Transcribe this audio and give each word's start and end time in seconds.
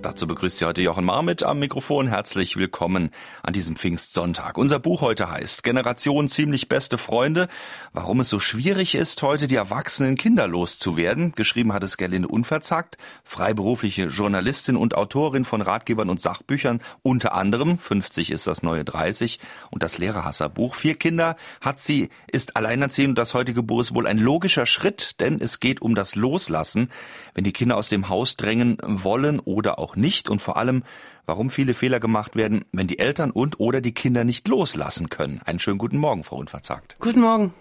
Dazu 0.00 0.28
begrüßt 0.28 0.58
Sie 0.58 0.64
heute 0.64 0.80
Jochen 0.80 1.04
Marmit 1.04 1.42
am 1.42 1.58
Mikrofon. 1.58 2.06
Herzlich 2.06 2.56
willkommen 2.56 3.10
an 3.42 3.52
diesem 3.52 3.74
Pfingstsonntag. 3.74 4.56
Unser 4.56 4.78
Buch 4.78 5.00
heute 5.00 5.28
heißt 5.28 5.64
Generation 5.64 6.28
ziemlich 6.28 6.68
beste 6.68 6.98
Freunde. 6.98 7.48
Warum 7.92 8.20
es 8.20 8.28
so 8.28 8.38
schwierig 8.38 8.94
ist, 8.94 9.20
heute 9.24 9.48
die 9.48 9.56
Erwachsenen 9.56 10.14
kinderlos 10.14 10.78
zu 10.78 10.96
werden. 10.96 11.32
Geschrieben 11.32 11.72
hat 11.72 11.82
es 11.82 11.96
Gerlinde 11.96 12.28
Unverzagt, 12.28 12.96
freiberufliche 13.24 14.06
Journalistin 14.06 14.76
und 14.76 14.96
Autorin 14.96 15.44
von 15.44 15.62
Ratgebern 15.62 16.10
und 16.10 16.20
Sachbüchern, 16.20 16.80
unter 17.02 17.34
anderem 17.34 17.76
50 17.76 18.30
ist 18.30 18.46
das 18.46 18.62
neue 18.62 18.84
30 18.84 19.40
und 19.72 19.82
das 19.82 19.98
Lehrerhasserbuch. 19.98 20.76
Vier 20.76 20.94
Kinder 20.94 21.34
hat 21.60 21.80
sie, 21.80 22.10
ist 22.30 22.56
alleinerziehend 22.56 23.18
das 23.18 23.34
heutige 23.34 23.64
Buch 23.64 23.80
ist 23.80 23.94
wohl 23.96 24.06
ein 24.06 24.18
logischer 24.18 24.66
Schritt, 24.66 25.18
denn 25.18 25.40
es 25.40 25.58
geht 25.58 25.82
um 25.82 25.96
das 25.96 26.14
Loslassen, 26.14 26.88
wenn 27.34 27.42
die 27.42 27.52
Kinder 27.52 27.76
aus 27.76 27.88
dem 27.88 28.08
Haus 28.08 28.36
drängen 28.36 28.78
wollen 28.84 29.40
oder 29.40 29.80
auch 29.80 29.87
auch 29.88 29.96
nicht 29.96 30.28
und 30.28 30.42
vor 30.42 30.56
allem, 30.58 30.82
warum 31.24 31.50
viele 31.50 31.72
Fehler 31.72 31.98
gemacht 31.98 32.36
werden, 32.36 32.64
wenn 32.72 32.86
die 32.86 32.98
Eltern 32.98 33.30
und 33.30 33.58
oder 33.58 33.80
die 33.80 33.92
Kinder 33.92 34.24
nicht 34.24 34.46
loslassen 34.48 35.08
können. 35.08 35.40
Einen 35.44 35.58
schönen 35.58 35.78
guten 35.78 35.96
Morgen, 35.96 36.24
Frau 36.24 36.36
Unverzagt. 36.36 36.96
Guten 37.00 37.20
Morgen. 37.20 37.54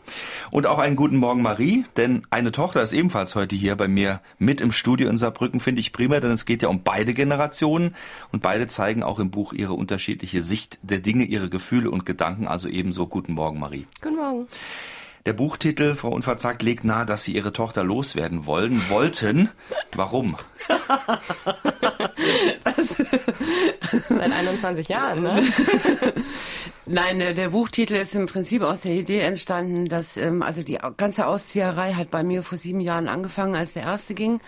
Und 0.52 0.68
auch 0.68 0.80
einen 0.80 0.96
guten 0.96 1.18
Morgen, 1.18 1.42
Marie, 1.42 1.86
denn 1.96 2.28
eine 2.30 2.52
Tochter 2.52 2.82
ist 2.82 2.94
ebenfalls 2.94 3.36
heute 3.36 3.56
hier 3.56 3.76
bei 3.76 3.88
mir 3.88 4.22
mit 4.40 4.60
im 4.60 4.72
Studio 4.72 5.10
in 5.10 5.18
Saarbrücken, 5.18 5.60
finde 5.60 5.80
ich 5.80 5.94
prima, 5.94 6.20
denn 6.20 6.32
es 6.32 6.46
geht 6.46 6.64
ja 6.64 6.70
um 6.70 6.84
beide 6.84 7.14
Generationen 7.14 7.96
und 8.32 8.42
beide 8.42 8.68
zeigen 8.68 9.04
auch 9.04 9.20
im 9.20 9.32
Buch 9.32 9.54
ihre 9.54 9.74
unterschiedliche 9.74 10.44
Sicht 10.44 10.80
der 10.82 11.00
Dinge, 11.00 11.24
ihre 11.24 11.50
Gefühle 11.50 11.92
und 11.92 12.06
Gedanken. 12.06 12.48
Also 12.48 12.68
ebenso 12.68 13.08
guten 13.08 13.34
Morgen, 13.34 13.60
Marie. 13.60 13.88
Guten 14.02 14.18
Morgen. 14.18 14.48
Der 15.28 15.34
Buchtitel, 15.34 15.96
Frau 15.96 16.08
Unverzagt, 16.08 16.64
legt 16.64 16.86
nahe, 16.86 17.06
dass 17.06 17.26
Sie 17.26 17.34
Ihre 17.34 17.52
Tochter 17.52 17.84
loswerden 17.84 18.46
wollen, 18.46 18.82
wollten. 18.88 19.50
Warum? 19.94 20.38
Seit 24.06 24.32
21 24.32 24.88
Jahren, 24.88 25.24
ne? 25.24 25.44
Nein, 26.86 27.20
der 27.20 27.50
Buchtitel 27.50 27.96
ist 27.96 28.16
im 28.16 28.28
Prinzip 28.28 28.62
aus 28.62 28.80
der 28.80 28.94
Idee 28.94 29.20
entstanden, 29.20 29.90
dass 29.90 30.16
ähm, 30.16 30.42
also 30.42 30.64
die 30.64 30.80
ganze 30.96 31.28
Auszieherei 31.28 31.96
hat 31.96 32.10
bei 32.10 32.24
mir 32.24 32.42
vor 32.42 32.58
sieben 32.58 32.80
Jahren 32.80 33.10
angefangen, 33.10 33.56
als 33.56 33.74
der 33.74 33.84
erste 33.84 34.14
ging. 34.14 34.40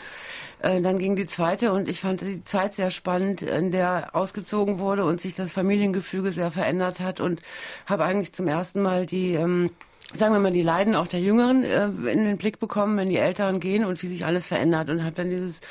Äh, 0.61 0.80
dann 0.80 0.97
ging 0.97 1.17
die 1.17 1.25
zweite 1.25 1.73
und 1.73 1.89
ich 1.89 2.00
fand 2.00 2.22
die 2.22 2.45
Zeit 2.45 2.73
sehr 2.73 2.89
spannend, 2.89 3.41
in 3.41 3.73
der 3.73 4.16
ausgezogen 4.16 4.80
wurde 4.80 5.03
und 5.03 5.19
sich 5.19 5.33
das 5.33 5.52
Familiengefüge 5.52 6.31
sehr 6.31 6.52
verändert 6.52 7.02
hat 7.02 7.19
und 7.19 7.41
habe 7.85 8.05
eigentlich 8.05 8.31
zum 8.31 8.47
ersten 8.47 8.81
Mal 8.81 9.05
die 9.05 9.33
ähm, 9.33 9.72
sagen 10.13 10.33
wir 10.33 10.39
mal, 10.39 10.52
die 10.52 10.61
Leiden 10.61 10.95
auch 10.95 11.07
der 11.07 11.19
Jüngeren 11.19 11.63
äh, 11.63 11.85
in 11.85 12.25
den 12.25 12.38
Blick 12.38 12.59
bekommen, 12.59 12.97
wenn 12.97 13.09
die 13.09 13.17
Älteren 13.17 13.59
gehen 13.59 13.85
und 13.85 14.02
wie 14.02 14.07
sich 14.07 14.25
alles 14.25 14.45
verändert. 14.45 14.89
Und 14.89 15.03
habe 15.03 15.16
dann 15.16 15.29
dieses 15.29 15.61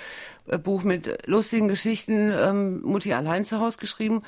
äh, 0.47 0.58
Buch 0.58 0.83
mit 0.83 1.27
lustigen 1.27 1.69
Geschichten 1.69 2.33
ähm, 2.33 2.80
Mutti 2.83 3.12
allein 3.12 3.45
zu 3.45 3.61
Hause 3.61 3.78
geschrieben 3.78 4.22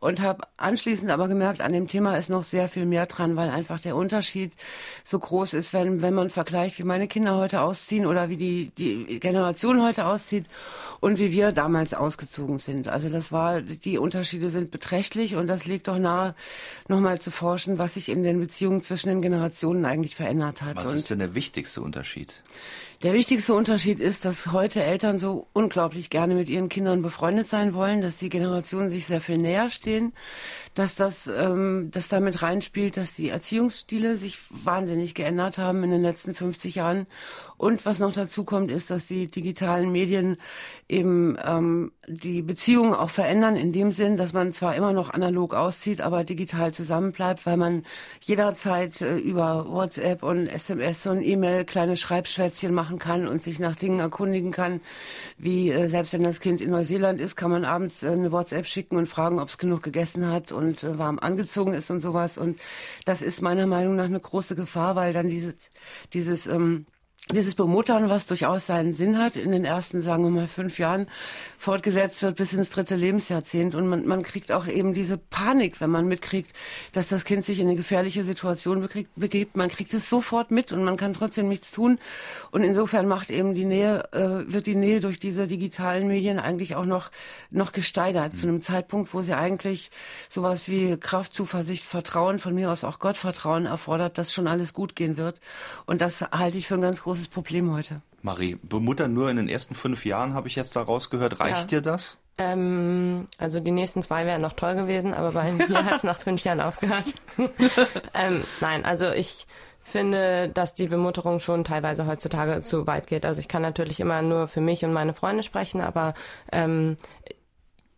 und 0.00 0.20
habe 0.20 0.44
anschließend 0.56 1.10
aber 1.10 1.28
gemerkt, 1.28 1.60
an 1.60 1.72
dem 1.72 1.88
Thema 1.88 2.16
ist 2.16 2.30
noch 2.30 2.44
sehr 2.44 2.68
viel 2.68 2.86
mehr 2.86 3.06
dran, 3.06 3.36
weil 3.36 3.50
einfach 3.50 3.80
der 3.80 3.96
Unterschied 3.96 4.52
so 5.04 5.18
groß 5.18 5.54
ist, 5.54 5.72
wenn, 5.72 6.02
wenn 6.02 6.14
man 6.14 6.30
vergleicht, 6.30 6.78
wie 6.78 6.84
meine 6.84 7.08
Kinder 7.08 7.36
heute 7.36 7.62
ausziehen 7.62 8.06
oder 8.06 8.28
wie 8.28 8.36
die, 8.36 8.70
die 8.78 9.18
Generation 9.18 9.82
heute 9.82 10.06
auszieht 10.06 10.46
und 11.00 11.18
wie 11.18 11.32
wir 11.32 11.52
damals 11.52 11.94
ausgezogen 11.94 12.58
sind. 12.58 12.88
Also 12.88 13.08
das 13.08 13.32
war, 13.32 13.60
die 13.60 13.98
Unterschiede 13.98 14.50
sind 14.50 14.70
beträchtlich 14.70 15.34
und 15.34 15.48
das 15.48 15.66
liegt 15.66 15.88
doch 15.88 15.98
nahe, 15.98 16.34
nochmal 16.86 17.20
zu 17.20 17.30
forschen, 17.30 17.78
was 17.78 17.94
sich 17.94 18.08
in 18.08 18.22
den 18.22 18.40
Beziehungen 18.40 18.82
zwischen 18.82 19.08
den 19.08 19.22
Generationen 19.22 19.84
eigentlich 19.84 20.14
verändert 20.14 20.62
hat. 20.62 20.76
Was 20.76 20.90
und 20.90 20.96
ist 20.96 21.10
denn 21.10 21.18
der 21.18 21.34
wichtigste 21.34 21.80
Unterschied? 21.80 22.42
Der 23.04 23.12
wichtigste 23.12 23.54
Unterschied 23.54 24.00
ist, 24.00 24.24
dass 24.24 24.50
heute 24.50 24.82
Eltern 24.82 25.20
so 25.20 25.46
unglaublich 25.52 26.10
gerne 26.10 26.34
mit 26.34 26.48
ihren 26.48 26.68
Kindern 26.68 27.00
befreundet 27.00 27.46
sein 27.46 27.72
wollen, 27.72 28.00
dass 28.00 28.16
die 28.16 28.28
Generationen 28.28 28.90
sich 28.90 29.06
sehr 29.06 29.20
viel 29.20 29.38
näher 29.38 29.70
stehen, 29.70 30.12
dass 30.74 30.96
das 30.96 31.28
ähm, 31.28 31.90
das 31.92 32.08
damit 32.08 32.42
reinspielt, 32.42 32.96
dass 32.96 33.14
die 33.14 33.28
Erziehungsstile 33.28 34.16
sich 34.16 34.40
wahnsinnig 34.50 35.14
geändert 35.14 35.58
haben 35.58 35.84
in 35.84 35.92
den 35.92 36.02
letzten 36.02 36.34
50 36.34 36.74
Jahren. 36.74 37.06
Und 37.56 37.86
was 37.86 38.00
noch 38.00 38.12
dazu 38.12 38.42
kommt, 38.42 38.70
ist, 38.70 38.90
dass 38.90 39.06
die 39.06 39.28
digitalen 39.28 39.92
Medien 39.92 40.36
eben 40.88 41.36
ähm, 41.44 41.92
die 42.08 42.42
Beziehungen 42.42 42.94
auch 42.94 43.10
verändern, 43.10 43.56
in 43.56 43.72
dem 43.72 43.92
Sinn, 43.92 44.16
dass 44.16 44.32
man 44.32 44.52
zwar 44.52 44.74
immer 44.74 44.92
noch 44.92 45.10
analog 45.10 45.54
auszieht, 45.54 46.00
aber 46.00 46.24
digital 46.24 46.72
zusammenbleibt, 46.72 47.46
weil 47.46 47.56
man 47.56 47.84
jederzeit 48.22 49.00
äh, 49.02 49.18
über 49.18 49.66
WhatsApp 49.68 50.22
und 50.24 50.48
SMS 50.48 51.06
und 51.06 51.22
E-Mail 51.22 51.64
kleine 51.64 51.96
Schreibschwätzchen 51.96 52.74
machen 52.88 52.98
kann 52.98 53.28
und 53.28 53.42
sich 53.42 53.58
nach 53.58 53.76
Dingen 53.76 54.00
erkundigen 54.00 54.50
kann, 54.50 54.80
wie 55.36 55.70
äh, 55.70 55.88
selbst 55.88 56.14
wenn 56.14 56.22
das 56.22 56.40
Kind 56.40 56.60
in 56.60 56.70
Neuseeland 56.70 57.20
ist, 57.20 57.36
kann 57.36 57.50
man 57.50 57.64
abends 57.64 58.02
äh, 58.02 58.08
eine 58.08 58.32
WhatsApp 58.32 58.66
schicken 58.66 58.96
und 58.96 59.08
fragen, 59.08 59.38
ob 59.38 59.48
es 59.48 59.58
genug 59.58 59.82
gegessen 59.82 60.30
hat 60.30 60.52
und 60.52 60.82
äh, 60.84 60.98
warm 60.98 61.18
angezogen 61.18 61.74
ist 61.74 61.90
und 61.90 62.00
sowas. 62.00 62.38
Und 62.38 62.58
das 63.04 63.20
ist 63.20 63.42
meiner 63.42 63.66
Meinung 63.66 63.96
nach 63.96 64.06
eine 64.06 64.20
große 64.20 64.56
Gefahr, 64.56 64.96
weil 64.96 65.12
dann 65.12 65.28
dieses, 65.28 65.54
dieses 66.14 66.46
ähm, 66.46 66.86
dieses 67.32 67.54
Bemuttern, 67.54 68.08
was 68.08 68.26
durchaus 68.26 68.66
seinen 68.66 68.92
Sinn 68.92 69.18
hat, 69.18 69.36
in 69.36 69.52
den 69.52 69.64
ersten, 69.64 70.00
sagen 70.00 70.24
wir 70.24 70.30
mal, 70.30 70.48
fünf 70.48 70.78
Jahren 70.78 71.06
fortgesetzt 71.58 72.22
wird 72.22 72.36
bis 72.36 72.52
ins 72.52 72.70
dritte 72.70 72.96
Lebensjahrzehnt. 72.96 73.74
Und 73.74 73.88
man, 73.88 74.06
man 74.06 74.22
kriegt 74.22 74.50
auch 74.52 74.66
eben 74.66 74.94
diese 74.94 75.18
Panik, 75.18 75.80
wenn 75.80 75.90
man 75.90 76.06
mitkriegt, 76.06 76.52
dass 76.92 77.08
das 77.08 77.24
Kind 77.24 77.44
sich 77.44 77.60
in 77.60 77.66
eine 77.66 77.76
gefährliche 77.76 78.24
Situation 78.24 78.80
bekriegt, 78.80 79.10
begibt. 79.16 79.56
Man 79.56 79.68
kriegt 79.68 79.92
es 79.92 80.08
sofort 80.08 80.50
mit 80.50 80.72
und 80.72 80.84
man 80.84 80.96
kann 80.96 81.12
trotzdem 81.12 81.48
nichts 81.48 81.70
tun. 81.70 81.98
Und 82.50 82.62
insofern 82.62 83.06
macht 83.06 83.30
eben 83.30 83.54
die 83.54 83.64
Nähe, 83.64 84.04
äh, 84.12 84.50
wird 84.50 84.66
die 84.66 84.76
Nähe 84.76 85.00
durch 85.00 85.18
diese 85.18 85.46
digitalen 85.46 86.08
Medien 86.08 86.38
eigentlich 86.38 86.76
auch 86.76 86.86
noch, 86.86 87.10
noch 87.50 87.72
gesteigert. 87.72 88.32
Mhm. 88.32 88.36
Zu 88.36 88.48
einem 88.48 88.62
Zeitpunkt, 88.62 89.12
wo 89.12 89.22
sie 89.22 89.36
eigentlich 89.36 89.90
sowas 90.30 90.68
wie 90.68 90.96
Kraft, 90.96 91.34
Zuversicht, 91.34 91.84
Vertrauen, 91.84 92.38
von 92.38 92.54
mir 92.54 92.70
aus 92.70 92.84
auch 92.84 92.98
Gottvertrauen 92.98 93.66
erfordert, 93.66 94.16
dass 94.16 94.32
schon 94.32 94.46
alles 94.46 94.72
gut 94.72 94.96
gehen 94.96 95.16
wird. 95.16 95.40
Und 95.84 96.00
das 96.00 96.22
halte 96.22 96.56
ich 96.56 96.66
für 96.66 96.74
ein 96.74 96.80
ganz 96.80 97.02
großes 97.02 97.17
großes 97.18 97.28
Problem 97.28 97.72
heute. 97.72 98.00
Marie, 98.22 98.58
bemuttern 98.62 99.12
nur 99.12 99.30
in 99.30 99.36
den 99.36 99.48
ersten 99.48 99.74
fünf 99.74 100.04
Jahren, 100.04 100.34
habe 100.34 100.48
ich 100.48 100.56
jetzt 100.56 100.74
da 100.76 100.82
rausgehört. 100.82 101.40
Reicht 101.40 101.72
ja. 101.72 101.80
dir 101.80 101.82
das? 101.82 102.16
Ähm, 102.36 103.26
also 103.38 103.60
die 103.60 103.72
nächsten 103.72 104.02
zwei 104.02 104.24
wären 104.24 104.42
noch 104.42 104.52
toll 104.52 104.76
gewesen, 104.76 105.12
aber 105.12 105.32
bei 105.32 105.52
mir 105.52 105.68
hat 105.84 105.96
es 105.96 106.04
nach 106.04 106.20
fünf 106.20 106.42
Jahren 106.44 106.60
aufgehört. 106.60 107.14
ähm, 108.14 108.44
nein, 108.60 108.84
also 108.84 109.10
ich 109.10 109.46
finde, 109.80 110.48
dass 110.50 110.74
die 110.74 110.86
Bemutterung 110.86 111.40
schon 111.40 111.64
teilweise 111.64 112.06
heutzutage 112.06 112.60
zu 112.62 112.86
weit 112.86 113.06
geht. 113.06 113.24
Also 113.24 113.40
ich 113.40 113.48
kann 113.48 113.62
natürlich 113.62 114.00
immer 114.00 114.22
nur 114.22 114.46
für 114.46 114.60
mich 114.60 114.84
und 114.84 114.92
meine 114.92 115.14
Freunde 115.14 115.42
sprechen, 115.42 115.80
aber 115.80 116.14
ähm, 116.52 116.96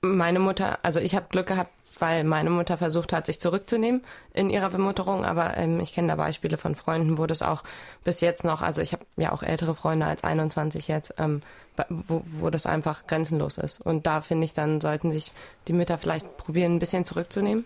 meine 0.00 0.38
Mutter, 0.38 0.78
also 0.82 1.00
ich 1.00 1.14
habe 1.14 1.26
Glück 1.28 1.48
gehabt, 1.48 1.72
weil 2.00 2.24
meine 2.24 2.50
Mutter 2.50 2.76
versucht 2.76 3.12
hat, 3.12 3.26
sich 3.26 3.40
zurückzunehmen 3.40 4.02
in 4.32 4.50
ihrer 4.50 4.70
Bemutterung. 4.70 5.24
Aber 5.24 5.56
ähm, 5.56 5.80
ich 5.80 5.92
kenne 5.92 6.08
da 6.08 6.16
Beispiele 6.16 6.56
von 6.56 6.74
Freunden, 6.74 7.18
wo 7.18 7.26
das 7.26 7.42
auch 7.42 7.62
bis 8.04 8.20
jetzt 8.20 8.44
noch, 8.44 8.62
also 8.62 8.82
ich 8.82 8.92
habe 8.92 9.04
ja 9.16 9.32
auch 9.32 9.42
ältere 9.42 9.74
Freunde 9.74 10.06
als 10.06 10.24
21 10.24 10.88
jetzt, 10.88 11.14
ähm, 11.18 11.42
wo, 11.88 12.22
wo 12.24 12.50
das 12.50 12.66
einfach 12.66 13.06
grenzenlos 13.06 13.58
ist. 13.58 13.80
Und 13.80 14.06
da 14.06 14.20
finde 14.20 14.44
ich, 14.44 14.54
dann 14.54 14.80
sollten 14.80 15.10
sich 15.10 15.32
die 15.68 15.72
Mütter 15.72 15.98
vielleicht 15.98 16.36
probieren, 16.36 16.76
ein 16.76 16.80
bisschen 16.80 17.04
zurückzunehmen. 17.04 17.64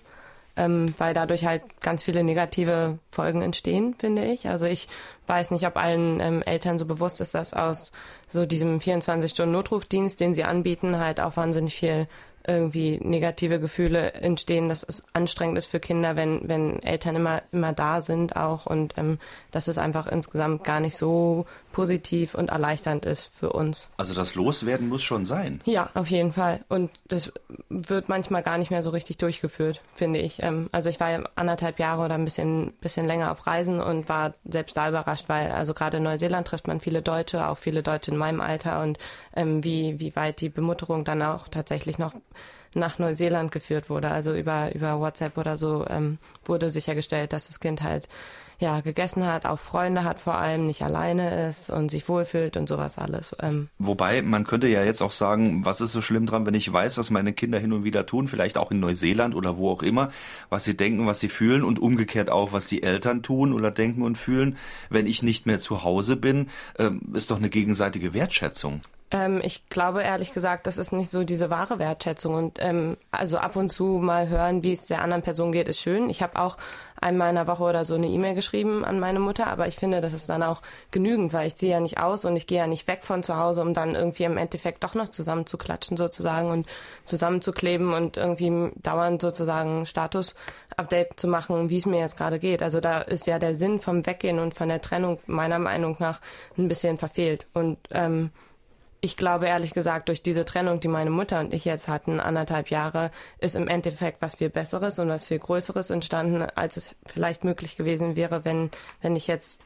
Ähm, 0.56 0.94
weil 0.98 1.14
dadurch 1.14 1.44
halt 1.44 1.62
ganz 1.80 2.04
viele 2.04 2.22
negative 2.22 3.00
Folgen 3.10 3.42
entstehen, 3.42 3.96
finde 3.98 4.24
ich. 4.24 4.48
Also 4.48 4.66
ich 4.66 4.86
weiß 5.26 5.50
nicht, 5.50 5.66
ob 5.66 5.76
allen 5.76 6.20
ähm, 6.20 6.42
Eltern 6.42 6.78
so 6.78 6.86
bewusst 6.86 7.20
ist, 7.20 7.34
dass 7.34 7.54
aus 7.54 7.90
so 8.28 8.46
diesem 8.46 8.78
24-Stunden-Notrufdienst, 8.78 10.20
den 10.20 10.32
sie 10.32 10.44
anbieten, 10.44 11.00
halt 11.00 11.18
auch 11.18 11.36
wahnsinnig 11.36 11.74
viel 11.74 12.06
irgendwie 12.46 12.98
negative 13.02 13.58
Gefühle 13.58 14.12
entstehen, 14.12 14.68
dass 14.68 14.82
es 14.82 15.04
anstrengend 15.14 15.56
ist 15.58 15.66
für 15.66 15.80
Kinder, 15.80 16.14
wenn, 16.16 16.48
wenn 16.48 16.82
Eltern 16.82 17.16
immer, 17.16 17.42
immer 17.52 17.72
da 17.72 18.00
sind 18.00 18.36
auch 18.36 18.66
und 18.66 18.94
ähm, 18.98 19.18
dass 19.50 19.68
es 19.68 19.78
einfach 19.78 20.06
insgesamt 20.06 20.64
gar 20.64 20.80
nicht 20.80 20.96
so 20.96 21.46
positiv 21.72 22.34
und 22.34 22.50
erleichternd 22.50 23.04
ist 23.04 23.32
für 23.34 23.52
uns. 23.52 23.88
Also 23.96 24.14
das 24.14 24.34
Loswerden 24.34 24.88
muss 24.88 25.02
schon 25.02 25.24
sein. 25.24 25.60
Ja, 25.64 25.90
auf 25.94 26.08
jeden 26.08 26.32
Fall. 26.32 26.64
Und 26.68 26.90
das 27.08 27.32
wird 27.68 28.08
manchmal 28.08 28.42
gar 28.42 28.58
nicht 28.58 28.70
mehr 28.70 28.82
so 28.82 28.90
richtig 28.90 29.18
durchgeführt, 29.18 29.80
finde 29.94 30.20
ich. 30.20 30.42
Ähm, 30.42 30.68
also 30.70 30.88
ich 30.88 31.00
war 31.00 31.10
ja 31.10 31.24
anderthalb 31.34 31.78
Jahre 31.78 32.04
oder 32.04 32.14
ein 32.14 32.24
bisschen, 32.24 32.72
bisschen 32.80 33.06
länger 33.06 33.32
auf 33.32 33.46
Reisen 33.46 33.80
und 33.80 34.08
war 34.08 34.34
selbst 34.44 34.76
da 34.76 34.88
überrascht, 34.88 35.28
weil 35.28 35.50
also 35.50 35.74
gerade 35.74 35.96
in 35.96 36.04
Neuseeland 36.04 36.46
trifft 36.46 36.68
man 36.68 36.80
viele 36.80 37.02
Deutsche, 37.02 37.48
auch 37.48 37.58
viele 37.58 37.82
Deutsche 37.82 38.10
in 38.10 38.16
meinem 38.16 38.40
Alter 38.40 38.82
und 38.82 38.98
ähm, 39.34 39.64
wie, 39.64 39.98
wie 39.98 40.14
weit 40.14 40.40
die 40.40 40.50
Bemutterung 40.50 41.04
dann 41.04 41.22
auch 41.22 41.48
tatsächlich 41.48 41.98
noch 41.98 42.14
nach 42.74 42.98
Neuseeland 42.98 43.52
geführt 43.52 43.90
wurde. 43.90 44.10
Also 44.10 44.34
über, 44.34 44.74
über 44.74 45.00
WhatsApp 45.00 45.38
oder 45.38 45.56
so 45.56 45.84
ähm, 45.88 46.18
wurde 46.44 46.70
sichergestellt, 46.70 47.32
dass 47.32 47.46
das 47.46 47.60
Kind 47.60 47.82
halt 47.82 48.08
ja, 48.58 48.80
gegessen 48.80 49.26
hat, 49.26 49.46
auch 49.46 49.58
Freunde 49.58 50.04
hat 50.04 50.18
vor 50.18 50.36
allem, 50.36 50.66
nicht 50.66 50.82
alleine 50.82 51.48
ist 51.48 51.70
und 51.70 51.90
sich 51.90 52.08
wohlfühlt 52.08 52.56
und 52.56 52.68
sowas 52.68 52.98
alles. 52.98 53.36
Ähm. 53.40 53.68
Wobei, 53.78 54.22
man 54.22 54.44
könnte 54.44 54.68
ja 54.68 54.84
jetzt 54.84 55.02
auch 55.02 55.12
sagen, 55.12 55.64
was 55.64 55.80
ist 55.80 55.92
so 55.92 56.00
schlimm 56.00 56.26
dran, 56.26 56.46
wenn 56.46 56.54
ich 56.54 56.72
weiß, 56.72 56.98
was 56.98 57.10
meine 57.10 57.32
Kinder 57.32 57.58
hin 57.58 57.72
und 57.72 57.84
wieder 57.84 58.06
tun, 58.06 58.28
vielleicht 58.28 58.56
auch 58.56 58.70
in 58.70 58.80
Neuseeland 58.80 59.34
oder 59.34 59.56
wo 59.58 59.70
auch 59.70 59.82
immer, 59.82 60.10
was 60.50 60.64
sie 60.64 60.76
denken, 60.76 61.06
was 61.06 61.20
sie 61.20 61.28
fühlen 61.28 61.64
und 61.64 61.78
umgekehrt 61.78 62.30
auch, 62.30 62.52
was 62.52 62.66
die 62.66 62.82
Eltern 62.82 63.22
tun 63.22 63.52
oder 63.52 63.70
denken 63.70 64.02
und 64.02 64.16
fühlen, 64.16 64.56
wenn 64.88 65.06
ich 65.06 65.22
nicht 65.22 65.46
mehr 65.46 65.58
zu 65.58 65.82
Hause 65.82 66.16
bin, 66.16 66.48
ähm, 66.78 67.00
ist 67.12 67.30
doch 67.30 67.38
eine 67.38 67.50
gegenseitige 67.50 68.14
Wertschätzung. 68.14 68.80
Ähm, 69.10 69.40
ich 69.44 69.68
glaube 69.68 70.02
ehrlich 70.02 70.32
gesagt, 70.32 70.66
das 70.66 70.78
ist 70.78 70.92
nicht 70.92 71.10
so 71.10 71.24
diese 71.24 71.50
wahre 71.50 71.78
Wertschätzung. 71.78 72.34
Und 72.34 72.58
ähm, 72.60 72.96
also 73.10 73.38
ab 73.38 73.56
und 73.56 73.70
zu 73.70 73.98
mal 74.02 74.28
hören, 74.28 74.62
wie 74.62 74.72
es 74.72 74.86
der 74.86 75.02
anderen 75.02 75.22
Person 75.22 75.52
geht, 75.52 75.68
ist 75.68 75.80
schön. 75.80 76.10
Ich 76.10 76.22
habe 76.22 76.38
auch 76.38 76.56
einmal 77.04 77.28
in 77.28 77.36
der 77.36 77.46
Woche 77.46 77.64
oder 77.64 77.84
so 77.84 77.94
eine 77.94 78.06
E-Mail 78.06 78.34
geschrieben 78.34 78.84
an 78.84 78.98
meine 78.98 79.20
Mutter, 79.20 79.46
aber 79.46 79.66
ich 79.66 79.76
finde, 79.76 80.00
das 80.00 80.14
ist 80.14 80.28
dann 80.28 80.42
auch 80.42 80.62
genügend, 80.90 81.32
weil 81.34 81.46
ich 81.46 81.56
ziehe 81.56 81.72
ja 81.72 81.80
nicht 81.80 81.98
aus 81.98 82.24
und 82.24 82.34
ich 82.34 82.46
gehe 82.46 82.58
ja 82.58 82.66
nicht 82.66 82.88
weg 82.88 83.04
von 83.04 83.22
zu 83.22 83.36
Hause, 83.36 83.60
um 83.60 83.74
dann 83.74 83.94
irgendwie 83.94 84.24
im 84.24 84.38
Endeffekt 84.38 84.82
doch 84.82 84.94
noch 84.94 85.08
zusammenzuklatschen 85.08 85.96
sozusagen 85.98 86.50
und 86.50 86.66
zusammenzukleben 87.04 87.92
und 87.92 88.16
irgendwie 88.16 88.72
dauernd 88.82 89.20
sozusagen 89.20 89.84
Status-Update 89.84 91.20
zu 91.20 91.28
machen, 91.28 91.68
wie 91.68 91.76
es 91.76 91.86
mir 91.86 92.00
jetzt 92.00 92.16
gerade 92.16 92.38
geht. 92.38 92.62
Also 92.62 92.80
da 92.80 93.02
ist 93.02 93.26
ja 93.26 93.38
der 93.38 93.54
Sinn 93.54 93.80
vom 93.80 94.06
Weggehen 94.06 94.38
und 94.38 94.54
von 94.54 94.68
der 94.68 94.80
Trennung 94.80 95.18
meiner 95.26 95.58
Meinung 95.58 95.96
nach 95.98 96.20
ein 96.56 96.68
bisschen 96.68 96.96
verfehlt. 96.96 97.46
Und 97.52 97.78
ähm, 97.90 98.30
ich 99.04 99.18
glaube 99.18 99.46
ehrlich 99.46 99.74
gesagt, 99.74 100.08
durch 100.08 100.22
diese 100.22 100.46
Trennung, 100.46 100.80
die 100.80 100.88
meine 100.88 101.10
Mutter 101.10 101.38
und 101.38 101.52
ich 101.52 101.66
jetzt 101.66 101.88
hatten, 101.88 102.20
anderthalb 102.20 102.70
Jahre, 102.70 103.10
ist 103.38 103.54
im 103.54 103.68
Endeffekt 103.68 104.22
was 104.22 104.36
viel 104.36 104.48
Besseres 104.48 104.98
und 104.98 105.10
was 105.10 105.26
viel 105.26 105.38
Größeres 105.38 105.90
entstanden, 105.90 106.40
als 106.40 106.78
es 106.78 106.96
vielleicht 107.04 107.44
möglich 107.44 107.76
gewesen 107.76 108.16
wäre, 108.16 108.46
wenn, 108.46 108.70
wenn 109.02 109.14
ich 109.14 109.26
jetzt 109.26 109.60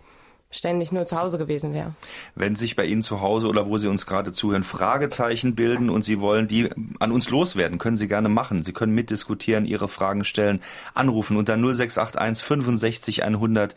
ständig 0.50 0.90
nur 0.90 1.06
zu 1.06 1.16
Hause 1.16 1.38
gewesen 1.38 1.72
wäre. 1.72 1.94
Wenn 2.34 2.56
sich 2.56 2.74
bei 2.74 2.84
Ihnen 2.84 3.02
zu 3.02 3.20
Hause 3.20 3.46
oder 3.46 3.68
wo 3.68 3.78
Sie 3.78 3.86
uns 3.86 4.06
gerade 4.06 4.32
zuhören, 4.32 4.64
Fragezeichen 4.64 5.54
bilden 5.54 5.88
und 5.88 6.04
Sie 6.04 6.20
wollen 6.20 6.48
die 6.48 6.70
an 6.98 7.12
uns 7.12 7.30
loswerden, 7.30 7.78
können 7.78 7.96
Sie 7.96 8.08
gerne 8.08 8.28
machen. 8.28 8.64
Sie 8.64 8.72
können 8.72 8.94
mitdiskutieren, 8.94 9.66
Ihre 9.66 9.86
Fragen 9.86 10.24
stellen, 10.24 10.60
anrufen 10.94 11.36
unter 11.36 11.56
0681 11.56 12.44
65 12.44 13.22
100 13.22 13.76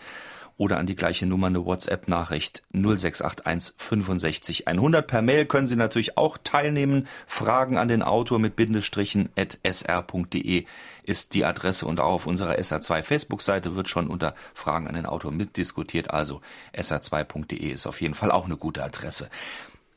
oder 0.61 0.77
an 0.77 0.85
die 0.85 0.95
gleiche 0.95 1.25
Nummer 1.25 1.47
eine 1.47 1.65
WhatsApp-Nachricht 1.65 2.61
0681 2.71 3.73
65 3.77 4.67
100. 4.67 5.07
Per 5.07 5.23
Mail 5.23 5.47
können 5.47 5.65
Sie 5.65 5.75
natürlich 5.75 6.19
auch 6.19 6.37
teilnehmen. 6.43 7.07
Fragen 7.25 7.79
an 7.79 7.87
den 7.87 8.03
Autor 8.03 8.37
mit 8.37 8.55
Bindestrichen 8.55 9.29
at 9.35 9.57
sr.de 9.63 10.65
ist 11.01 11.33
die 11.33 11.45
Adresse 11.45 11.87
und 11.87 11.99
auch 11.99 12.11
auf 12.11 12.27
unserer 12.27 12.59
SR2 12.59 13.01
Facebook-Seite 13.01 13.75
wird 13.75 13.89
schon 13.89 14.05
unter 14.05 14.35
Fragen 14.53 14.87
an 14.87 14.93
den 14.93 15.07
Autor 15.07 15.31
mitdiskutiert. 15.31 16.11
Also 16.11 16.41
sr2.de 16.75 17.71
ist 17.71 17.87
auf 17.87 17.99
jeden 17.99 18.13
Fall 18.13 18.29
auch 18.29 18.45
eine 18.45 18.55
gute 18.55 18.83
Adresse. 18.83 19.31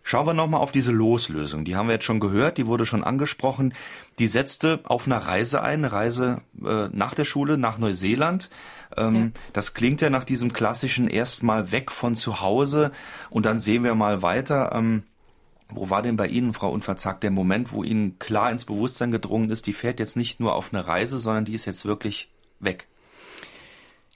Schauen 0.07 0.27
wir 0.27 0.35
nochmal 0.35 0.61
auf 0.61 0.71
diese 0.71 0.93
Loslösung. 0.93 1.65
Die 1.65 1.77
haben 1.77 1.89
wir 1.89 1.95
jetzt 1.95 2.05
schon 2.05 2.21
gehört, 2.21 2.59
die 2.59 2.67
wurde 2.67 2.85
schon 2.85 3.03
angesprochen. 3.03 3.73
Die 4.19 4.27
setzte 4.27 4.81
auf 4.85 5.07
einer 5.07 5.17
Reise 5.17 5.63
ein, 5.63 5.79
eine 5.79 5.93
Reise 5.93 6.43
äh, 6.63 6.89
nach 6.93 7.15
der 7.15 7.25
Schule 7.25 7.57
nach 7.57 7.79
Neuseeland. 7.79 8.51
Ähm, 8.99 9.15
ja. 9.15 9.41
Das 9.55 9.73
klingt 9.73 10.03
ja 10.03 10.11
nach 10.11 10.25
diesem 10.25 10.53
klassischen 10.53 11.09
erstmal 11.09 11.73
weg 11.73 11.91
von 11.91 12.17
zu 12.17 12.43
Hause 12.43 12.93
und 13.31 13.47
dann 13.47 13.59
sehen 13.59 13.83
wir 13.83 13.95
mal 13.95 14.21
weiter. 14.21 14.73
Ähm, 14.75 15.05
wo 15.71 15.89
war 15.89 16.03
denn 16.03 16.19
bei 16.19 16.29
Ihnen, 16.29 16.53
Frau 16.53 16.71
Unverzagt, 16.71 17.23
der 17.23 17.31
Moment, 17.31 17.73
wo 17.73 17.83
Ihnen 17.83 18.19
klar 18.19 18.51
ins 18.51 18.67
Bewusstsein 18.67 19.11
gedrungen 19.11 19.51
ist, 19.51 19.67
die 19.67 19.73
fährt 19.73 20.01
jetzt 20.01 20.19
nicht 20.19 20.39
nur 20.39 20.55
auf 20.55 20.73
eine 20.73 20.87
Reise, 20.87 21.19
sondern 21.19 21.47
die 21.47 21.55
ist 21.55 21.65
jetzt 21.65 21.87
wirklich 21.87 22.31
weg? 22.61 22.89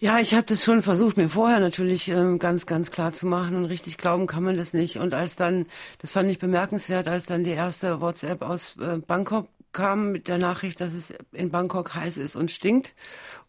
Ja, 0.00 0.20
ich 0.20 0.32
habe 0.32 0.46
das 0.46 0.62
schon 0.62 0.82
versucht, 0.82 1.16
mir 1.16 1.28
vorher 1.28 1.58
natürlich 1.58 2.06
ähm, 2.08 2.38
ganz, 2.38 2.66
ganz 2.66 2.92
klar 2.92 3.12
zu 3.12 3.26
machen 3.26 3.56
und 3.56 3.64
richtig 3.64 3.98
glauben 3.98 4.28
kann 4.28 4.44
man 4.44 4.56
das 4.56 4.72
nicht. 4.72 4.98
Und 4.98 5.12
als 5.12 5.34
dann, 5.34 5.66
das 5.98 6.12
fand 6.12 6.30
ich 6.30 6.38
bemerkenswert, 6.38 7.08
als 7.08 7.26
dann 7.26 7.42
die 7.42 7.50
erste 7.50 8.00
WhatsApp 8.00 8.42
aus 8.42 8.76
äh, 8.76 8.98
Bangkok 8.98 9.48
kam 9.72 10.12
mit 10.12 10.28
der 10.28 10.38
Nachricht, 10.38 10.80
dass 10.80 10.94
es 10.94 11.12
in 11.32 11.50
Bangkok 11.50 11.96
heiß 11.96 12.16
ist 12.18 12.36
und 12.36 12.52
stinkt. 12.52 12.94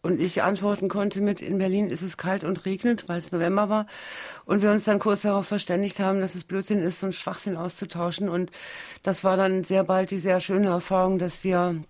Und 0.02 0.20
ich 0.20 0.42
antworten 0.42 0.88
konnte 0.88 1.20
mit, 1.20 1.40
in 1.40 1.58
Berlin 1.58 1.88
ist 1.88 2.02
es 2.02 2.16
kalt 2.16 2.42
und 2.42 2.64
regnet, 2.64 3.08
weil 3.08 3.18
es 3.18 3.30
November 3.30 3.68
war. 3.68 3.86
Und 4.44 4.60
wir 4.60 4.72
uns 4.72 4.82
dann 4.82 4.98
kurz 4.98 5.22
darauf 5.22 5.46
verständigt 5.46 6.00
haben, 6.00 6.20
dass 6.20 6.34
es 6.34 6.42
Blödsinn 6.42 6.82
ist, 6.82 6.98
so 6.98 7.06
einen 7.06 7.12
Schwachsinn 7.12 7.56
auszutauschen. 7.56 8.28
Und 8.28 8.50
das 9.04 9.22
war 9.22 9.36
dann 9.36 9.62
sehr 9.62 9.84
bald 9.84 10.10
die 10.10 10.18
sehr 10.18 10.40
schöne 10.40 10.68
Erfahrung, 10.68 11.20
dass 11.20 11.44
wir 11.44 11.84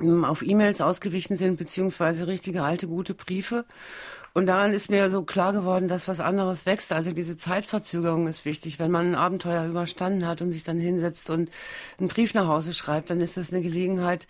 auf 0.00 0.42
E-Mails 0.42 0.80
ausgewichen 0.80 1.36
sind, 1.36 1.56
beziehungsweise 1.56 2.26
richtige 2.26 2.62
alte, 2.62 2.88
gute 2.88 3.14
Briefe. 3.14 3.64
Und 4.32 4.46
daran 4.46 4.72
ist 4.72 4.90
mir 4.90 5.10
so 5.10 5.22
klar 5.22 5.52
geworden, 5.52 5.86
dass 5.86 6.08
was 6.08 6.18
anderes 6.18 6.66
wächst. 6.66 6.92
Also 6.92 7.12
diese 7.12 7.36
Zeitverzögerung 7.36 8.26
ist 8.26 8.44
wichtig. 8.44 8.80
Wenn 8.80 8.90
man 8.90 9.12
ein 9.12 9.14
Abenteuer 9.14 9.64
überstanden 9.66 10.26
hat 10.26 10.42
und 10.42 10.50
sich 10.50 10.64
dann 10.64 10.80
hinsetzt 10.80 11.30
und 11.30 11.50
einen 11.98 12.08
Brief 12.08 12.34
nach 12.34 12.48
Hause 12.48 12.74
schreibt, 12.74 13.10
dann 13.10 13.20
ist 13.20 13.36
das 13.36 13.52
eine 13.52 13.62
Gelegenheit, 13.62 14.26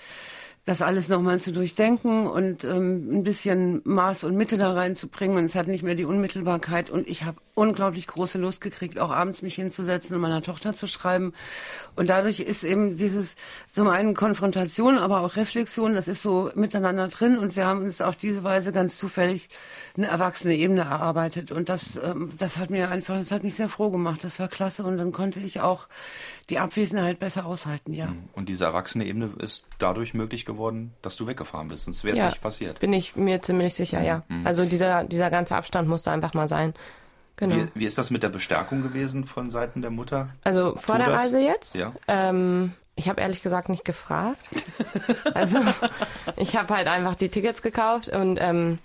das 0.66 0.80
alles 0.80 1.10
nochmal 1.10 1.40
zu 1.40 1.52
durchdenken 1.52 2.26
und 2.26 2.64
ähm, 2.64 3.18
ein 3.18 3.22
bisschen 3.22 3.82
Maß 3.84 4.24
und 4.24 4.34
Mitte 4.34 4.56
da 4.56 4.72
reinzubringen. 4.72 5.36
Und 5.36 5.44
es 5.44 5.56
hat 5.56 5.66
nicht 5.66 5.82
mehr 5.82 5.94
die 5.94 6.06
Unmittelbarkeit. 6.06 6.88
Und 6.88 7.06
ich 7.06 7.24
habe 7.24 7.36
unglaublich 7.52 8.06
große 8.06 8.38
Lust 8.38 8.62
gekriegt, 8.62 8.98
auch 8.98 9.10
abends 9.10 9.42
mich 9.42 9.56
hinzusetzen 9.56 10.16
und 10.16 10.22
meiner 10.22 10.40
Tochter 10.40 10.74
zu 10.74 10.86
schreiben. 10.86 11.34
Und 11.96 12.08
dadurch 12.08 12.40
ist 12.40 12.64
eben 12.64 12.96
dieses 12.96 13.36
zum 13.72 13.88
einen 13.88 14.14
Konfrontation, 14.14 14.96
aber 14.96 15.20
auch 15.20 15.36
Reflexion, 15.36 15.94
das 15.94 16.08
ist 16.08 16.22
so 16.22 16.50
miteinander 16.54 17.08
drin. 17.08 17.36
Und 17.36 17.56
wir 17.56 17.66
haben 17.66 17.82
uns 17.82 18.00
auf 18.00 18.16
diese 18.16 18.42
Weise 18.42 18.72
ganz 18.72 18.96
zufällig 18.96 19.50
eine 19.98 20.06
erwachsene 20.06 20.56
Ebene 20.56 20.82
erarbeitet. 20.82 21.52
Und 21.52 21.68
das, 21.68 21.96
ähm, 21.96 22.32
das 22.38 22.56
hat 22.56 22.70
mir 22.70 22.90
einfach, 22.90 23.18
das 23.18 23.32
hat 23.32 23.44
mich 23.44 23.54
sehr 23.54 23.68
froh 23.68 23.90
gemacht. 23.90 24.24
Das 24.24 24.40
war 24.40 24.48
klasse. 24.48 24.82
Und 24.84 24.96
dann 24.96 25.12
konnte 25.12 25.40
ich 25.40 25.60
auch 25.60 25.88
die 26.48 26.58
Abwesenheit 26.58 27.18
besser 27.18 27.44
aushalten, 27.44 27.92
ja. 27.92 28.12
Und 28.32 28.48
diese 28.48 28.64
erwachsene 28.64 29.04
Ebene 29.04 29.30
ist 29.38 29.64
dadurch 29.78 30.14
möglich 30.14 30.44
geworden, 30.44 30.53
dass 31.02 31.16
du 31.16 31.26
weggefahren 31.26 31.68
bist. 31.68 31.84
Sonst 31.84 32.04
wäre 32.04 32.14
es 32.14 32.18
ja, 32.20 32.26
nicht 32.28 32.42
passiert. 32.42 32.80
Bin 32.80 32.92
ich 32.92 33.16
mir 33.16 33.42
ziemlich 33.42 33.74
sicher, 33.74 34.02
ja. 34.02 34.22
Mhm. 34.28 34.46
Also 34.46 34.64
dieser, 34.64 35.04
dieser 35.04 35.30
ganze 35.30 35.56
Abstand 35.56 35.88
musste 35.88 36.10
einfach 36.10 36.34
mal 36.34 36.48
sein. 36.48 36.74
Genau. 37.36 37.56
Wie, 37.56 37.66
wie, 37.74 37.84
ist 37.84 37.98
das 37.98 38.10
mit 38.10 38.22
der 38.22 38.28
Bestärkung 38.28 38.82
gewesen 38.82 39.24
von 39.24 39.50
Seiten 39.50 39.82
der 39.82 39.90
Mutter? 39.90 40.28
Also 40.44 40.76
vor 40.76 40.98
der 40.98 41.12
Reise 41.12 41.40
jetzt? 41.40 41.74
Ja. 41.74 41.92
Ähm, 42.06 42.72
ich 42.94 43.08
habe 43.08 43.20
ehrlich 43.20 43.42
gesagt 43.42 43.68
nicht 43.68 43.84
gefragt. 43.84 44.38
also 45.34 45.58
ich 46.36 46.56
habe 46.56 46.74
halt 46.74 46.86
einfach 46.86 47.16
die 47.16 47.28
Tickets 47.28 47.60
gekauft 47.60 48.08
und 48.08 48.38
ähm, 48.40 48.78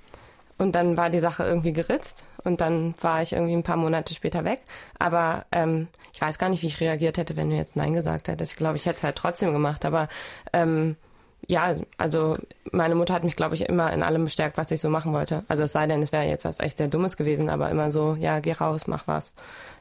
und 0.60 0.74
dann 0.74 0.98
war 0.98 1.10
die 1.10 1.22
Sache 1.22 1.46
irgendwie 1.46 1.72
geritzt 1.72 2.26
und 2.44 2.60
dann 2.60 2.94
war 3.00 3.22
ich 3.22 3.32
irgendwie 3.32 3.54
ein 3.54 3.64
paar 3.64 3.78
Monate 3.78 4.14
später 4.14 4.44
weg. 4.44 4.60
Aber 5.00 5.46
ähm, 5.54 5.88
ich 6.12 6.20
weiß 6.20 6.38
gar 6.38 6.50
nicht, 6.50 6.62
wie 6.64 6.68
ich 6.68 6.82
reagiert 6.82 7.18
hätte, 7.18 7.38
wenn 7.38 7.50
du 7.50 7.56
jetzt 7.56 7.78
Nein 7.78 7.94
gesagt 7.94 8.28
hättest. 8.28 8.52
Ich 8.52 8.58
glaube, 8.58 8.76
ich 8.76 8.86
hätte 8.86 8.98
es 8.98 9.04
halt 9.04 9.16
trotzdem 9.16 9.54
gemacht. 9.54 9.86
Aber 9.86 10.10
ähm, 10.52 10.98
ja, 11.48 11.74
also 11.98 12.38
meine 12.72 12.96
Mutter 12.96 13.14
hat 13.14 13.24
mich, 13.24 13.36
glaube 13.36 13.56
ich, 13.56 13.62
immer 13.62 13.92
in 13.92 14.04
allem 14.04 14.26
bestärkt, 14.26 14.58
was 14.58 14.70
ich 14.72 14.82
so 14.82 14.90
machen 14.90 15.14
wollte. 15.14 15.44
Also 15.48 15.64
es 15.64 15.72
sei 15.72 15.88
denn, 15.88 16.02
es 16.02 16.12
wäre 16.12 16.26
jetzt 16.26 16.46
was 16.46 16.60
echt 16.60 16.78
sehr 16.78 16.88
Dummes 16.88 17.18
gewesen, 17.18 17.50
aber 17.50 17.70
immer 17.70 17.92
so, 17.92 18.16
ja, 18.20 18.40
geh 18.40 18.52
raus, 18.52 18.88
mach 18.88 19.08
was, 19.08 19.36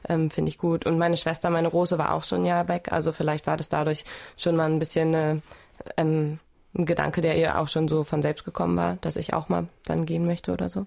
ähm, 0.07 0.29
finde 0.31 0.49
ich 0.49 0.57
gut. 0.57 0.85
Und 0.85 0.97
meine 0.97 1.17
Schwester, 1.17 1.49
meine 1.49 1.69
Große, 1.69 1.97
war 1.97 2.13
auch 2.13 2.23
schon 2.23 2.41
ein 2.41 2.45
Jahr 2.45 2.67
weg. 2.67 2.91
Also 2.91 3.11
vielleicht 3.11 3.45
war 3.45 3.57
das 3.57 3.69
dadurch 3.69 4.03
schon 4.37 4.55
mal 4.55 4.69
ein 4.69 4.79
bisschen 4.79 5.13
eine 5.13 5.41
ähm, 5.97 6.39
ein 6.77 6.85
Gedanke, 6.85 7.21
der 7.21 7.37
ihr 7.37 7.57
auch 7.57 7.67
schon 7.67 7.87
so 7.87 8.03
von 8.03 8.21
selbst 8.21 8.45
gekommen 8.45 8.77
war, 8.77 8.97
dass 9.01 9.15
ich 9.15 9.33
auch 9.33 9.49
mal 9.49 9.67
dann 9.85 10.05
gehen 10.05 10.25
möchte 10.25 10.51
oder 10.51 10.69
so. 10.69 10.85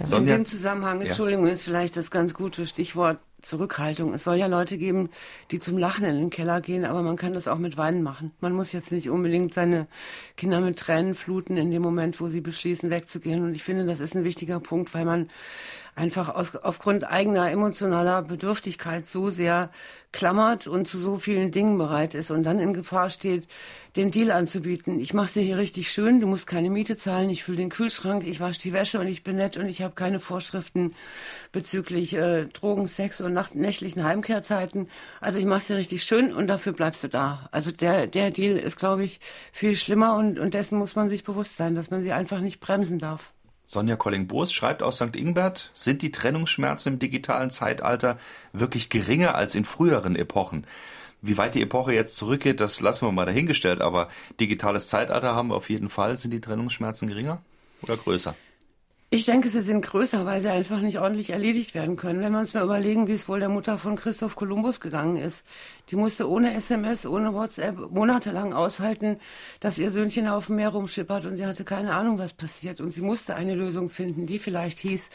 Ja. 0.00 0.06
Sonja, 0.06 0.34
in 0.34 0.42
dem 0.42 0.46
Zusammenhang, 0.46 1.02
Entschuldigung, 1.02 1.46
ja. 1.46 1.52
ist 1.52 1.64
vielleicht 1.64 1.96
das 1.96 2.10
ganz 2.10 2.32
gute 2.32 2.66
Stichwort 2.66 3.18
Zurückhaltung. 3.40 4.14
Es 4.14 4.24
soll 4.24 4.36
ja 4.36 4.46
Leute 4.46 4.78
geben, 4.78 5.10
die 5.52 5.60
zum 5.60 5.78
Lachen 5.78 6.04
in 6.04 6.16
den 6.16 6.30
Keller 6.30 6.60
gehen, 6.60 6.84
aber 6.84 7.02
man 7.02 7.16
kann 7.16 7.32
das 7.32 7.46
auch 7.46 7.58
mit 7.58 7.76
Weinen 7.76 8.02
machen. 8.02 8.32
Man 8.40 8.52
muss 8.52 8.72
jetzt 8.72 8.90
nicht 8.90 9.10
unbedingt 9.10 9.54
seine 9.54 9.86
Kinder 10.36 10.60
mit 10.60 10.78
Tränen 10.78 11.14
fluten 11.14 11.56
in 11.56 11.70
dem 11.70 11.82
Moment, 11.82 12.20
wo 12.20 12.26
sie 12.28 12.40
beschließen, 12.40 12.90
wegzugehen. 12.90 13.44
Und 13.44 13.54
ich 13.54 13.62
finde, 13.62 13.86
das 13.86 14.00
ist 14.00 14.16
ein 14.16 14.24
wichtiger 14.24 14.58
Punkt, 14.58 14.92
weil 14.92 15.04
man 15.04 15.30
einfach 15.98 16.28
aus, 16.34 16.54
aufgrund 16.56 17.04
eigener 17.04 17.50
emotionaler 17.50 18.22
Bedürftigkeit 18.22 19.08
so 19.08 19.30
sehr 19.30 19.70
klammert 20.12 20.66
und 20.66 20.88
zu 20.88 20.98
so 20.98 21.18
vielen 21.18 21.50
Dingen 21.50 21.76
bereit 21.76 22.14
ist 22.14 22.30
und 22.30 22.44
dann 22.44 22.60
in 22.60 22.72
Gefahr 22.72 23.10
steht, 23.10 23.46
den 23.96 24.10
Deal 24.10 24.30
anzubieten. 24.30 25.00
Ich 25.00 25.12
mache 25.12 25.34
dir 25.34 25.42
hier 25.42 25.58
richtig 25.58 25.90
schön, 25.90 26.20
du 26.20 26.26
musst 26.26 26.46
keine 26.46 26.70
Miete 26.70 26.96
zahlen, 26.96 27.28
ich 27.30 27.44
fülle 27.44 27.58
den 27.58 27.68
Kühlschrank, 27.68 28.24
ich 28.26 28.40
wasche 28.40 28.60
die 28.60 28.72
Wäsche 28.72 29.00
und 29.00 29.08
ich 29.08 29.22
bin 29.24 29.36
nett 29.36 29.56
und 29.56 29.68
ich 29.68 29.82
habe 29.82 29.94
keine 29.94 30.20
Vorschriften 30.20 30.94
bezüglich 31.52 32.14
äh, 32.14 32.46
Drogen, 32.46 32.86
Sex 32.86 33.20
und 33.20 33.34
nacht 33.34 33.54
nächtlichen 33.54 34.04
Heimkehrzeiten. 34.04 34.88
Also 35.20 35.38
ich 35.38 35.44
mache 35.44 35.66
dir 35.66 35.76
richtig 35.76 36.04
schön 36.04 36.32
und 36.32 36.46
dafür 36.46 36.72
bleibst 36.72 37.04
du 37.04 37.08
da. 37.08 37.48
Also 37.50 37.72
der, 37.72 38.06
der 38.06 38.30
Deal 38.30 38.56
ist, 38.56 38.78
glaube 38.78 39.04
ich, 39.04 39.20
viel 39.52 39.76
schlimmer 39.76 40.16
und, 40.16 40.38
und 40.38 40.54
dessen 40.54 40.78
muss 40.78 40.94
man 40.94 41.08
sich 41.08 41.24
bewusst 41.24 41.56
sein, 41.56 41.74
dass 41.74 41.90
man 41.90 42.02
sie 42.02 42.12
einfach 42.12 42.40
nicht 42.40 42.60
bremsen 42.60 42.98
darf. 42.98 43.32
Sonja 43.70 43.96
Colling-Boos 43.96 44.50
schreibt 44.50 44.82
aus 44.82 44.96
St. 44.96 45.14
Ingbert, 45.14 45.70
sind 45.74 46.00
die 46.00 46.10
Trennungsschmerzen 46.10 46.94
im 46.94 46.98
digitalen 46.98 47.50
Zeitalter 47.50 48.18
wirklich 48.54 48.88
geringer 48.88 49.34
als 49.34 49.54
in 49.54 49.66
früheren 49.66 50.16
Epochen? 50.16 50.66
Wie 51.20 51.36
weit 51.36 51.54
die 51.54 51.60
Epoche 51.60 51.92
jetzt 51.92 52.16
zurückgeht, 52.16 52.60
das 52.60 52.80
lassen 52.80 53.06
wir 53.06 53.12
mal 53.12 53.26
dahingestellt, 53.26 53.82
aber 53.82 54.08
digitales 54.40 54.88
Zeitalter 54.88 55.34
haben 55.34 55.48
wir 55.48 55.56
auf 55.56 55.68
jeden 55.68 55.90
Fall. 55.90 56.16
Sind 56.16 56.30
die 56.30 56.40
Trennungsschmerzen 56.40 57.08
geringer 57.08 57.42
oder 57.82 57.98
größer? 57.98 58.34
Ich 59.10 59.24
denke, 59.24 59.48
sie 59.48 59.62
sind 59.62 59.80
größer, 59.80 60.26
weil 60.26 60.42
sie 60.42 60.50
einfach 60.50 60.82
nicht 60.82 60.98
ordentlich 60.98 61.30
erledigt 61.30 61.74
werden 61.74 61.96
können. 61.96 62.20
Wenn 62.20 62.32
wir 62.32 62.40
uns 62.40 62.52
mal 62.52 62.62
überlegen, 62.62 63.08
wie 63.08 63.14
es 63.14 63.26
wohl 63.26 63.40
der 63.40 63.48
Mutter 63.48 63.78
von 63.78 63.96
Christoph 63.96 64.36
Kolumbus 64.36 64.80
gegangen 64.80 65.16
ist. 65.16 65.46
Die 65.90 65.96
musste 65.96 66.28
ohne 66.28 66.52
SMS, 66.52 67.06
ohne 67.06 67.32
WhatsApp 67.32 67.90
monatelang 67.90 68.52
aushalten, 68.52 69.18
dass 69.60 69.78
ihr 69.78 69.90
Söhnchen 69.90 70.28
auf 70.28 70.48
dem 70.48 70.56
Meer 70.56 70.68
rumschippert 70.68 71.24
und 71.24 71.38
sie 71.38 71.46
hatte 71.46 71.64
keine 71.64 71.94
Ahnung, 71.94 72.18
was 72.18 72.34
passiert. 72.34 72.82
Und 72.82 72.90
sie 72.90 73.00
musste 73.00 73.34
eine 73.34 73.54
Lösung 73.54 73.88
finden, 73.88 74.26
die 74.26 74.38
vielleicht 74.38 74.78
hieß, 74.80 75.08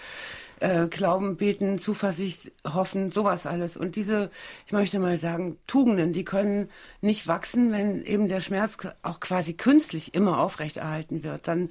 äh, 0.63 0.87
Glauben, 0.87 1.35
Beten, 1.35 1.77
Zuversicht, 1.77 2.51
Hoffen, 2.65 3.11
sowas 3.11 3.45
alles. 3.45 3.75
Und 3.75 3.97
diese, 3.97 4.31
ich 4.65 4.71
möchte 4.71 4.97
mal 4.97 5.17
sagen, 5.17 5.57
Tugenden, 5.67 6.13
die 6.13 6.23
können 6.23 6.69
nicht 7.01 7.27
wachsen, 7.27 7.73
wenn 7.73 8.05
eben 8.05 8.29
der 8.29 8.39
Schmerz 8.39 8.77
auch 9.01 9.19
quasi 9.19 9.55
künstlich 9.55 10.13
immer 10.13 10.39
aufrechterhalten 10.39 11.23
wird. 11.25 11.49
Dann, 11.49 11.69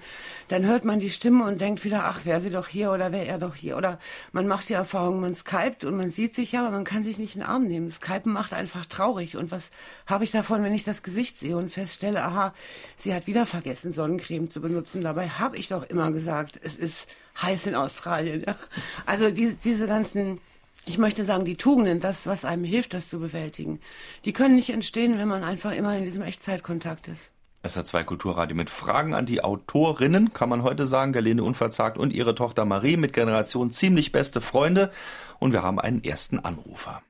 dann 0.49 0.67
hört 0.67 0.85
man 0.85 0.99
die 0.99 1.09
Stimme 1.09 1.45
und 1.47 1.61
denkt 1.63 1.85
wieder, 1.85 2.05
ach, 2.05 2.27
wäre 2.27 2.43
sie 2.43 2.51
doch 2.51 2.69
hier 2.69 2.93
oder 2.93 3.13
wäre 3.13 3.25
er 3.25 3.39
doch 3.39 3.55
hier. 3.55 3.79
Oder 3.79 3.99
man 4.33 4.47
macht 4.47 4.69
die 4.69 4.75
Erfahrung, 4.75 5.21
man 5.21 5.35
skypt 5.35 5.85
und 5.85 5.97
man 5.97 6.11
sieht 6.11 6.35
sich 6.35 6.53
ja, 6.53 6.61
aber 6.61 6.73
man 6.73 6.85
kann 6.85 7.03
sich 7.03 7.19
nicht 7.19 7.35
in 7.35 7.41
den 7.41 7.49
Arm 7.49 7.67
nehmen. 7.67 7.91
Skypen 7.91 8.33
macht 8.33 8.53
einfach 8.53 8.85
traurig. 8.85 9.39
Und 9.39 9.51
was 9.51 9.71
habe 10.07 10.25
ich 10.25 10.33
davon, 10.33 10.63
wenn 10.63 10.75
ich 10.75 10.85
das 10.85 11.03
Gesicht 11.03 11.39
sehe 11.39 11.57
und 11.57 11.71
feststelle, 11.71 12.23
aha, 12.23 12.53
sie 12.97 13.15
hat 13.15 13.27
wieder 13.27 13.47
vergessen, 13.47 13.93
Sonnencreme 13.93 14.51
zu 14.51 14.61
benutzen. 14.61 15.01
Dabei 15.01 15.31
habe 15.31 15.57
ich 15.57 15.69
doch 15.69 15.85
immer 15.85 16.13
gesagt, 16.13 16.61
es 16.63 16.77
ist 16.77 17.09
heiß 17.41 17.67
in 17.67 17.75
Australien. 17.75 18.45
Ja. 18.47 18.57
Also 19.07 19.31
die, 19.31 19.55
diese 19.55 19.87
ganzen, 19.87 20.41
ich 20.87 20.99
möchte 20.99 21.25
sagen, 21.25 21.45
die 21.45 21.57
Tugenden, 21.57 22.01
das, 22.01 22.27
was 22.27 22.45
einem 22.45 22.65
hilft, 22.65 22.95
das 22.95 23.09
zu 23.09 23.21
bewältigen, 23.21 23.81
die 24.25 24.33
können 24.33 24.55
nicht 24.55 24.71
entstehen, 24.71 25.19
wenn 25.19 25.29
man 25.29 25.45
einfach 25.45 25.73
immer 25.73 25.97
in 25.97 26.05
diesem 26.05 26.23
Echtzeitkontakt 26.23 27.09
ist. 27.09 27.33
SR2 27.65 28.03
Kulturradio 28.03 28.57
mit 28.57 28.71
Fragen 28.71 29.15
an 29.15 29.25
die 29.25 29.45
Autorinnen, 29.45 30.33
kann 30.33 30.49
man 30.49 30.65
heute 30.65 30.85
sagen, 30.85 31.13
Gerlene 31.13 31.45
Unverzagt 31.45 31.97
und 31.97 32.13
ihre 32.13 32.35
Tochter 32.35 32.65
Marie 32.65 32.97
mit 32.97 33.13
Generation 33.13 33.71
ziemlich 33.71 34.11
beste 34.11 34.41
Freunde. 34.41 34.91
Und 35.39 35.53
wir 35.53 35.63
haben 35.63 35.79
einen 35.79 36.03
ersten 36.03 36.41
Anrufer. 36.41 37.03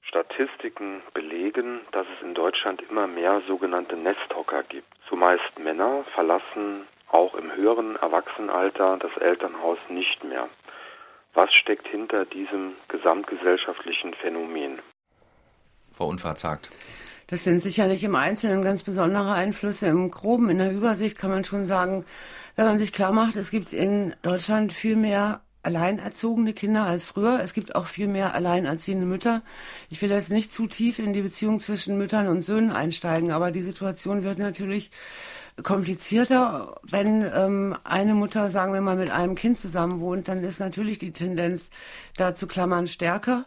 Statistiken 0.00 1.02
belegen, 1.12 1.80
dass 1.92 2.06
es 2.16 2.24
in 2.24 2.34
Deutschland 2.34 2.82
immer 2.88 3.06
mehr 3.06 3.42
sogenannte 3.46 3.96
Nesthocker 3.96 4.62
gibt. 4.62 4.88
Zumeist 5.06 5.58
Männer 5.62 6.04
verlassen 6.14 6.86
auch 7.12 7.34
im 7.34 7.54
höheren 7.54 7.96
Erwachsenenalter 7.96 8.96
das 8.98 9.14
Elternhaus 9.20 9.78
nicht 9.90 10.24
mehr. 10.24 10.48
Was 11.34 11.50
steckt 11.54 11.86
hinter 11.88 12.24
diesem 12.24 12.72
gesamtgesellschaftlichen 12.88 14.14
Phänomen? 14.14 14.80
Frau 15.92 16.08
Unverzagt. 16.08 16.70
Das 17.28 17.44
sind 17.44 17.60
sicherlich 17.60 18.02
im 18.02 18.16
Einzelnen 18.16 18.62
ganz 18.62 18.82
besondere 18.82 19.32
Einflüsse. 19.32 19.86
Im 19.86 20.10
Groben, 20.10 20.50
in 20.50 20.58
der 20.58 20.72
Übersicht 20.72 21.16
kann 21.16 21.30
man 21.30 21.44
schon 21.44 21.64
sagen, 21.64 22.04
wenn 22.56 22.64
man 22.64 22.80
sich 22.80 22.92
klar 22.92 23.12
macht, 23.12 23.36
es 23.36 23.52
gibt 23.52 23.72
in 23.72 24.14
Deutschland 24.22 24.72
viel 24.72 24.96
mehr 24.96 25.42
alleinerzogene 25.62 26.52
Kinder 26.54 26.84
als 26.84 27.04
früher. 27.04 27.40
Es 27.40 27.52
gibt 27.52 27.74
auch 27.74 27.86
viel 27.86 28.08
mehr 28.08 28.34
alleinerziehende 28.34 29.06
Mütter. 29.06 29.42
Ich 29.90 30.00
will 30.02 30.10
jetzt 30.10 30.30
nicht 30.30 30.52
zu 30.52 30.66
tief 30.66 30.98
in 30.98 31.12
die 31.12 31.22
Beziehung 31.22 31.60
zwischen 31.60 31.98
Müttern 31.98 32.28
und 32.28 32.42
Söhnen 32.42 32.72
einsteigen, 32.72 33.30
aber 33.30 33.50
die 33.50 33.62
Situation 33.62 34.24
wird 34.24 34.38
natürlich 34.38 34.90
komplizierter. 35.62 36.80
Wenn 36.82 37.22
ähm, 37.34 37.76
eine 37.84 38.14
Mutter, 38.14 38.50
sagen 38.50 38.72
wir 38.72 38.80
mal, 38.80 38.96
mit 38.96 39.10
einem 39.10 39.34
Kind 39.34 39.58
zusammen 39.58 40.00
wohnt, 40.00 40.28
dann 40.28 40.42
ist 40.44 40.60
natürlich 40.60 40.98
die 40.98 41.12
Tendenz, 41.12 41.70
da 42.16 42.34
zu 42.34 42.46
klammern, 42.46 42.86
stärker. 42.86 43.46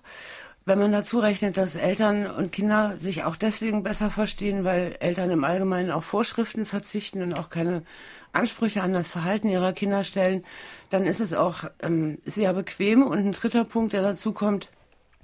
Wenn 0.65 0.79
man 0.79 0.93
dazu 0.93 1.19
rechnet, 1.19 1.57
dass 1.57 1.75
Eltern 1.75 2.25
und 2.25 2.53
Kinder 2.53 2.95
sich 2.97 3.25
auch 3.25 3.35
deswegen 3.35 3.83
besser 3.83 4.09
verstehen, 4.09 4.63
weil 4.63 4.95
Eltern 5.01 5.29
im 5.29 5.43
Allgemeinen 5.43 5.91
auf 5.91 6.05
Vorschriften 6.05 6.65
verzichten 6.65 7.21
und 7.21 7.33
auch 7.33 7.49
keine 7.49 7.83
Ansprüche 8.31 8.81
an 8.81 8.93
das 8.93 9.11
Verhalten 9.11 9.49
ihrer 9.49 9.73
Kinder 9.73 10.05
stellen, 10.05 10.45
dann 10.89 11.05
ist 11.05 11.19
es 11.19 11.33
auch 11.33 11.65
ähm, 11.81 12.17
sehr 12.23 12.53
bequem. 12.53 13.03
Und 13.03 13.19
ein 13.19 13.33
dritter 13.33 13.65
Punkt, 13.65 13.91
der 13.91 14.03
dazu 14.03 14.31
kommt, 14.31 14.69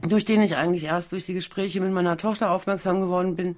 durch 0.01 0.25
den 0.25 0.41
ich 0.41 0.55
eigentlich 0.55 0.85
erst 0.85 1.11
durch 1.11 1.25
die 1.25 1.33
Gespräche 1.33 1.81
mit 1.81 1.91
meiner 1.91 2.17
Tochter 2.17 2.51
aufmerksam 2.51 3.01
geworden 3.01 3.35
bin, 3.35 3.57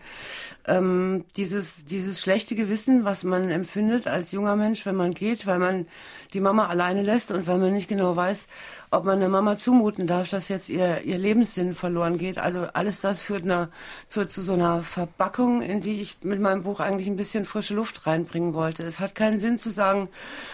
ähm, 0.65 1.25
dieses, 1.38 1.86
dieses 1.86 2.21
schlechte 2.21 2.55
Gewissen, 2.55 3.05
was 3.05 3.24
man 3.24 3.50
empfindet 3.50 4.07
als 4.07 4.31
junger 4.31 4.55
Mensch, 4.55 4.86
wenn 4.86 4.95
man 4.95 5.13
geht, 5.13 5.45
weil 5.45 5.60
man 5.60 5.86
die 6.34 6.40
Mama 6.40 6.68
alleine 6.68 7.02
lässt 7.02 7.32
und 7.32 7.48
weil 7.48 7.58
man 7.58 7.74
nicht 7.74 7.90
genau 7.90 8.16
weiß, 8.16 8.48
ob 8.90 9.06
man 9.06 9.20
der 9.20 9.30
Mama 9.30 9.56
zumuten 9.56 10.08
darf, 10.08 10.30
dass 10.30 10.50
jetzt 10.50 10.70
ihr, 10.70 11.02
ihr 11.02 11.18
Lebenssinn 11.18 11.76
verloren 11.76 12.18
geht. 12.18 12.38
Also 12.38 12.68
alles 12.74 13.02
das 13.02 13.22
führt, 13.22 13.46
einer, 13.46 13.70
führt 14.10 14.30
zu 14.30 14.42
so 14.42 14.54
einer 14.54 14.82
Verbackung, 14.84 15.62
in 15.62 15.82
die 15.82 16.02
ich 16.02 16.18
mit 16.24 16.40
meinem 16.40 16.64
Buch 16.64 16.80
eigentlich 16.80 17.08
ein 17.08 17.16
bisschen 17.16 17.46
frische 17.46 17.74
Luft 17.74 18.06
reinbringen 18.06 18.54
wollte. 18.54 18.84
Es 18.84 19.00
hat 19.00 19.16
keinen 19.16 19.40
Sinn 19.40 19.58
zu 19.58 19.70
sagen, 19.70 20.10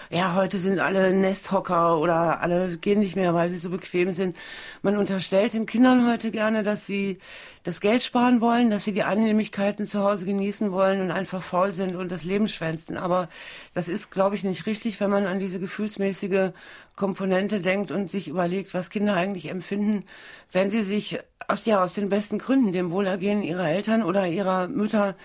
ja, 0.10 0.36
heute 0.36 0.60
sind 0.60 0.80
alle 0.80 1.14
Nesthocker 1.14 1.98
oder 2.00 2.42
alle 2.42 2.78
gehen 2.78 3.00
nicht 3.00 3.16
mehr, 3.16 3.34
weil 3.34 3.50
sie 3.50 3.58
so 3.58 3.70
bequem 3.70 4.12
sind. 4.12 4.38
Man 4.82 4.98
unterstellt 4.98 5.54
den 5.54 5.66
Kindern 5.66 6.10
heute 6.10 6.32
gerne, 6.32 6.64
dass 6.64 6.86
sie 6.86 7.20
das 7.68 7.82
Geld 7.82 8.02
sparen 8.02 8.40
wollen, 8.40 8.70
dass 8.70 8.86
sie 8.86 8.94
die 8.94 9.04
Annehmlichkeiten 9.04 9.86
zu 9.86 10.02
Hause 10.02 10.26
genießen 10.26 10.72
wollen 10.72 11.02
und 11.02 11.12
einfach 11.12 11.44
faul 11.44 11.74
sind 11.74 11.98
und 11.98 12.14
das 12.14 12.24
Leben 12.24 12.48
schwänzen. 12.48 12.96
Aber 12.96 13.28
das 13.74 13.90
ist, 13.90 14.10
glaube 14.10 14.36
ich, 14.36 14.46
nicht 14.46 14.66
richtig, 14.68 15.02
wenn 15.02 15.10
man 15.10 15.26
an 15.26 15.40
diese 15.40 15.60
gefühlsmäßige 15.60 16.52
Komponente 16.96 17.60
denkt 17.60 17.92
und 17.92 18.10
sich 18.10 18.30
überlegt, 18.30 18.74
was 18.74 18.90
Kinder 18.90 19.16
eigentlich 19.16 19.50
empfinden, 19.50 20.06
wenn 20.54 20.70
sie 20.70 20.82
sich 20.82 21.20
aus, 21.50 21.66
ja, 21.66 21.84
aus 21.84 21.94
den 21.94 22.08
besten 22.08 22.38
Gründen 22.38 22.72
dem 22.72 22.90
Wohlergehen 22.90 23.44
ihrer 23.44 23.70
Eltern 23.70 24.02
oder 24.02 24.28
ihrer 24.28 24.70
Mütter 24.70 25.18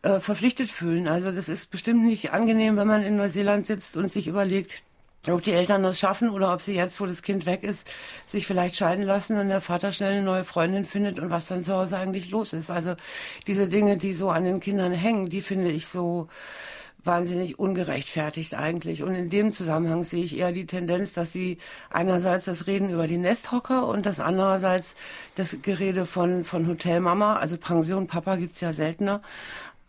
äh, 0.00 0.20
verpflichtet 0.20 0.70
fühlen. 0.70 1.06
Also 1.06 1.30
das 1.30 1.50
ist 1.50 1.70
bestimmt 1.70 2.06
nicht 2.06 2.32
angenehm, 2.32 2.78
wenn 2.78 2.88
man 2.88 3.02
in 3.02 3.16
Neuseeland 3.16 3.66
sitzt 3.66 3.98
und 3.98 4.10
sich 4.10 4.26
überlegt, 4.26 4.82
ob 5.28 5.42
die 5.42 5.52
Eltern 5.52 5.82
das 5.82 5.98
schaffen 5.98 6.30
oder 6.30 6.52
ob 6.52 6.62
sie 6.62 6.74
jetzt, 6.74 7.00
wo 7.00 7.06
das 7.06 7.22
Kind 7.22 7.44
weg 7.44 7.62
ist, 7.62 7.90
sich 8.24 8.46
vielleicht 8.46 8.76
scheiden 8.76 9.04
lassen 9.04 9.38
und 9.38 9.48
der 9.48 9.60
Vater 9.60 9.92
schnell 9.92 10.12
eine 10.12 10.22
neue 10.22 10.44
Freundin 10.44 10.86
findet 10.86 11.18
und 11.18 11.30
was 11.30 11.46
dann 11.46 11.62
zu 11.62 11.74
Hause 11.74 11.98
eigentlich 11.98 12.30
los 12.30 12.52
ist. 12.52 12.70
Also 12.70 12.94
diese 13.46 13.68
Dinge, 13.68 13.98
die 13.98 14.14
so 14.14 14.30
an 14.30 14.44
den 14.44 14.60
Kindern 14.60 14.92
hängen, 14.92 15.28
die 15.28 15.42
finde 15.42 15.70
ich 15.70 15.88
so 15.88 16.28
wahnsinnig 17.04 17.58
ungerechtfertigt 17.58 18.54
eigentlich. 18.54 19.02
Und 19.02 19.14
in 19.14 19.30
dem 19.30 19.52
Zusammenhang 19.52 20.04
sehe 20.04 20.24
ich 20.24 20.36
eher 20.36 20.52
die 20.52 20.66
Tendenz, 20.66 21.12
dass 21.12 21.32
sie 21.32 21.58
einerseits 21.90 22.44
das 22.44 22.66
Reden 22.66 22.90
über 22.90 23.06
die 23.06 23.18
Nesthocker 23.18 23.86
und 23.86 24.06
das 24.06 24.20
andererseits 24.20 24.94
das 25.34 25.56
Gerede 25.62 26.06
von, 26.06 26.44
von 26.44 26.66
Hotelmama, 26.66 27.36
also 27.36 27.56
Pension 27.56 28.06
Papa 28.06 28.36
gibt's 28.36 28.60
ja 28.60 28.72
seltener, 28.72 29.22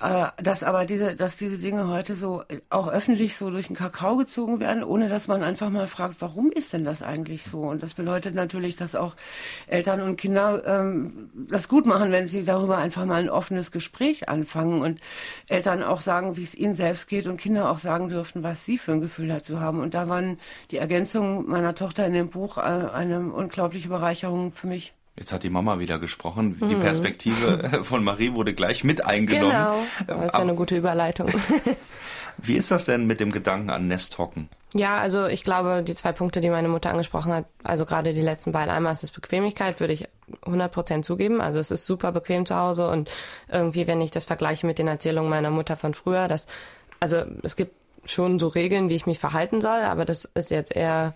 äh, 0.01 0.27
dass 0.41 0.63
aber 0.63 0.85
diese, 0.85 1.15
dass 1.15 1.37
diese 1.37 1.57
Dinge 1.57 1.87
heute 1.87 2.15
so 2.15 2.43
auch 2.69 2.87
öffentlich 2.87 3.35
so 3.35 3.51
durch 3.51 3.67
den 3.67 3.75
Kakao 3.75 4.17
gezogen 4.17 4.59
werden, 4.59 4.83
ohne 4.83 5.09
dass 5.09 5.27
man 5.27 5.43
einfach 5.43 5.69
mal 5.69 5.85
fragt, 5.87 6.15
warum 6.19 6.51
ist 6.51 6.73
denn 6.73 6.83
das 6.83 7.03
eigentlich 7.03 7.43
so? 7.43 7.59
Und 7.59 7.83
das 7.83 7.93
bedeutet 7.93 8.33
natürlich, 8.33 8.75
dass 8.75 8.95
auch 8.95 9.15
Eltern 9.67 10.01
und 10.01 10.17
Kinder 10.17 10.63
ähm, 10.65 11.29
das 11.49 11.69
gut 11.69 11.85
machen, 11.85 12.11
wenn 12.11 12.25
sie 12.25 12.43
darüber 12.43 12.77
einfach 12.77 13.05
mal 13.05 13.21
ein 13.21 13.29
offenes 13.29 13.71
Gespräch 13.71 14.27
anfangen 14.27 14.81
und 14.81 15.01
Eltern 15.47 15.83
auch 15.83 16.01
sagen, 16.01 16.35
wie 16.35 16.43
es 16.43 16.55
ihnen 16.55 16.75
selbst 16.75 17.07
geht 17.07 17.27
und 17.27 17.37
Kinder 17.37 17.69
auch 17.69 17.79
sagen 17.79 18.09
dürfen, 18.09 18.43
was 18.43 18.65
sie 18.65 18.77
für 18.79 18.93
ein 18.93 19.01
Gefühl 19.01 19.27
dazu 19.27 19.59
haben. 19.59 19.79
Und 19.79 19.93
da 19.93 20.09
waren 20.09 20.39
die 20.71 20.77
Ergänzungen 20.77 21.47
meiner 21.47 21.75
Tochter 21.75 22.07
in 22.07 22.13
dem 22.13 22.29
Buch 22.29 22.57
äh, 22.57 22.61
eine 22.61 23.31
unglaubliche 23.31 23.89
Bereicherung 23.89 24.51
für 24.51 24.67
mich. 24.67 24.95
Jetzt 25.17 25.33
hat 25.33 25.43
die 25.43 25.49
Mama 25.49 25.79
wieder 25.79 25.99
gesprochen. 25.99 26.57
Die 26.69 26.75
mhm. 26.75 26.79
Perspektive 26.79 27.79
von 27.83 28.03
Marie 28.03 28.33
wurde 28.33 28.53
gleich 28.53 28.83
mit 28.83 29.05
eingenommen. 29.05 29.51
Genau, 29.51 29.77
das 30.07 30.27
ist 30.27 30.33
ja 30.33 30.39
eine 30.39 30.55
gute 30.55 30.77
Überleitung. 30.77 31.29
Wie 32.37 32.55
ist 32.55 32.71
das 32.71 32.85
denn 32.85 33.05
mit 33.05 33.19
dem 33.19 33.31
Gedanken 33.31 33.69
an 33.69 33.87
Nesthocken? 33.87 34.49
Ja, 34.73 34.97
also 34.97 35.27
ich 35.27 35.43
glaube, 35.43 35.83
die 35.83 35.93
zwei 35.95 36.13
Punkte, 36.13 36.39
die 36.39 36.49
meine 36.49 36.69
Mutter 36.69 36.89
angesprochen 36.89 37.33
hat, 37.33 37.45
also 37.63 37.85
gerade 37.85 38.13
die 38.13 38.21
letzten 38.21 38.53
beiden, 38.53 38.69
einmal 38.69 38.93
ist 38.93 39.03
es 39.03 39.11
Bequemlichkeit, 39.11 39.81
würde 39.81 39.93
ich 39.93 40.07
100% 40.45 41.01
zugeben. 41.01 41.41
Also 41.41 41.59
es 41.59 41.71
ist 41.71 41.85
super 41.85 42.13
bequem 42.13 42.45
zu 42.45 42.55
Hause 42.55 42.89
und 42.89 43.11
irgendwie, 43.49 43.85
wenn 43.87 43.99
ich 43.99 44.11
das 44.11 44.25
vergleiche 44.25 44.65
mit 44.65 44.79
den 44.79 44.87
Erzählungen 44.87 45.29
meiner 45.29 45.51
Mutter 45.51 45.75
von 45.75 45.93
früher, 45.93 46.29
dass, 46.29 46.47
also 47.01 47.23
es 47.43 47.57
gibt 47.57 47.75
schon 48.05 48.39
so 48.39 48.47
Regeln, 48.47 48.89
wie 48.89 48.95
ich 48.95 49.05
mich 49.05 49.19
verhalten 49.19 49.59
soll, 49.59 49.81
aber 49.81 50.05
das 50.05 50.25
ist 50.25 50.51
jetzt 50.51 50.73
eher 50.75 51.13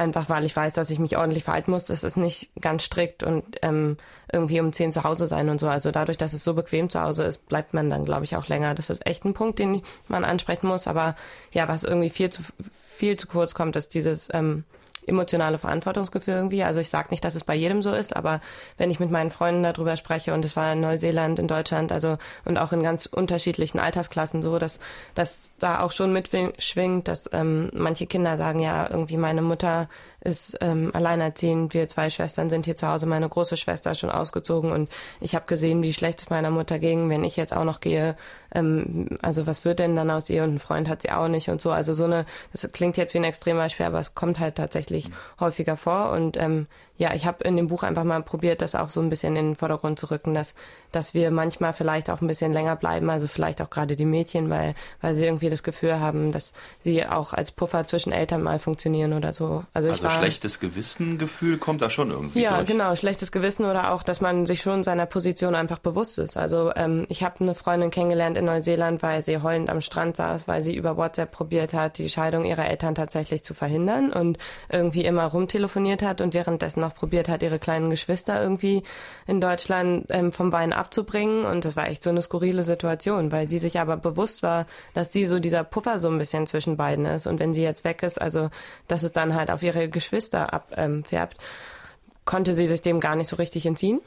einfach 0.00 0.28
weil 0.28 0.44
ich 0.44 0.56
weiß, 0.56 0.72
dass 0.72 0.90
ich 0.90 0.98
mich 0.98 1.16
ordentlich 1.16 1.44
verhalten 1.44 1.70
muss. 1.70 1.84
Das 1.84 2.02
ist 2.02 2.16
nicht 2.16 2.50
ganz 2.60 2.84
strikt 2.84 3.22
und 3.22 3.58
ähm, 3.62 3.98
irgendwie 4.32 4.58
um 4.60 4.72
zehn 4.72 4.92
zu 4.92 5.04
Hause 5.04 5.26
sein 5.26 5.48
und 5.48 5.60
so. 5.60 5.68
Also 5.68 5.90
dadurch, 5.90 6.18
dass 6.18 6.32
es 6.32 6.42
so 6.42 6.54
bequem 6.54 6.88
zu 6.88 7.00
Hause 7.00 7.24
ist, 7.24 7.46
bleibt 7.48 7.74
man 7.74 7.90
dann, 7.90 8.04
glaube 8.04 8.24
ich, 8.24 8.34
auch 8.36 8.48
länger. 8.48 8.74
Das 8.74 8.90
ist 8.90 9.06
echt 9.06 9.24
ein 9.24 9.34
Punkt, 9.34 9.58
den 9.58 9.82
man 10.08 10.24
ansprechen 10.24 10.66
muss. 10.66 10.88
Aber 10.88 11.16
ja, 11.52 11.68
was 11.68 11.84
irgendwie 11.84 12.10
viel 12.10 12.30
zu 12.30 12.42
viel 12.60 13.16
zu 13.16 13.26
kurz 13.26 13.54
kommt, 13.54 13.76
ist 13.76 13.94
dieses 13.94 14.28
ähm, 14.32 14.64
emotionale 15.10 15.58
Verantwortungsgefühl 15.58 16.34
irgendwie. 16.34 16.64
Also 16.64 16.80
ich 16.80 16.88
sage 16.88 17.08
nicht, 17.10 17.24
dass 17.24 17.34
es 17.34 17.44
bei 17.44 17.54
jedem 17.54 17.82
so 17.82 17.92
ist, 17.92 18.16
aber 18.16 18.40
wenn 18.78 18.90
ich 18.90 18.98
mit 18.98 19.10
meinen 19.10 19.30
Freunden 19.30 19.62
darüber 19.62 19.96
spreche 19.96 20.32
und 20.32 20.44
es 20.44 20.56
war 20.56 20.72
in 20.72 20.80
Neuseeland, 20.80 21.38
in 21.38 21.48
Deutschland, 21.48 21.92
also 21.92 22.16
und 22.46 22.56
auch 22.56 22.72
in 22.72 22.82
ganz 22.82 23.06
unterschiedlichen 23.06 23.78
Altersklassen 23.78 24.42
so, 24.42 24.58
dass, 24.58 24.80
dass 25.14 25.52
da 25.58 25.80
auch 25.80 25.92
schon 25.92 26.12
mitschwingt, 26.12 27.08
dass 27.08 27.28
ähm, 27.32 27.70
manche 27.74 28.06
Kinder 28.06 28.36
sagen, 28.38 28.60
ja, 28.60 28.88
irgendwie 28.88 29.18
meine 29.18 29.42
Mutter 29.42 29.88
ist 30.20 30.56
ähm, 30.60 30.90
alleinerziehend. 30.92 31.74
Wir 31.74 31.88
zwei 31.88 32.10
Schwestern 32.10 32.50
sind 32.50 32.66
hier 32.66 32.76
zu 32.76 32.86
Hause. 32.86 33.06
Meine 33.06 33.28
große 33.28 33.56
Schwester 33.56 33.92
ist 33.92 34.00
schon 34.00 34.10
ausgezogen 34.10 34.70
und 34.70 34.90
ich 35.20 35.34
habe 35.34 35.46
gesehen, 35.46 35.82
wie 35.82 35.92
schlecht 35.92 36.20
es 36.20 36.30
meiner 36.30 36.50
Mutter 36.50 36.78
ging, 36.78 37.08
wenn 37.08 37.24
ich 37.24 37.36
jetzt 37.36 37.54
auch 37.54 37.64
noch 37.64 37.80
gehe. 37.80 38.16
Ähm, 38.54 39.08
also 39.22 39.46
was 39.46 39.64
wird 39.64 39.78
denn 39.78 39.96
dann 39.96 40.10
aus 40.10 40.28
ihr 40.28 40.44
und 40.44 40.54
ein 40.54 40.58
Freund 40.58 40.88
hat 40.88 41.02
sie 41.02 41.10
auch 41.10 41.28
nicht 41.28 41.48
und 41.48 41.60
so. 41.60 41.70
Also 41.70 41.94
so 41.94 42.04
eine, 42.04 42.26
das 42.52 42.68
klingt 42.72 42.96
jetzt 42.96 43.14
wie 43.14 43.18
ein 43.18 43.24
Extrembeispiel, 43.24 43.86
aber 43.86 44.00
es 44.00 44.14
kommt 44.14 44.38
halt 44.38 44.56
tatsächlich 44.56 45.10
häufiger 45.38 45.76
vor 45.76 46.10
und 46.10 46.36
ähm, 46.36 46.66
ja, 47.00 47.14
ich 47.14 47.24
habe 47.24 47.42
in 47.44 47.56
dem 47.56 47.68
Buch 47.68 47.82
einfach 47.82 48.04
mal 48.04 48.22
probiert, 48.22 48.60
das 48.60 48.74
auch 48.74 48.90
so 48.90 49.00
ein 49.00 49.08
bisschen 49.08 49.34
in 49.34 49.46
den 49.46 49.56
Vordergrund 49.56 49.98
zu 49.98 50.10
rücken, 50.10 50.34
dass, 50.34 50.52
dass 50.92 51.14
wir 51.14 51.30
manchmal 51.30 51.72
vielleicht 51.72 52.10
auch 52.10 52.20
ein 52.20 52.26
bisschen 52.26 52.52
länger 52.52 52.76
bleiben, 52.76 53.08
also 53.08 53.26
vielleicht 53.26 53.62
auch 53.62 53.70
gerade 53.70 53.96
die 53.96 54.04
Mädchen, 54.04 54.50
weil, 54.50 54.74
weil 55.00 55.14
sie 55.14 55.24
irgendwie 55.24 55.48
das 55.48 55.62
Gefühl 55.62 55.98
haben, 55.98 56.30
dass 56.30 56.52
sie 56.82 57.06
auch 57.06 57.32
als 57.32 57.52
Puffer 57.52 57.86
zwischen 57.86 58.12
Eltern 58.12 58.42
mal 58.42 58.58
funktionieren 58.58 59.14
oder 59.14 59.32
so. 59.32 59.64
Also, 59.72 59.88
also 59.88 60.02
war, 60.04 60.10
schlechtes 60.10 60.60
Gewissengefühl 60.60 61.56
kommt 61.56 61.80
da 61.80 61.88
schon 61.88 62.10
irgendwie 62.10 62.42
Ja, 62.42 62.56
durch. 62.56 62.66
genau, 62.66 62.94
schlechtes 62.96 63.32
Gewissen 63.32 63.64
oder 63.64 63.92
auch, 63.92 64.02
dass 64.02 64.20
man 64.20 64.44
sich 64.44 64.60
schon 64.60 64.82
seiner 64.82 65.06
Position 65.06 65.54
einfach 65.54 65.78
bewusst 65.78 66.18
ist. 66.18 66.36
Also 66.36 66.70
ähm, 66.76 67.06
ich 67.08 67.22
habe 67.22 67.40
eine 67.40 67.54
Freundin 67.54 67.90
kennengelernt 67.90 68.36
in 68.36 68.44
Neuseeland, 68.44 69.02
weil 69.02 69.22
sie 69.22 69.40
heulend 69.40 69.70
am 69.70 69.80
Strand 69.80 70.18
saß, 70.18 70.46
weil 70.48 70.62
sie 70.62 70.76
über 70.76 70.98
WhatsApp 70.98 71.32
probiert 71.32 71.72
hat, 71.72 71.96
die 71.96 72.10
Scheidung 72.10 72.44
ihrer 72.44 72.66
Eltern 72.68 72.94
tatsächlich 72.94 73.42
zu 73.42 73.54
verhindern 73.54 74.12
und 74.12 74.36
irgendwie 74.68 75.06
immer 75.06 75.24
rumtelefoniert 75.24 76.02
hat 76.02 76.20
und 76.20 76.34
währenddessen 76.34 76.80
noch 76.80 76.89
noch 76.90 76.94
probiert 76.94 77.28
hat, 77.28 77.42
ihre 77.42 77.58
kleinen 77.58 77.90
Geschwister 77.90 78.42
irgendwie 78.42 78.82
in 79.26 79.40
Deutschland 79.40 80.06
ähm, 80.10 80.32
vom 80.32 80.52
Wein 80.52 80.72
abzubringen. 80.72 81.44
Und 81.44 81.64
das 81.64 81.76
war 81.76 81.88
echt 81.88 82.02
so 82.02 82.10
eine 82.10 82.22
skurrile 82.22 82.62
Situation, 82.62 83.32
weil 83.32 83.48
sie 83.48 83.58
sich 83.58 83.78
aber 83.78 83.96
bewusst 83.96 84.42
war, 84.42 84.66
dass 84.94 85.12
sie 85.12 85.26
so 85.26 85.38
dieser 85.38 85.64
Puffer 85.64 86.00
so 86.00 86.08
ein 86.08 86.18
bisschen 86.18 86.46
zwischen 86.46 86.76
beiden 86.76 87.06
ist. 87.06 87.26
Und 87.26 87.38
wenn 87.38 87.54
sie 87.54 87.62
jetzt 87.62 87.84
weg 87.84 88.02
ist, 88.02 88.20
also 88.20 88.50
dass 88.88 89.02
es 89.02 89.12
dann 89.12 89.34
halt 89.34 89.50
auf 89.50 89.62
ihre 89.62 89.88
Geschwister 89.88 90.52
abfärbt, 90.52 91.36
ähm, 91.38 91.44
konnte 92.24 92.54
sie 92.54 92.66
sich 92.66 92.82
dem 92.82 93.00
gar 93.00 93.16
nicht 93.16 93.28
so 93.28 93.36
richtig 93.36 93.66
entziehen. 93.66 94.00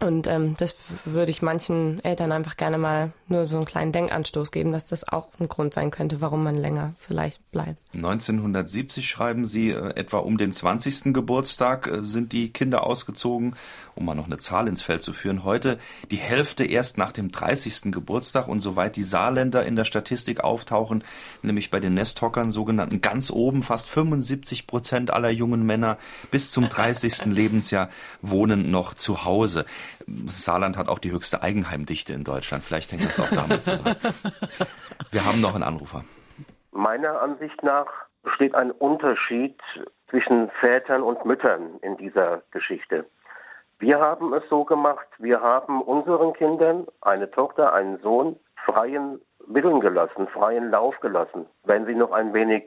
Und 0.00 0.26
ähm, 0.26 0.56
das 0.56 0.74
würde 1.04 1.30
ich 1.30 1.42
manchen 1.42 2.02
Eltern 2.02 2.32
einfach 2.32 2.56
gerne 2.56 2.78
mal 2.78 3.12
nur 3.28 3.46
so 3.46 3.56
einen 3.56 3.66
kleinen 3.66 3.92
Denkanstoß 3.92 4.50
geben, 4.50 4.72
dass 4.72 4.84
das 4.84 5.06
auch 5.06 5.28
ein 5.38 5.48
Grund 5.48 5.74
sein 5.74 5.90
könnte, 5.90 6.20
warum 6.20 6.42
man 6.42 6.56
länger 6.56 6.94
vielleicht 6.98 7.50
bleibt. 7.52 7.81
1970 7.94 9.06
schreiben 9.06 9.44
Sie, 9.44 9.70
äh, 9.70 9.94
etwa 9.96 10.18
um 10.18 10.38
den 10.38 10.50
20. 10.50 11.12
Geburtstag 11.12 11.88
äh, 11.88 12.02
sind 12.02 12.32
die 12.32 12.50
Kinder 12.50 12.86
ausgezogen, 12.86 13.54
um 13.94 14.06
mal 14.06 14.14
noch 14.14 14.24
eine 14.26 14.38
Zahl 14.38 14.66
ins 14.66 14.80
Feld 14.80 15.02
zu 15.02 15.12
führen. 15.12 15.44
Heute 15.44 15.78
die 16.10 16.16
Hälfte 16.16 16.64
erst 16.64 16.96
nach 16.96 17.12
dem 17.12 17.30
30. 17.30 17.92
Geburtstag 17.92 18.48
und 18.48 18.60
soweit 18.60 18.96
die 18.96 19.04
Saarländer 19.04 19.66
in 19.66 19.76
der 19.76 19.84
Statistik 19.84 20.40
auftauchen, 20.40 21.04
nämlich 21.42 21.70
bei 21.70 21.80
den 21.80 21.92
Nesthockern 21.92 22.50
sogenannten 22.50 23.02
ganz 23.02 23.30
oben, 23.30 23.62
fast 23.62 23.88
75 23.90 24.66
Prozent 24.66 25.10
aller 25.10 25.30
jungen 25.30 25.66
Männer 25.66 25.98
bis 26.30 26.50
zum 26.50 26.70
30. 26.70 27.26
Lebensjahr 27.26 27.90
wohnen 28.22 28.70
noch 28.70 28.94
zu 28.94 29.24
Hause. 29.24 29.66
Saarland 30.26 30.78
hat 30.78 30.88
auch 30.88 30.98
die 30.98 31.10
höchste 31.10 31.42
Eigenheimdichte 31.42 32.14
in 32.14 32.24
Deutschland. 32.24 32.64
Vielleicht 32.64 32.90
hängt 32.90 33.04
das 33.04 33.20
auch 33.20 33.30
damit 33.30 33.64
zusammen. 33.64 33.96
Wir 35.10 35.26
haben 35.26 35.42
noch 35.42 35.54
einen 35.54 35.62
Anrufer. 35.62 36.04
Meiner 36.72 37.20
Ansicht 37.20 37.62
nach 37.62 37.86
besteht 38.22 38.54
ein 38.54 38.70
Unterschied 38.70 39.60
zwischen 40.08 40.50
Vätern 40.60 41.02
und 41.02 41.24
Müttern 41.24 41.78
in 41.82 41.96
dieser 41.96 42.42
Geschichte. 42.50 43.06
Wir 43.78 44.00
haben 44.00 44.32
es 44.32 44.42
so 44.48 44.64
gemacht, 44.64 45.06
wir 45.18 45.40
haben 45.40 45.82
unseren 45.82 46.32
Kindern, 46.34 46.86
eine 47.00 47.30
Tochter, 47.30 47.72
einen 47.72 47.98
Sohn, 47.98 48.38
freien 48.64 49.20
Willen 49.46 49.80
gelassen, 49.80 50.28
freien 50.28 50.70
Lauf 50.70 50.98
gelassen. 51.00 51.46
Wenn 51.64 51.84
sie 51.84 51.94
noch 51.94 52.12
ein 52.12 52.32
wenig 52.32 52.64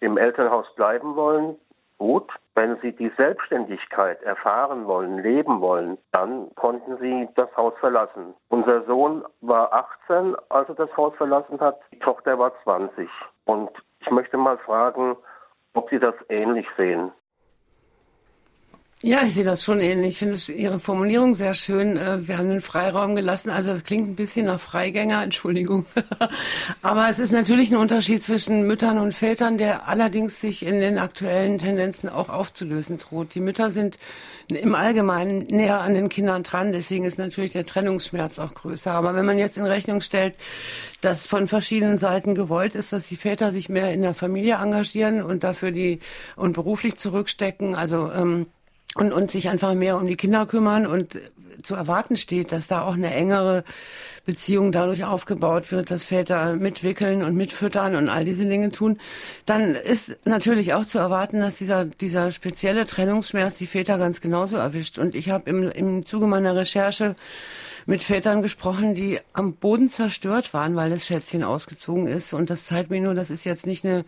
im 0.00 0.16
Elternhaus 0.16 0.66
bleiben 0.74 1.16
wollen, 1.16 1.56
gut. 1.98 2.30
Wenn 2.54 2.78
Sie 2.80 2.92
die 2.92 3.10
Selbstständigkeit 3.16 4.22
erfahren 4.22 4.86
wollen, 4.86 5.18
leben 5.18 5.60
wollen, 5.60 5.98
dann 6.12 6.54
konnten 6.54 6.96
Sie 6.98 7.28
das 7.34 7.54
Haus 7.56 7.74
verlassen. 7.80 8.34
Unser 8.48 8.84
Sohn 8.84 9.24
war 9.40 9.72
18, 9.72 10.36
als 10.50 10.68
er 10.68 10.76
das 10.76 10.96
Haus 10.96 11.14
verlassen 11.16 11.60
hat. 11.60 11.80
Die 11.92 11.98
Tochter 11.98 12.38
war 12.38 12.52
20. 12.62 13.08
Und 13.44 13.70
ich 14.00 14.10
möchte 14.10 14.36
mal 14.36 14.58
fragen, 14.58 15.16
ob 15.74 15.90
Sie 15.90 15.98
das 15.98 16.14
ähnlich 16.28 16.66
sehen. 16.76 17.10
Ja, 19.06 19.22
ich 19.22 19.34
sehe 19.34 19.44
das 19.44 19.62
schon 19.62 19.80
ähnlich. 19.80 20.14
Ich 20.14 20.18
finde 20.18 20.38
Ihre 20.58 20.80
Formulierung 20.80 21.34
sehr 21.34 21.52
schön. 21.52 21.98
Äh, 21.98 22.26
wir 22.26 22.38
haben 22.38 22.48
den 22.48 22.62
Freiraum 22.62 23.14
gelassen. 23.14 23.50
Also 23.50 23.68
das 23.68 23.84
klingt 23.84 24.08
ein 24.08 24.16
bisschen 24.16 24.46
nach 24.46 24.58
Freigänger, 24.58 25.22
Entschuldigung. 25.24 25.84
Aber 26.80 27.10
es 27.10 27.18
ist 27.18 27.30
natürlich 27.30 27.70
ein 27.70 27.76
Unterschied 27.76 28.24
zwischen 28.24 28.66
Müttern 28.66 28.96
und 28.96 29.12
Vätern, 29.12 29.58
der 29.58 29.88
allerdings 29.88 30.40
sich 30.40 30.64
in 30.64 30.80
den 30.80 30.96
aktuellen 30.96 31.58
Tendenzen 31.58 32.08
auch 32.08 32.30
aufzulösen 32.30 32.96
droht. 32.96 33.34
Die 33.34 33.40
Mütter 33.40 33.70
sind 33.70 33.98
im 34.48 34.74
Allgemeinen 34.74 35.40
näher 35.40 35.82
an 35.82 35.92
den 35.92 36.08
Kindern 36.08 36.42
dran. 36.42 36.72
Deswegen 36.72 37.04
ist 37.04 37.18
natürlich 37.18 37.50
der 37.50 37.66
Trennungsschmerz 37.66 38.38
auch 38.38 38.54
größer. 38.54 38.92
Aber 38.92 39.14
wenn 39.14 39.26
man 39.26 39.38
jetzt 39.38 39.58
in 39.58 39.66
Rechnung 39.66 40.00
stellt, 40.00 40.34
dass 41.02 41.26
von 41.26 41.46
verschiedenen 41.46 41.98
Seiten 41.98 42.34
gewollt 42.34 42.74
ist, 42.74 42.94
dass 42.94 43.08
die 43.08 43.16
Väter 43.16 43.52
sich 43.52 43.68
mehr 43.68 43.92
in 43.92 44.00
der 44.00 44.14
Familie 44.14 44.54
engagieren 44.54 45.22
und 45.22 45.44
dafür 45.44 45.72
die 45.72 45.98
und 46.36 46.54
beruflich 46.54 46.96
zurückstecken, 46.96 47.74
also 47.74 48.10
ähm, 48.10 48.46
und, 48.94 49.12
und 49.12 49.30
sich 49.30 49.48
einfach 49.48 49.74
mehr 49.74 49.96
um 49.96 50.06
die 50.06 50.16
Kinder 50.16 50.46
kümmern 50.46 50.86
und 50.86 51.18
zu 51.62 51.74
erwarten 51.74 52.16
steht, 52.16 52.52
dass 52.52 52.66
da 52.66 52.82
auch 52.82 52.94
eine 52.94 53.14
engere 53.14 53.64
Beziehung 54.24 54.72
dadurch 54.72 55.04
aufgebaut 55.04 55.70
wird, 55.70 55.90
dass 55.90 56.04
Väter 56.04 56.54
mitwickeln 56.54 57.22
und 57.22 57.34
mitfüttern 57.34 57.94
und 57.94 58.08
all 58.08 58.24
diese 58.24 58.46
Dinge 58.46 58.70
tun, 58.72 58.98
dann 59.46 59.74
ist 59.74 60.16
natürlich 60.24 60.74
auch 60.74 60.86
zu 60.86 60.98
erwarten, 60.98 61.40
dass 61.40 61.56
dieser, 61.56 61.84
dieser 61.84 62.30
spezielle 62.30 62.86
Trennungsschmerz 62.86 63.58
die 63.58 63.66
Väter 63.66 63.98
ganz 63.98 64.20
genauso 64.20 64.56
erwischt. 64.56 64.98
Und 64.98 65.14
ich 65.14 65.30
habe 65.30 65.48
im, 65.50 65.70
im 65.70 66.06
Zuge 66.06 66.26
meiner 66.26 66.56
Recherche 66.56 67.16
mit 67.86 68.02
Vätern 68.02 68.42
gesprochen, 68.42 68.94
die 68.94 69.18
am 69.32 69.54
Boden 69.54 69.90
zerstört 69.90 70.54
waren, 70.54 70.74
weil 70.76 70.90
das 70.90 71.06
Schätzchen 71.06 71.44
ausgezogen 71.44 72.06
ist. 72.06 72.32
Und 72.32 72.50
das 72.50 72.66
zeigt 72.66 72.90
mir 72.90 73.00
nur, 73.00 73.14
das 73.14 73.30
ist 73.30 73.44
jetzt 73.44 73.66
nicht 73.66 73.84
eine 73.84 74.04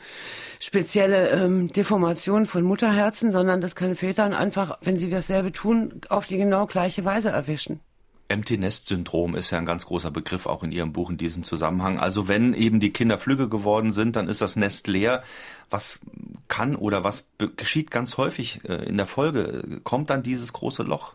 spezielle 0.61 1.31
ähm, 1.31 1.73
Deformation 1.73 2.47
von 2.47 2.63
Mutterherzen, 2.63 3.33
sondern 3.33 3.61
das 3.61 3.77
kann 3.77 3.97
Vätern 3.97 4.33
einfach, 4.33 4.79
wenn 4.83 4.99
sie 4.99 5.11
dasselbe 5.11 5.53
tun, 5.53 6.01
auf 6.09 6.27
die 6.27 6.39
genau 6.39 6.67
gleiche 6.67 7.05
Weise 7.05 7.31
erwischen. 7.31 7.81
Empty 8.29 8.59
Nest 8.59 8.87
Syndrom 8.87 9.35
ist 9.35 9.51
ja 9.51 9.59
ein 9.59 9.67
ganz 9.67 9.87
großer 9.87 10.11
Begriff 10.11 10.47
auch 10.47 10.63
in 10.63 10.73
Ihrem 10.73 10.93
Buch 10.93 11.11
in 11.11 11.17
diesem 11.17 11.45
Zusammenhang. 11.45 11.99
Also 11.99 12.29
wenn 12.29 12.55
eben 12.55 12.81
die 12.81 12.93
Kinder 12.93 13.19
flügge 13.19 13.49
geworden 13.49 13.93
sind, 13.93 14.17
dann 14.17 14.29
ist 14.29 14.41
das 14.41 14.57
Nest 14.57 14.89
leer. 14.89 15.23
Was 15.71 16.01
kann 16.49 16.77
oder 16.77 17.05
was 17.05 17.29
geschieht 17.57 17.91
ganz 17.91 18.17
häufig 18.17 18.61
äh, 18.69 18.85
in 18.89 18.97
der 18.97 19.07
Folge? 19.07 19.81
Kommt 19.85 20.11
dann 20.11 20.23
dieses 20.23 20.53
große 20.53 20.83
Loch? 20.83 21.15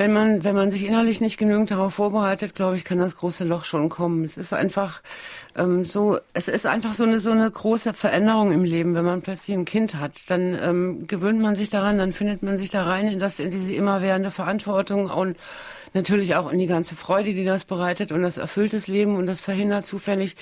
wenn 0.00 0.14
man, 0.14 0.44
wenn 0.44 0.56
man 0.56 0.70
sich 0.70 0.86
innerlich 0.86 1.20
nicht 1.20 1.36
genügend 1.36 1.70
darauf 1.70 1.92
vorbereitet, 1.92 2.54
glaube 2.54 2.74
ich, 2.74 2.84
kann 2.84 2.96
das 2.96 3.18
große 3.18 3.44
Loch 3.44 3.64
schon 3.64 3.90
kommen. 3.90 4.24
Es 4.24 4.38
ist 4.38 4.54
einfach 4.54 5.02
ähm, 5.58 5.84
so, 5.84 6.18
es 6.32 6.48
ist 6.48 6.64
einfach 6.64 6.94
so 6.94 7.04
eine 7.04 7.20
so 7.20 7.32
eine 7.32 7.50
große 7.50 7.92
Veränderung 7.92 8.50
im 8.50 8.64
Leben, 8.64 8.94
wenn 8.94 9.04
man 9.04 9.20
plötzlich 9.20 9.54
ein 9.54 9.66
Kind 9.66 9.96
hat. 9.96 10.12
Dann 10.28 10.58
ähm, 10.58 11.06
gewöhnt 11.06 11.42
man 11.42 11.54
sich 11.54 11.68
daran, 11.68 11.98
dann 11.98 12.14
findet 12.14 12.42
man 12.42 12.56
sich 12.56 12.70
da 12.70 12.84
rein 12.84 13.08
in 13.08 13.18
das, 13.18 13.40
in 13.40 13.50
diese 13.50 13.74
immerwährende 13.74 14.30
Verantwortung 14.30 15.10
und 15.10 15.36
natürlich 15.94 16.34
auch 16.34 16.50
in 16.50 16.58
die 16.58 16.66
ganze 16.66 16.96
Freude, 16.96 17.34
die 17.34 17.44
das 17.44 17.64
bereitet 17.64 18.12
und 18.12 18.22
das 18.22 18.38
erfülltes 18.38 18.88
Leben 18.88 19.16
und 19.16 19.26
das 19.26 19.40
verhindert 19.40 19.86
zufällig 19.86 20.36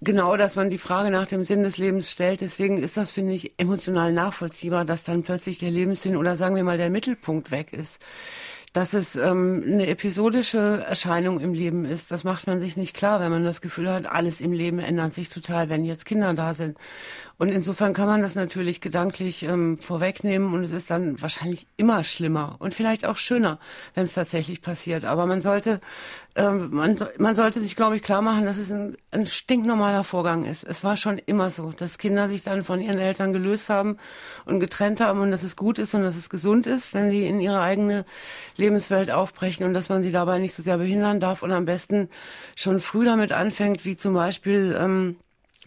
genau, 0.00 0.36
dass 0.36 0.56
man 0.56 0.70
die 0.70 0.78
Frage 0.78 1.10
nach 1.10 1.26
dem 1.26 1.44
Sinn 1.44 1.62
des 1.62 1.78
Lebens 1.78 2.10
stellt. 2.10 2.40
Deswegen 2.40 2.78
ist 2.78 2.96
das, 2.96 3.10
finde 3.10 3.34
ich, 3.34 3.52
emotional 3.58 4.12
nachvollziehbar, 4.12 4.84
dass 4.84 5.04
dann 5.04 5.22
plötzlich 5.22 5.58
der 5.58 5.70
Lebenssinn 5.70 6.16
oder 6.16 6.36
sagen 6.36 6.56
wir 6.56 6.64
mal 6.64 6.78
der 6.78 6.90
Mittelpunkt 6.90 7.50
weg 7.50 7.72
ist 7.72 8.00
dass 8.72 8.92
es 8.92 9.16
ähm, 9.16 9.62
eine 9.66 9.86
episodische 9.86 10.84
Erscheinung 10.86 11.40
im 11.40 11.54
Leben 11.54 11.84
ist. 11.84 12.10
Das 12.10 12.24
macht 12.24 12.46
man 12.46 12.60
sich 12.60 12.76
nicht 12.76 12.94
klar, 12.94 13.20
wenn 13.20 13.30
man 13.30 13.44
das 13.44 13.60
Gefühl 13.60 13.90
hat, 13.90 14.06
alles 14.06 14.40
im 14.40 14.52
Leben 14.52 14.78
ändert 14.78 15.14
sich 15.14 15.28
total, 15.28 15.68
wenn 15.68 15.84
jetzt 15.84 16.04
Kinder 16.04 16.34
da 16.34 16.54
sind. 16.54 16.76
Und 17.38 17.50
insofern 17.50 17.92
kann 17.92 18.08
man 18.08 18.20
das 18.20 18.34
natürlich 18.34 18.80
gedanklich 18.80 19.44
ähm, 19.44 19.78
vorwegnehmen 19.78 20.52
und 20.52 20.64
es 20.64 20.72
ist 20.72 20.90
dann 20.90 21.20
wahrscheinlich 21.22 21.66
immer 21.76 22.02
schlimmer 22.02 22.56
und 22.58 22.74
vielleicht 22.74 23.04
auch 23.04 23.16
schöner, 23.16 23.60
wenn 23.94 24.04
es 24.04 24.14
tatsächlich 24.14 24.60
passiert. 24.60 25.04
Aber 25.04 25.26
man 25.26 25.40
sollte, 25.40 25.80
ähm, 26.38 26.68
man, 26.70 26.96
man 27.18 27.34
sollte 27.34 27.60
sich, 27.60 27.74
glaube 27.74 27.96
ich, 27.96 28.02
klar 28.02 28.22
machen, 28.22 28.46
dass 28.46 28.58
es 28.58 28.70
ein, 28.70 28.96
ein 29.10 29.26
stinknormaler 29.26 30.04
Vorgang 30.04 30.44
ist. 30.44 30.62
Es 30.62 30.84
war 30.84 30.96
schon 30.96 31.18
immer 31.18 31.50
so, 31.50 31.72
dass 31.72 31.98
Kinder 31.98 32.28
sich 32.28 32.44
dann 32.44 32.62
von 32.62 32.80
ihren 32.80 32.98
Eltern 32.98 33.32
gelöst 33.32 33.68
haben 33.68 33.96
und 34.46 34.60
getrennt 34.60 35.00
haben 35.00 35.20
und 35.20 35.32
dass 35.32 35.42
es 35.42 35.56
gut 35.56 35.80
ist 35.80 35.94
und 35.94 36.02
dass 36.02 36.14
es 36.14 36.30
gesund 36.30 36.68
ist, 36.68 36.94
wenn 36.94 37.10
sie 37.10 37.26
in 37.26 37.40
ihre 37.40 37.60
eigene 37.60 38.04
Lebenswelt 38.56 39.10
aufbrechen 39.10 39.66
und 39.66 39.74
dass 39.74 39.88
man 39.88 40.04
sie 40.04 40.12
dabei 40.12 40.38
nicht 40.38 40.54
so 40.54 40.62
sehr 40.62 40.78
behindern 40.78 41.18
darf 41.18 41.42
und 41.42 41.50
am 41.50 41.64
besten 41.64 42.08
schon 42.54 42.80
früh 42.80 43.04
damit 43.04 43.32
anfängt, 43.32 43.84
wie 43.84 43.96
zum 43.96 44.14
Beispiel 44.14 44.78
ähm, 44.78 45.16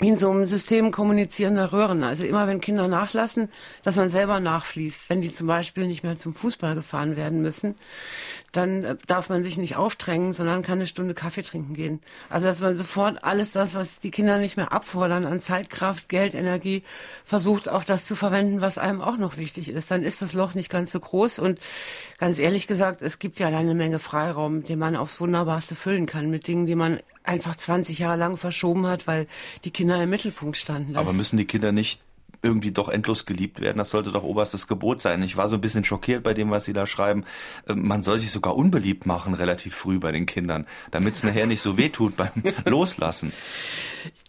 in 0.01 0.17
so 0.17 0.31
einem 0.31 0.47
System 0.47 0.89
kommunizierender 0.89 1.71
Röhren. 1.71 2.03
Also 2.03 2.23
immer 2.23 2.47
wenn 2.47 2.59
Kinder 2.59 2.87
nachlassen, 2.87 3.49
dass 3.83 3.95
man 3.95 4.09
selber 4.09 4.39
nachfließt. 4.39 5.09
Wenn 5.09 5.21
die 5.21 5.31
zum 5.31 5.45
Beispiel 5.45 5.85
nicht 5.85 6.03
mehr 6.03 6.17
zum 6.17 6.33
Fußball 6.33 6.73
gefahren 6.73 7.15
werden 7.15 7.43
müssen, 7.43 7.75
dann 8.51 8.83
äh, 8.83 8.95
darf 9.05 9.29
man 9.29 9.43
sich 9.43 9.57
nicht 9.57 9.75
aufdrängen, 9.75 10.33
sondern 10.33 10.63
kann 10.63 10.79
eine 10.79 10.87
Stunde 10.87 11.13
Kaffee 11.13 11.43
trinken 11.43 11.75
gehen. 11.75 11.99
Also 12.29 12.47
dass 12.47 12.59
man 12.61 12.77
sofort 12.77 13.23
alles 13.23 13.51
das, 13.51 13.75
was 13.75 13.99
die 13.99 14.09
Kinder 14.09 14.39
nicht 14.39 14.57
mehr 14.57 14.71
abfordern 14.71 15.25
an 15.25 15.39
Zeit, 15.39 15.69
Kraft, 15.69 16.09
Geld, 16.09 16.33
Energie, 16.33 16.83
versucht 17.23 17.69
auf 17.69 17.85
das 17.85 18.05
zu 18.05 18.15
verwenden, 18.15 18.59
was 18.59 18.79
einem 18.79 19.01
auch 19.01 19.17
noch 19.17 19.37
wichtig 19.37 19.69
ist. 19.69 19.91
Dann 19.91 20.01
ist 20.01 20.23
das 20.23 20.33
Loch 20.33 20.55
nicht 20.55 20.71
ganz 20.71 20.91
so 20.91 20.99
groß 20.99 21.37
und 21.37 21.59
ganz 22.17 22.39
ehrlich 22.39 22.65
gesagt, 22.65 23.03
es 23.03 23.19
gibt 23.19 23.37
ja 23.37 23.47
eine 23.47 23.75
Menge 23.75 23.99
Freiraum, 23.99 24.63
den 24.63 24.79
man 24.79 24.95
aufs 24.95 25.21
Wunderbarste 25.21 25.75
füllen 25.75 26.07
kann 26.07 26.31
mit 26.31 26.47
Dingen, 26.47 26.65
die 26.65 26.75
man 26.75 26.99
einfach 27.23 27.55
20 27.55 27.99
Jahre 27.99 28.17
lang 28.17 28.38
verschoben 28.38 28.86
hat, 28.88 29.07
weil 29.07 29.27
die 29.63 29.71
Kinder 29.71 30.01
im 30.01 30.10
Mittelpunkt 30.10 30.57
standen. 30.57 30.95
Aber 30.95 31.13
müssen 31.13 31.38
die 31.38 31.45
Kinder 31.45 31.71
nicht 31.71 32.01
irgendwie 32.41 32.71
doch 32.71 32.89
endlos 32.89 33.25
geliebt 33.25 33.62
werden. 33.62 33.77
Das 33.77 33.91
sollte 33.91 34.12
doch 34.12 34.23
oberstes 34.23 34.67
Gebot 34.67 35.01
sein. 35.01 35.21
Ich 35.23 35.38
war 35.38 35.47
so 35.47 35.56
ein 35.56 35.62
bisschen 35.62 35.84
schockiert 35.84 36.23
bei 36.23 36.34
dem, 36.34 36.49
was 36.49 36.65
Sie 36.65 36.73
da 36.73 36.88
schreiben. 36.88 37.25
Ähm, 37.67 37.88
man 37.88 38.01
soll 38.01 38.19
sich 38.19 38.32
sogar 38.32 38.56
unbeliebt 38.56 39.06
machen, 39.06 39.34
relativ 39.34 39.75
früh 39.75 39.99
bei 39.99 40.12
den 40.12 40.25
Kindern, 40.25 40.65
damit 40.89 41.15
es 41.15 41.23
nachher 41.23 41.45
nicht 41.45 41.62
so 41.62 41.77
wehtut 41.77 42.15
beim 42.17 42.32
Loslassen. 42.65 43.32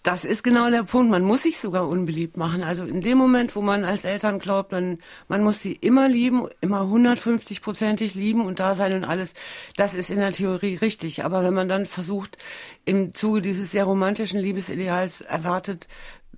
Das 0.02 0.24
ist 0.24 0.42
genau 0.42 0.68
der 0.68 0.82
Punkt. 0.82 1.10
Man 1.10 1.22
muss 1.22 1.44
sich 1.44 1.58
sogar 1.58 1.88
unbeliebt 1.88 2.36
machen. 2.36 2.62
Also 2.62 2.84
in 2.84 3.00
dem 3.00 3.16
Moment, 3.16 3.56
wo 3.56 3.62
man 3.62 3.84
als 3.84 4.04
Eltern 4.04 4.38
glaubt, 4.38 4.72
man, 4.72 4.98
man 5.28 5.42
muss 5.42 5.60
sie 5.60 5.72
immer 5.72 6.08
lieben, 6.08 6.48
immer 6.60 6.82
150-prozentig 6.82 8.14
lieben 8.14 8.44
und 8.44 8.60
da 8.60 8.74
sein 8.74 8.92
und 8.94 9.04
alles, 9.04 9.34
das 9.76 9.94
ist 9.94 10.10
in 10.10 10.18
der 10.18 10.32
Theorie 10.32 10.74
richtig. 10.74 11.24
Aber 11.24 11.44
wenn 11.44 11.54
man 11.54 11.68
dann 11.68 11.86
versucht, 11.86 12.36
im 12.84 13.14
Zuge 13.14 13.40
dieses 13.40 13.70
sehr 13.70 13.84
romantischen 13.84 14.40
Liebesideals 14.40 15.20
erwartet, 15.20 15.88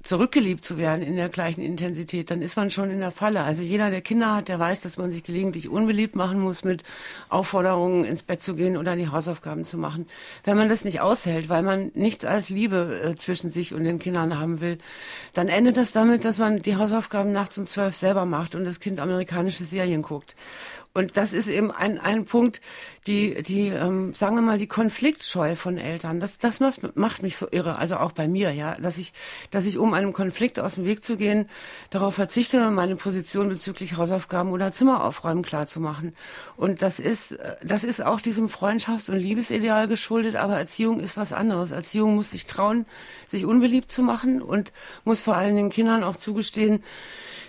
zurückgeliebt 0.04 0.64
zu 0.64 0.76
werden 0.76 1.02
in 1.02 1.16
der 1.16 1.30
gleichen 1.30 1.62
Intensität, 1.62 2.30
dann 2.30 2.42
ist 2.42 2.56
man 2.56 2.70
schon 2.70 2.90
in 2.90 3.00
der 3.00 3.10
Falle. 3.10 3.42
Also 3.42 3.62
jeder, 3.62 3.90
der 3.90 4.02
Kinder 4.02 4.34
hat, 4.36 4.48
der 4.48 4.58
weiß, 4.58 4.80
dass 4.80 4.98
man 4.98 5.10
sich 5.10 5.24
gelegentlich 5.24 5.68
unbeliebt 5.70 6.14
machen 6.14 6.40
muss 6.40 6.62
mit 6.62 6.82
Aufforderungen, 7.30 8.04
ins 8.04 8.22
Bett 8.22 8.42
zu 8.42 8.54
gehen 8.54 8.76
oder 8.76 8.96
die 8.96 9.08
Hausaufgaben 9.08 9.64
zu 9.64 9.78
machen. 9.78 10.06
Wenn 10.44 10.58
man 10.58 10.68
das 10.68 10.84
nicht 10.84 11.00
aushält, 11.00 11.48
weil 11.48 11.62
man 11.62 11.90
nichts 11.94 12.26
als 12.26 12.50
Liebe 12.50 13.00
äh, 13.02 13.14
zwischen 13.16 13.50
sich 13.50 13.72
und 13.72 13.84
den 13.84 13.98
Kindern 13.98 14.38
haben 14.38 14.60
will, 14.60 14.76
dann 15.32 15.48
endet 15.48 15.78
das 15.78 15.92
damit, 15.92 16.24
dass 16.26 16.38
man 16.38 16.60
die 16.60 16.76
Hausaufgaben 16.76 17.32
nachts 17.32 17.56
um 17.56 17.66
zwölf 17.66 17.96
selber 17.96 18.26
macht 18.26 18.54
und 18.54 18.66
das 18.66 18.80
Kind 18.80 19.00
amerikanische 19.00 19.64
Serien 19.64 20.02
guckt. 20.02 20.36
Und 20.96 21.16
das 21.16 21.32
ist 21.32 21.48
eben 21.48 21.72
ein, 21.72 21.98
ein 21.98 22.24
Punkt, 22.24 22.60
die, 23.06 23.42
die 23.42 23.68
ähm, 23.68 24.14
sagen 24.14 24.36
wir 24.36 24.42
mal, 24.42 24.58
die 24.58 24.66
Konfliktscheu 24.66 25.56
von 25.56 25.76
Eltern. 25.76 26.20
Das, 26.20 26.38
das 26.38 26.60
macht, 26.60 26.96
macht 26.96 27.22
mich 27.22 27.36
so 27.36 27.46
irre, 27.50 27.78
also 27.78 27.96
auch 27.96 28.12
bei 28.12 28.28
mir, 28.28 28.52
ja, 28.52 28.76
dass 28.76 28.96
ich, 28.96 29.12
dass 29.50 29.66
ich, 29.66 29.78
um 29.78 29.92
einem 29.92 30.12
Konflikt 30.12 30.58
aus 30.58 30.76
dem 30.76 30.86
Weg 30.86 31.04
zu 31.04 31.16
gehen, 31.16 31.48
darauf 31.90 32.14
verzichte, 32.14 32.70
meine 32.70 32.96
Position 32.96 33.48
bezüglich 33.48 33.96
Hausaufgaben 33.96 34.52
oder 34.52 34.72
Zimmeraufräumen 34.72 35.42
klarzumachen. 35.42 36.14
Und 36.56 36.80
das 36.80 36.98
ist, 36.98 37.36
das 37.62 37.84
ist 37.84 38.02
auch 38.02 38.20
diesem 38.20 38.48
Freundschafts- 38.48 39.10
und 39.10 39.18
Liebesideal 39.18 39.86
geschuldet, 39.88 40.36
aber 40.36 40.56
Erziehung 40.56 41.00
ist 41.00 41.16
was 41.16 41.32
anderes. 41.32 41.72
Erziehung 41.72 42.14
muss 42.14 42.30
sich 42.30 42.46
trauen, 42.46 42.86
sich 43.28 43.44
unbeliebt 43.44 43.92
zu 43.92 44.02
machen 44.02 44.40
und 44.40 44.72
muss 45.04 45.20
vor 45.20 45.36
allem 45.36 45.56
den 45.56 45.70
Kindern 45.70 46.04
auch 46.04 46.16
zugestehen, 46.16 46.82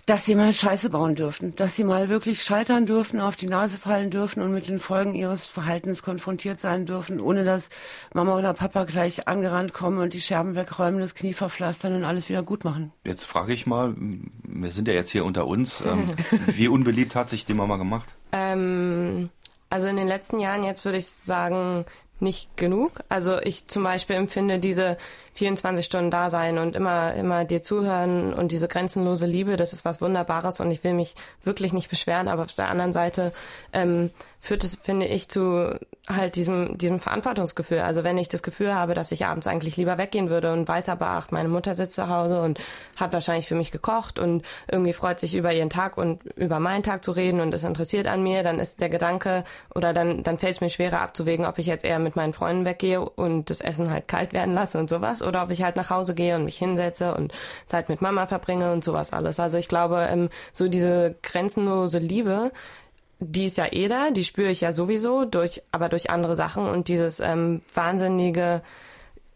dass 0.06 0.26
sie 0.26 0.36
mal 0.36 0.54
Scheiße 0.54 0.90
bauen 0.90 1.16
dürfen, 1.16 1.56
dass 1.56 1.76
sie 1.76 1.84
mal 1.84 2.10
wirklich 2.10 2.44
scheitern 2.44 2.86
dürfen, 2.86 3.20
auf 3.20 3.36
die 3.36 3.48
Nase 3.48 3.78
fallen 3.78 4.12
dürfen 4.12 4.44
und 4.44 4.54
mit 4.54 4.68
den 4.68 4.78
Folgen 4.78 5.16
ihres 5.16 5.45
Verhaltens 5.48 6.04
konfrontiert 6.04 6.60
sein 6.60 6.86
dürfen, 6.86 7.20
ohne 7.20 7.44
dass 7.44 7.70
Mama 8.14 8.38
oder 8.38 8.54
Papa 8.54 8.84
gleich 8.84 9.28
angerannt 9.28 9.74
kommen 9.74 10.00
und 10.00 10.14
die 10.14 10.22
Scherben 10.22 10.56
wegräumen, 10.56 11.00
das 11.00 11.16
Knie 11.16 11.34
verpflastern 11.34 11.96
und 11.96 12.04
alles 12.04 12.30
wieder 12.30 12.44
gut 12.44 12.64
machen. 12.64 12.92
Jetzt 13.06 13.26
frage 13.26 13.54
ich 13.54 13.66
mal, 13.66 13.96
wir 13.98 14.72
sind 14.72 14.88
ja 14.88 14.94
jetzt 14.94 15.12
hier 15.12 15.26
unter 15.26 15.48
uns, 15.48 15.84
ähm, 15.86 16.06
wie 16.48 16.68
unbeliebt 16.68 17.16
hat 17.16 17.30
sich 17.30 17.46
die 17.46 17.54
Mama 17.54 17.78
gemacht? 17.78 18.14
Ähm, 18.32 19.30
also 19.70 19.88
in 19.88 19.96
den 19.96 20.08
letzten 20.08 20.40
Jahren 20.40 20.64
jetzt 20.64 20.86
würde 20.86 20.98
ich 20.98 21.08
sagen, 21.08 21.86
nicht 22.20 22.56
genug. 22.56 22.92
Also 23.10 23.40
ich 23.40 23.68
zum 23.68 23.84
Beispiel 23.84 24.16
empfinde 24.16 24.60
diese 24.60 24.98
24 25.34 25.86
Stunden 25.86 26.12
da 26.12 26.30
sein 26.30 26.58
und 26.58 26.76
immer, 26.76 27.14
immer 27.14 27.44
dir 27.44 27.62
zuhören 27.62 28.34
und 28.34 28.52
diese 28.52 28.68
grenzenlose 28.68 29.26
Liebe, 29.26 29.58
das 29.58 29.74
ist 29.74 29.84
was 29.84 30.02
Wunderbares 30.02 30.60
und 30.62 30.72
ich 30.72 30.84
will 30.84 30.94
mich 30.94 31.16
wirklich 31.44 31.74
nicht 31.74 31.90
beschweren, 31.90 32.28
aber 32.28 32.44
auf 32.44 32.54
der 32.54 32.70
anderen 32.70 32.94
Seite 32.94 33.34
ähm, 33.74 34.12
führt 34.46 34.64
es, 34.64 34.76
finde 34.76 35.08
ich, 35.08 35.28
zu 35.28 35.78
halt 36.08 36.36
diesem, 36.36 36.78
diesem 36.78 37.00
Verantwortungsgefühl. 37.00 37.80
Also 37.80 38.04
wenn 38.04 38.18
ich 38.20 38.30
das 38.30 38.44
Gefühl 38.44 38.76
habe, 38.76 38.94
dass 38.94 39.12
ich 39.12 39.26
abends 39.26 39.48
eigentlich 39.48 39.76
lieber 39.76 39.98
weggehen 39.98 40.30
würde 40.30 40.54
und 40.54 40.68
weiß 40.68 40.90
aber, 40.90 41.08
ach, 41.08 41.32
meine 41.32 41.50
Mutter 41.50 41.74
sitzt 41.74 41.96
zu 41.96 42.10
Hause 42.10 42.42
und 42.42 42.60
hat 42.96 43.12
wahrscheinlich 43.12 43.48
für 43.48 43.56
mich 43.56 43.72
gekocht 43.72 44.20
und 44.20 44.44
irgendwie 44.68 44.94
freut 44.94 45.20
sich 45.20 45.34
über 45.36 45.52
ihren 45.52 45.72
Tag 45.72 45.98
und 45.98 46.24
über 46.36 46.60
meinen 46.60 46.84
Tag 46.84 47.04
zu 47.04 47.12
reden 47.12 47.40
und 47.40 47.56
ist 47.56 47.64
interessiert 47.64 48.06
an 48.06 48.22
mir, 48.22 48.44
dann 48.44 48.60
ist 48.60 48.82
der 48.82 48.90
Gedanke 48.90 49.44
oder 49.74 49.94
dann, 49.94 50.22
dann 50.22 50.38
fällt 50.38 50.54
es 50.54 50.62
mir 50.62 50.70
schwerer 50.70 51.02
abzuwägen, 51.02 51.46
ob 51.46 51.58
ich 51.58 51.66
jetzt 51.66 51.84
eher 51.84 51.98
mit 51.98 52.16
meinen 52.16 52.34
Freunden 52.34 52.66
weggehe 52.66 53.02
und 53.02 53.50
das 53.50 53.62
Essen 53.62 53.90
halt 53.90 54.08
kalt 54.08 54.32
werden 54.32 54.54
lasse 54.54 54.78
und 54.78 54.92
sowas 54.92 55.24
oder 55.24 55.42
ob 55.42 55.50
ich 55.50 55.64
halt 55.64 55.76
nach 55.76 55.90
Hause 55.90 56.14
gehe 56.14 56.36
und 56.36 56.46
mich 56.46 56.58
hinsetze 56.58 57.16
und 57.16 57.34
Zeit 57.66 57.90
mit 57.90 58.04
Mama 58.04 58.28
verbringe 58.28 58.72
und 58.72 58.84
sowas 58.84 59.12
alles. 59.12 59.40
Also 59.40 59.58
ich 59.58 59.68
glaube, 59.68 60.08
ähm, 60.12 60.30
so 60.54 60.68
diese 60.68 61.16
grenzenlose 61.24 61.98
Liebe, 61.98 62.52
die 63.32 63.46
ist 63.46 63.58
ja 63.58 63.68
eh 63.72 63.88
da, 63.88 64.12
die 64.12 64.24
spüre 64.24 64.50
ich 64.50 64.62
ja 64.62 64.72
sowieso, 64.72 65.26
durch, 65.26 65.64
aber 65.72 65.90
durch 65.90 66.10
andere 66.10 66.36
Sachen 66.36 66.68
und 66.68 66.88
dieses 66.88 67.20
ähm, 67.20 67.62
wahnsinnige 67.74 68.62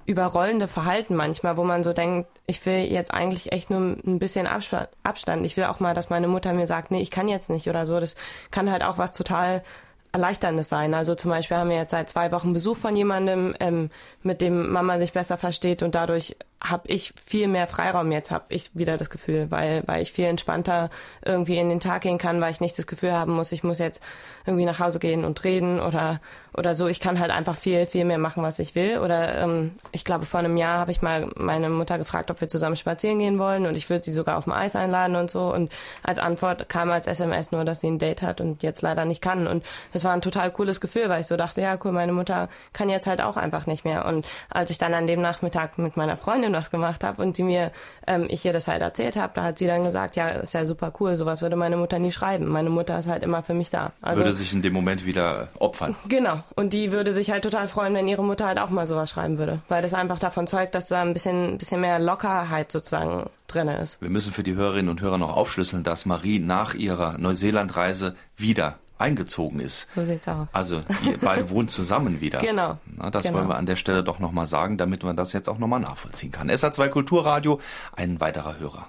überrollende 0.06 0.68
Verhalten 0.68 1.16
manchmal, 1.16 1.56
wo 1.56 1.64
man 1.64 1.84
so 1.84 1.94
denkt, 1.94 2.28
ich 2.48 2.66
will 2.66 2.80
jetzt 2.80 3.14
eigentlich 3.14 3.52
echt 3.52 3.70
nur 3.70 3.80
ein 3.80 4.18
bisschen 4.18 4.48
Abstand. 4.48 5.46
Ich 5.46 5.56
will 5.56 5.66
auch 5.66 5.80
mal, 5.80 5.94
dass 5.94 6.10
meine 6.10 6.28
Mutter 6.28 6.52
mir 6.52 6.66
sagt, 6.66 6.90
nee, 6.90 7.02
ich 7.02 7.12
kann 7.12 7.28
jetzt 7.28 7.52
nicht 7.52 7.70
oder 7.70 7.86
so. 7.86 8.00
Das 8.00 8.16
kann 8.50 8.72
halt 8.72 8.84
auch 8.84 8.98
was 8.98 9.14
total 9.14 9.64
Erleichterndes 10.12 10.68
sein. 10.68 10.96
Also 10.96 11.14
zum 11.14 11.30
Beispiel 11.30 11.58
haben 11.58 11.70
wir 11.70 11.78
jetzt 11.78 11.92
seit 11.92 12.10
zwei 12.10 12.32
Wochen 12.32 12.54
Besuch 12.54 12.78
von 12.78 12.96
jemandem, 12.96 13.54
ähm, 13.60 13.92
mit 14.24 14.42
dem 14.42 14.72
Mama 14.72 14.98
sich 14.98 15.14
besser 15.14 15.38
versteht 15.38 15.84
und 15.84 15.94
dadurch 15.94 16.36
habe 16.62 16.88
ich 16.90 17.14
viel 17.24 17.48
mehr 17.48 17.68
Freiraum 17.68 18.12
jetzt, 18.12 18.32
habe 18.32 18.46
ich 18.50 18.72
wieder 18.74 18.98
das 18.98 19.10
Gefühl, 19.10 19.50
weil, 19.50 19.84
weil 19.86 20.02
ich 20.02 20.12
viel 20.12 20.26
entspannter 20.26 20.90
irgendwie 21.24 21.58
in 21.58 21.70
den 21.70 21.80
Tag 21.80 22.02
gehen 22.02 22.18
kann, 22.18 22.42
weil 22.42 22.52
ich 22.52 22.60
nicht 22.60 22.78
das 22.78 22.86
Gefühl 22.86 23.14
haben 23.14 23.34
muss, 23.34 23.52
ich 23.52 23.64
muss 23.64 23.80
jetzt 23.80 24.02
irgendwie 24.46 24.66
nach 24.66 24.80
Hause 24.80 25.00
gehen 25.00 25.26
und 25.26 25.44
reden 25.44 25.80
oder, 25.80 26.20
oder 26.54 26.74
so. 26.74 26.88
Ich 26.88 27.00
kann 27.00 27.20
halt 27.20 27.32
einfach 27.32 27.56
viel, 27.56 27.86
viel 27.86 28.04
mehr 28.04 28.18
machen, 28.18 28.44
was 28.44 28.60
ich 28.60 28.76
will. 28.76 29.00
Oder 29.00 29.38
ähm, 29.38 29.76
ich 29.92 30.04
glaube, 30.04 30.26
vor 30.26 30.40
einem 30.40 30.58
Jahr 30.58 30.80
habe 30.80 30.92
ich 30.92 31.02
mal 31.02 31.30
meine 31.36 31.70
Mutter 31.70 31.98
gefragt, 31.98 32.32
ob 32.32 32.42
wir 32.42 32.48
zusammen 32.48 32.76
spazieren 32.76 33.20
gehen 33.20 33.40
wollen 33.40 33.66
und 33.66 33.78
ich 33.78 33.90
würde 33.90 34.04
sie 34.04 34.12
sogar 34.12 34.38
auf 34.38 34.46
dem 34.46 34.54
Eis 34.54 34.76
einladen 34.76 35.16
und 35.16 35.30
so. 35.32 35.54
Und 35.54 35.72
als 36.04 36.20
Antwort 36.20 36.68
kam 36.68 36.90
als 36.92 37.08
SMS 37.08 37.52
nur, 37.52 37.64
dass 37.64 37.80
sie 37.80 37.88
ein 37.88 38.00
Date 38.00 38.22
hat 38.22 38.42
und 38.42 38.64
jetzt 38.64 38.82
leider 38.82 39.06
nicht 39.06 39.22
kann. 39.22 39.48
Und 39.48 39.64
das 39.94 40.04
war 40.04 40.14
ein 40.14 40.22
total 40.22 40.52
cooles 40.52 40.82
Gefühl, 40.82 41.10
weil 41.10 41.22
ich 41.22 41.28
so 41.28 41.38
dachte, 41.38 41.62
ja 41.62 41.78
cool, 41.84 41.92
meine 41.92 42.12
Mutter 42.12 42.50
kann 42.74 42.90
jetzt 42.90 43.08
halt 43.08 43.22
auch 43.22 43.38
einfach 43.38 43.68
nicht 43.68 43.86
mehr. 43.86 44.06
Und 44.06 44.28
als 44.50 44.72
ich 44.72 44.78
dann 44.78 44.94
an 44.94 45.08
dem 45.08 45.22
Nachmittag 45.22 45.78
mit 45.78 45.96
meiner 45.96 46.18
Freundin 46.18 46.49
Freundin 46.50 46.54
was 46.54 46.72
gemacht 46.72 47.04
habe 47.04 47.22
und 47.22 47.38
die 47.38 47.44
mir, 47.44 47.72
ähm, 48.08 48.26
ich 48.30 48.44
ihr 48.46 48.54
das 48.54 48.68
halt 48.68 48.82
erzählt 48.82 49.16
habe, 49.16 49.34
da 49.36 49.44
hat 49.44 49.60
sie 49.60 49.68
dann 49.68 49.84
gesagt, 49.84 50.16
ja, 50.16 50.30
ist 50.30 50.54
ja 50.54 50.66
super 50.66 50.92
cool, 51.00 51.16
sowas 51.16 51.42
würde 51.42 51.56
meine 51.56 51.78
Mutter 51.78 52.00
nie 52.00 52.12
schreiben. 52.12 52.48
Meine 52.48 52.70
Mutter 52.70 53.00
ist 53.00 53.08
halt 53.08 53.24
immer 53.24 53.44
für 53.44 53.54
mich 53.54 53.70
da. 53.70 53.92
Also, 54.02 54.22
würde 54.22 54.34
sich 54.34 54.54
in 54.54 54.62
dem 54.62 54.74
Moment 54.74 55.06
wieder 55.06 55.50
opfern. 55.60 55.96
Genau. 56.08 56.44
Und 56.56 56.74
die 56.74 56.92
würde 56.92 57.12
sich 57.12 57.32
halt 57.32 57.44
total 57.44 57.68
freuen, 57.68 57.94
wenn 57.94 58.08
ihre 58.08 58.24
Mutter 58.24 58.48
halt 58.48 58.60
auch 58.60 58.70
mal 58.70 58.88
sowas 58.88 59.10
schreiben 59.10 59.38
würde. 59.38 59.60
Weil 59.70 59.82
das 59.82 59.94
einfach 59.94 60.20
davon 60.20 60.48
zeugt, 60.48 60.76
dass 60.76 60.88
da 60.88 61.02
ein 61.02 61.14
bisschen, 61.14 61.58
bisschen 61.58 61.82
mehr 61.82 62.00
Lockerheit 62.00 62.72
sozusagen 62.72 63.30
drin 63.48 63.68
ist. 63.68 64.02
Wir 64.02 64.10
müssen 64.10 64.34
für 64.34 64.44
die 64.44 64.56
Hörerinnen 64.56 64.90
und 64.90 65.02
Hörer 65.02 65.18
noch 65.18 65.36
aufschlüsseln, 65.36 65.84
dass 65.84 66.06
Marie 66.06 66.40
nach 66.40 66.74
ihrer 66.74 67.18
Neuseelandreise 67.18 68.16
wieder 68.38 68.80
eingezogen 69.00 69.60
ist. 69.60 69.90
So 69.90 70.04
sieht's 70.04 70.28
aus. 70.28 70.54
Also 70.54 70.82
ihr 71.04 71.18
beide 71.22 71.50
wohnt 71.50 71.72
zusammen 71.72 72.22
wieder. 72.22 72.40
Genau. 72.40 72.78
Na, 72.98 73.10
das 73.10 73.24
genau. 73.24 73.38
wollen 73.38 73.48
wir 73.48 73.58
an 73.58 73.66
der 73.66 73.78
Stelle 73.78 74.04
doch 74.04 74.20
nochmal 74.20 74.46
sagen, 74.46 74.78
damit 74.78 75.04
man 75.04 75.16
das 75.16 75.34
jetzt 75.34 75.50
auch 75.50 75.58
nochmal 75.58 75.80
nachvollziehen 75.80 76.32
kann. 76.32 76.50
SA2 76.50 76.90
Kulturradio, 76.90 77.60
ein 77.96 78.20
weiterer 78.22 78.60
Hörer. 78.60 78.88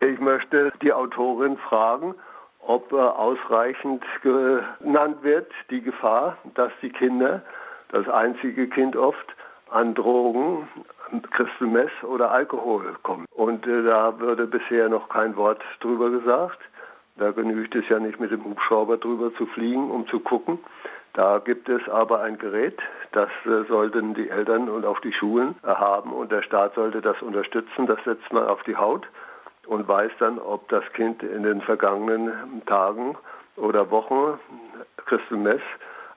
Ich 0.00 0.18
möchte 0.18 0.72
die 0.82 0.92
Autorin 0.92 1.58
fragen, 1.68 2.14
ob 2.60 2.92
äh, 2.92 2.96
ausreichend 2.96 4.02
genannt 4.22 5.22
wird 5.22 5.50
die 5.70 5.82
Gefahr, 5.82 6.38
dass 6.54 6.72
die 6.80 6.90
Kinder, 6.90 7.42
das 7.90 8.08
einzige 8.08 8.68
Kind 8.68 8.96
oft, 8.96 9.16
an 9.70 9.94
Drogen, 9.94 10.68
Crystal 11.32 11.68
Meth 11.68 12.04
oder 12.04 12.30
Alkohol 12.30 12.94
kommen. 13.02 13.26
Und 13.34 13.66
äh, 13.66 13.82
da 13.82 14.18
würde 14.18 14.46
bisher 14.46 14.88
noch 14.88 15.08
kein 15.08 15.36
Wort 15.36 15.62
drüber 15.80 16.10
gesagt. 16.10 16.58
Da 17.20 17.32
genügt 17.32 17.74
es 17.74 17.86
ja 17.90 17.98
nicht 17.98 18.18
mit 18.18 18.30
dem 18.30 18.42
Hubschrauber 18.46 18.96
drüber 18.96 19.30
zu 19.34 19.44
fliegen, 19.44 19.90
um 19.90 20.08
zu 20.08 20.20
gucken. 20.20 20.58
Da 21.12 21.38
gibt 21.38 21.68
es 21.68 21.86
aber 21.86 22.22
ein 22.22 22.38
Gerät, 22.38 22.78
das 23.12 23.28
äh, 23.44 23.64
sollten 23.68 24.14
die 24.14 24.30
Eltern 24.30 24.70
und 24.70 24.86
auch 24.86 25.00
die 25.00 25.12
Schulen 25.12 25.54
haben 25.62 26.14
und 26.14 26.32
der 26.32 26.40
Staat 26.40 26.74
sollte 26.76 27.02
das 27.02 27.20
unterstützen. 27.20 27.86
Das 27.86 28.02
setzt 28.04 28.32
man 28.32 28.46
auf 28.46 28.62
die 28.62 28.76
Haut 28.76 29.06
und 29.66 29.86
weiß 29.86 30.12
dann, 30.18 30.38
ob 30.38 30.66
das 30.70 30.84
Kind 30.94 31.22
in 31.22 31.42
den 31.42 31.60
vergangenen 31.60 32.62
Tagen 32.64 33.18
oder 33.56 33.90
Wochen 33.90 34.38
Crystal 35.04 35.60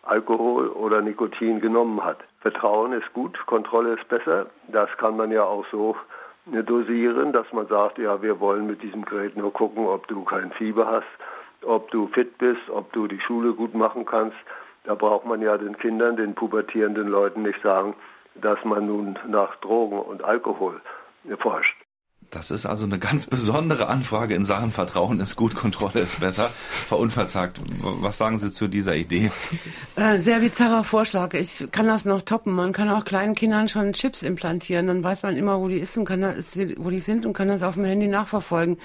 Alkohol 0.03 0.69
oder 0.69 1.01
Nikotin 1.01 1.59
genommen 1.59 2.01
hat. 2.01 2.19
Vertrauen 2.39 2.93
ist 2.93 3.11
gut, 3.11 3.37
Kontrolle 3.45 3.95
ist 3.95 4.07
besser. 4.07 4.45
Das 4.69 4.89
kann 4.97 5.17
man 5.17 5.31
ja 5.31 5.43
auch 5.43 5.65
so 5.69 5.97
dosieren, 6.45 7.31
dass 7.31 7.51
man 7.53 7.67
sagt, 7.67 7.97
ja, 7.97 8.21
wir 8.21 8.39
wollen 8.39 8.67
mit 8.67 8.81
diesem 8.81 9.05
Gerät 9.05 9.37
nur 9.37 9.53
gucken, 9.53 9.85
ob 9.87 10.07
du 10.07 10.23
kein 10.23 10.51
Fieber 10.51 10.87
hast, 10.87 11.65
ob 11.65 11.89
du 11.91 12.07
fit 12.07 12.37
bist, 12.37 12.69
ob 12.69 12.91
du 12.93 13.07
die 13.07 13.19
Schule 13.21 13.53
gut 13.53 13.73
machen 13.73 14.05
kannst. 14.05 14.37
Da 14.83 14.95
braucht 14.95 15.25
man 15.25 15.41
ja 15.41 15.57
den 15.57 15.77
Kindern, 15.77 16.17
den 16.17 16.35
pubertierenden 16.35 17.07
Leuten 17.07 17.43
nicht 17.43 17.61
sagen, 17.61 17.95
dass 18.35 18.63
man 18.65 18.85
nun 18.87 19.17
nach 19.27 19.55
Drogen 19.57 19.99
und 19.99 20.23
Alkohol 20.23 20.81
forscht. 21.39 21.82
Das 22.33 22.49
ist 22.49 22.65
also 22.65 22.85
eine 22.85 22.97
ganz 22.97 23.27
besondere 23.27 23.87
Anfrage 23.87 24.33
in 24.33 24.43
Sachen 24.43 24.71
Vertrauen 24.71 25.19
ist 25.19 25.35
gut, 25.35 25.53
Kontrolle 25.53 25.99
ist 26.01 26.19
besser. 26.19 26.49
Frau 26.87 26.97
Unverzagt, 26.97 27.61
was 27.79 28.17
sagen 28.17 28.39
Sie 28.39 28.49
zu 28.49 28.67
dieser 28.67 28.95
Idee? 28.95 29.31
Äh, 29.95 30.17
sehr 30.17 30.39
bizarrer 30.39 30.83
Vorschlag. 30.83 31.35
Ich 31.35 31.67
kann 31.71 31.85
das 31.85 32.05
noch 32.05 32.23
toppen. 32.23 32.53
Man 32.53 32.73
kann 32.73 32.89
auch 32.89 33.05
kleinen 33.05 33.35
Kindern 33.35 33.67
schon 33.67 33.93
Chips 33.93 34.23
implantieren. 34.23 34.87
Dann 34.87 35.03
weiß 35.03 35.21
man 35.21 35.37
immer, 35.37 35.59
wo 35.59 35.67
die 35.67 35.77
ist 35.77 35.95
und 35.95 36.05
kann 36.05 36.21
das, 36.21 36.57
wo 36.77 36.89
die 36.89 36.99
sind 36.99 37.27
und 37.27 37.33
kann 37.33 37.47
das 37.47 37.61
auf 37.61 37.75
dem 37.75 37.85
Handy 37.85 38.07
nachverfolgen. 38.07 38.77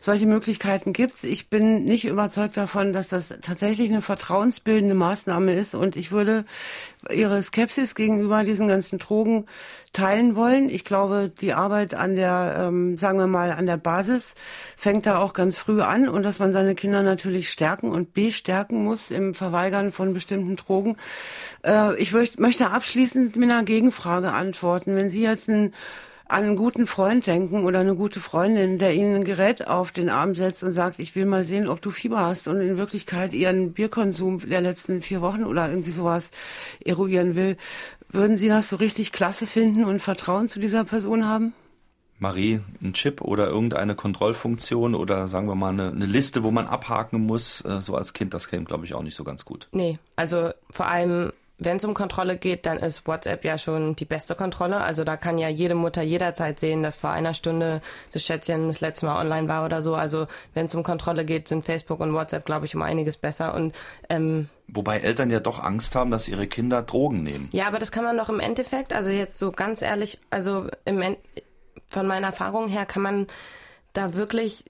Solche 0.00 0.26
Möglichkeiten 0.26 0.92
gibt's. 0.92 1.24
Ich 1.24 1.48
bin 1.48 1.84
nicht 1.84 2.04
überzeugt 2.04 2.58
davon, 2.58 2.92
dass 2.92 3.08
das 3.08 3.34
tatsächlich 3.40 3.90
eine 3.90 4.02
vertrauensbildende 4.02 4.94
Maßnahme 4.94 5.54
ist. 5.54 5.74
Und 5.74 5.96
ich 5.96 6.12
würde 6.12 6.44
Ihre 7.08 7.42
Skepsis 7.42 7.94
gegenüber 7.94 8.44
diesen 8.44 8.68
ganzen 8.68 8.98
Drogen 8.98 9.46
teilen 9.92 10.36
wollen. 10.36 10.68
Ich 10.68 10.84
glaube, 10.84 11.30
die 11.40 11.52
Arbeit 11.52 11.94
an 11.94 12.14
der, 12.14 12.56
ähm, 12.58 12.98
sagen 12.98 13.18
wir 13.18 13.26
mal, 13.26 13.52
an 13.52 13.66
der 13.66 13.78
Basis 13.78 14.34
fängt 14.76 15.06
da 15.06 15.18
auch 15.18 15.32
ganz 15.32 15.56
früh 15.56 15.80
an 15.80 16.08
und 16.08 16.22
dass 16.22 16.38
man 16.38 16.52
seine 16.52 16.74
Kinder 16.74 17.02
natürlich 17.02 17.50
stärken 17.50 17.90
und 17.90 18.12
bestärken 18.12 18.84
muss 18.84 19.10
im 19.10 19.34
Verweigern 19.34 19.92
von 19.92 20.12
bestimmten 20.12 20.56
Drogen. 20.56 20.96
Äh, 21.64 21.96
ich 21.96 22.12
möchte 22.12 22.70
abschließend 22.70 23.36
mit 23.36 23.50
einer 23.50 23.64
Gegenfrage 23.64 24.32
antworten. 24.32 24.94
Wenn 24.94 25.10
Sie 25.10 25.22
jetzt 25.22 25.48
ein 25.48 25.72
an 26.30 26.44
einen 26.44 26.56
guten 26.56 26.86
Freund 26.86 27.26
denken 27.26 27.64
oder 27.64 27.80
eine 27.80 27.94
gute 27.94 28.20
Freundin, 28.20 28.78
der 28.78 28.94
ihnen 28.94 29.16
ein 29.16 29.24
Gerät 29.24 29.66
auf 29.66 29.92
den 29.92 30.08
Arm 30.08 30.34
setzt 30.34 30.62
und 30.62 30.72
sagt, 30.72 30.98
ich 30.98 31.14
will 31.16 31.26
mal 31.26 31.44
sehen, 31.44 31.68
ob 31.68 31.82
du 31.82 31.90
Fieber 31.90 32.20
hast 32.20 32.48
und 32.48 32.60
in 32.60 32.76
Wirklichkeit 32.76 33.32
ihren 33.32 33.72
Bierkonsum 33.72 34.48
der 34.48 34.60
letzten 34.60 35.02
vier 35.02 35.20
Wochen 35.20 35.44
oder 35.44 35.68
irgendwie 35.68 35.90
sowas 35.90 36.30
eruieren 36.84 37.34
will. 37.34 37.56
Würden 38.08 38.36
Sie 38.36 38.48
das 38.48 38.68
so 38.68 38.76
richtig 38.76 39.12
klasse 39.12 39.46
finden 39.46 39.84
und 39.84 40.00
Vertrauen 40.00 40.48
zu 40.48 40.60
dieser 40.60 40.84
Person 40.84 41.26
haben? 41.26 41.52
Marie, 42.20 42.60
ein 42.82 42.92
Chip 42.92 43.22
oder 43.22 43.46
irgendeine 43.46 43.94
Kontrollfunktion 43.94 44.94
oder 44.94 45.26
sagen 45.26 45.48
wir 45.48 45.54
mal 45.54 45.70
eine, 45.70 45.90
eine 45.90 46.06
Liste, 46.06 46.42
wo 46.42 46.50
man 46.50 46.66
abhaken 46.66 47.24
muss, 47.24 47.64
äh, 47.64 47.80
so 47.80 47.96
als 47.96 48.12
Kind, 48.12 48.34
das 48.34 48.48
käme, 48.48 48.64
glaube 48.64 48.84
ich, 48.84 48.94
auch 48.94 49.02
nicht 49.02 49.14
so 49.14 49.24
ganz 49.24 49.46
gut. 49.46 49.68
Nee, 49.72 49.98
also 50.16 50.50
vor 50.70 50.86
allem 50.86 51.32
wenn 51.60 51.76
es 51.76 51.84
um 51.84 51.92
Kontrolle 51.92 52.38
geht, 52.38 52.64
dann 52.64 52.78
ist 52.78 53.06
WhatsApp 53.06 53.44
ja 53.44 53.58
schon 53.58 53.94
die 53.94 54.06
beste 54.06 54.34
Kontrolle. 54.34 54.78
Also 54.78 55.04
da 55.04 55.18
kann 55.18 55.36
ja 55.36 55.48
jede 55.48 55.74
Mutter 55.74 56.00
jederzeit 56.00 56.58
sehen, 56.58 56.82
dass 56.82 56.96
vor 56.96 57.10
einer 57.10 57.34
Stunde 57.34 57.82
das 58.12 58.24
Schätzchen 58.24 58.66
das 58.66 58.80
letzte 58.80 59.06
Mal 59.06 59.20
online 59.20 59.46
war 59.46 59.66
oder 59.66 59.82
so. 59.82 59.94
Also 59.94 60.26
wenn 60.54 60.66
es 60.66 60.74
um 60.74 60.82
Kontrolle 60.82 61.26
geht, 61.26 61.48
sind 61.48 61.64
Facebook 61.64 62.00
und 62.00 62.14
WhatsApp, 62.14 62.46
glaube 62.46 62.64
ich, 62.64 62.74
um 62.74 62.80
einiges 62.80 63.18
besser. 63.18 63.54
Und 63.54 63.76
ähm, 64.08 64.48
Wobei 64.68 64.98
Eltern 64.98 65.30
ja 65.30 65.38
doch 65.38 65.62
Angst 65.62 65.94
haben, 65.94 66.10
dass 66.10 66.28
ihre 66.28 66.46
Kinder 66.46 66.82
Drogen 66.82 67.22
nehmen. 67.22 67.50
Ja, 67.52 67.66
aber 67.66 67.78
das 67.78 67.92
kann 67.92 68.04
man 68.04 68.16
doch 68.16 68.30
im 68.30 68.40
Endeffekt, 68.40 68.94
also 68.94 69.10
jetzt 69.10 69.38
so 69.38 69.52
ganz 69.52 69.82
ehrlich, 69.82 70.18
also 70.30 70.66
im 70.86 71.02
en 71.02 71.16
von 71.88 72.06
meiner 72.06 72.28
Erfahrung 72.28 72.68
her 72.68 72.86
kann 72.86 73.02
man 73.02 73.26
da 73.92 74.14
wirklich 74.14 74.64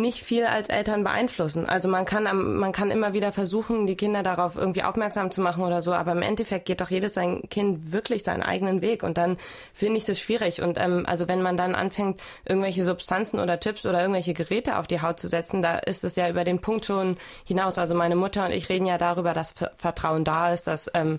nicht 0.00 0.22
viel 0.22 0.46
als 0.46 0.68
Eltern 0.68 1.04
beeinflussen. 1.04 1.68
Also 1.68 1.88
man 1.88 2.04
kann 2.04 2.24
man 2.56 2.72
kann 2.72 2.90
immer 2.90 3.12
wieder 3.12 3.32
versuchen, 3.32 3.86
die 3.86 3.96
Kinder 3.96 4.22
darauf 4.22 4.56
irgendwie 4.56 4.82
aufmerksam 4.82 5.30
zu 5.30 5.40
machen 5.40 5.62
oder 5.62 5.82
so, 5.82 5.92
aber 5.92 6.12
im 6.12 6.22
Endeffekt 6.22 6.64
geht 6.64 6.80
doch 6.80 6.90
jedes 6.90 7.14
sein 7.14 7.42
Kind 7.50 7.92
wirklich 7.92 8.22
seinen 8.22 8.42
eigenen 8.42 8.80
Weg 8.80 9.02
und 9.02 9.18
dann 9.18 9.36
finde 9.74 9.98
ich 9.98 10.04
das 10.04 10.18
schwierig. 10.18 10.62
Und 10.62 10.78
ähm, 10.78 11.04
also 11.06 11.28
wenn 11.28 11.42
man 11.42 11.56
dann 11.56 11.74
anfängt, 11.74 12.20
irgendwelche 12.44 12.84
Substanzen 12.84 13.38
oder 13.38 13.60
Chips 13.60 13.84
oder 13.84 14.00
irgendwelche 14.00 14.34
Geräte 14.34 14.78
auf 14.78 14.86
die 14.86 15.02
Haut 15.02 15.20
zu 15.20 15.28
setzen, 15.28 15.62
da 15.62 15.78
ist 15.78 16.04
es 16.04 16.16
ja 16.16 16.28
über 16.28 16.44
den 16.44 16.60
Punkt 16.60 16.86
schon 16.86 17.18
hinaus. 17.44 17.78
Also 17.78 17.94
meine 17.94 18.16
Mutter 18.16 18.46
und 18.46 18.52
ich 18.52 18.68
reden 18.68 18.86
ja 18.86 18.98
darüber, 18.98 19.34
dass 19.34 19.54
Vertrauen 19.76 20.24
da 20.24 20.52
ist, 20.52 20.66
dass 20.66 20.90
ähm, 20.94 21.18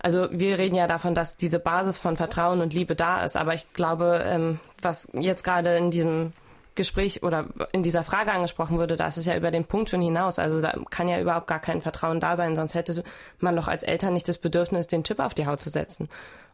also 0.00 0.28
wir 0.30 0.58
reden 0.58 0.76
ja 0.76 0.86
davon, 0.86 1.14
dass 1.14 1.36
diese 1.36 1.58
Basis 1.58 1.98
von 1.98 2.16
Vertrauen 2.16 2.60
und 2.60 2.72
Liebe 2.72 2.94
da 2.94 3.24
ist, 3.24 3.36
aber 3.36 3.54
ich 3.54 3.72
glaube, 3.72 4.24
ähm, 4.26 4.60
was 4.80 5.08
jetzt 5.12 5.42
gerade 5.42 5.76
in 5.76 5.90
diesem 5.90 6.32
Gespräch 6.78 7.22
oder 7.22 7.46
in 7.72 7.82
dieser 7.82 8.02
Frage 8.02 8.32
angesprochen 8.32 8.78
wurde, 8.78 8.96
da 8.96 9.08
ist 9.08 9.18
es 9.18 9.26
ja 9.26 9.36
über 9.36 9.50
den 9.50 9.66
Punkt 9.66 9.90
schon 9.90 10.00
hinaus. 10.00 10.38
Also 10.38 10.62
da 10.62 10.74
kann 10.88 11.08
ja 11.08 11.20
überhaupt 11.20 11.46
gar 11.46 11.60
kein 11.60 11.82
Vertrauen 11.82 12.20
da 12.20 12.36
sein, 12.36 12.56
sonst 12.56 12.74
hätte 12.74 13.04
man 13.40 13.54
doch 13.54 13.68
als 13.68 13.82
Eltern 13.82 14.14
nicht 14.14 14.28
das 14.28 14.38
Bedürfnis, 14.38 14.86
den 14.86 15.04
Chip 15.04 15.18
auf 15.18 15.34
die 15.34 15.46
Haut 15.46 15.60
zu 15.60 15.68
setzen. 15.68 16.08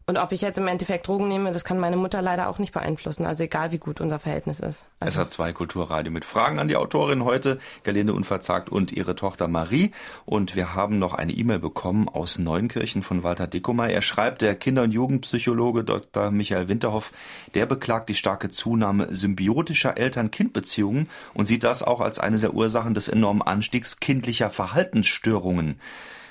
Und 0.07 0.19
ob 0.19 0.33
ich 0.33 0.43
jetzt 0.43 0.59
im 0.59 0.67
Endeffekt 0.67 1.09
Drogen 1.09 1.29
nehme, 1.29 1.51
das 1.51 1.65
kann 1.65 1.79
meine 1.79 1.97
Mutter 1.97 2.21
leider 2.21 2.49
auch 2.51 2.59
nicht 2.59 2.75
beeinflussen. 2.75 3.25
Also 3.25 3.45
egal, 3.45 3.73
wie 3.73 3.79
gut 3.79 4.03
unser 4.03 4.19
Verhältnis 4.19 4.61
ist. 4.61 4.85
Also 5.01 5.15
es 5.15 5.19
hat 5.19 5.33
zwei 5.33 5.55
Kulturradio 5.55 6.13
mit 6.13 6.27
Fragen 6.27 6.59
an 6.59 6.69
die 6.69 6.77
Autorin 6.77 7.25
heute, 7.25 7.59
Gerlinde 7.85 8.13
Unverzagt 8.13 8.69
und 8.69 8.93
ihre 8.93 9.17
Tochter 9.17 9.49
Marie. 9.49 9.93
Und 10.27 10.57
wir 10.57 10.75
haben 10.75 10.99
noch 10.99 11.15
eine 11.15 11.33
E-Mail 11.33 11.59
bekommen 11.59 12.11
aus 12.11 12.39
Neunkirchen 12.39 13.03
von 13.03 13.23
Walter 13.23 13.47
Dickomer. 13.47 13.89
Er 13.89 14.03
schreibt, 14.03 14.43
der 14.43 14.57
Kinder- 14.57 14.83
und 14.83 14.91
Jugendpsychologe 14.91 15.85
Dr. 15.85 16.31
Michael 16.31 16.69
Winterhoff, 16.69 17.13
der 17.55 17.65
beklagt 17.65 18.11
die 18.11 18.15
starke 18.15 18.51
Zunahme 18.51 19.15
symbiotischer 19.15 19.97
Eltern-Kind-Beziehungen 19.97 21.09
und 21.33 21.47
sieht 21.47 21.65
das 21.65 21.83
auch 21.83 22.03
als 22.03 22.19
eine 22.19 22.41
der 22.41 22.53
Ursachen 22.53 22.93
des 22.93 23.09
enormen 23.09 23.41
Anstiegs 23.41 24.01
kindlicher 24.01 24.51
Verhaltensstörungen. 24.51 25.81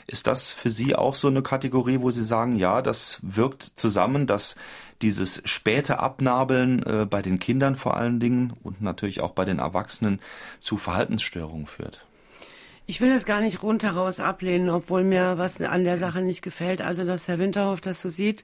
Ist 0.08 0.28
das 0.28 0.52
für 0.52 0.70
Sie 0.70 0.96
auch 0.96 1.16
so 1.16 1.28
eine 1.28 1.42
Kategorie, 1.42 2.02
wo 2.02 2.12
Sie 2.12 2.24
sagen, 2.24 2.58
ja, 2.58 2.82
das 2.82 3.20
wirkt 3.22 3.64
zusammen, 3.76 4.28
dass 4.28 4.56
dieses 5.02 5.42
späte 5.46 6.00
Abnabeln 6.00 6.84
äh, 6.84 7.06
bei 7.06 7.22
den 7.22 7.40
Kindern 7.40 7.76
vor 7.76 7.98
allen 7.98 8.20
Dingen 8.20 8.54
und 8.64 8.82
natürlich 8.82 9.22
auch 9.22 9.32
bei 9.32 9.46
den 9.46 9.60
Erwachsenen 9.60 10.20
zu 10.60 10.78
Verhaltensstörungen 10.78 11.68
führt? 11.68 12.06
Ich 12.86 13.00
will 13.00 13.14
das 13.14 13.26
gar 13.26 13.40
nicht 13.40 13.64
rundheraus 13.64 14.20
ablehnen, 14.20 14.70
obwohl 14.70 15.06
mir 15.06 15.38
was 15.38 15.62
an 15.62 15.86
der 15.86 15.98
Sache 15.98 16.22
nicht 16.22 16.42
gefällt. 16.42 16.82
Also, 16.82 17.06
dass 17.06 17.30
Herr 17.30 17.40
Winterhoff 17.40 17.80
das 17.80 18.02
so 18.02 18.10
sieht, 18.10 18.44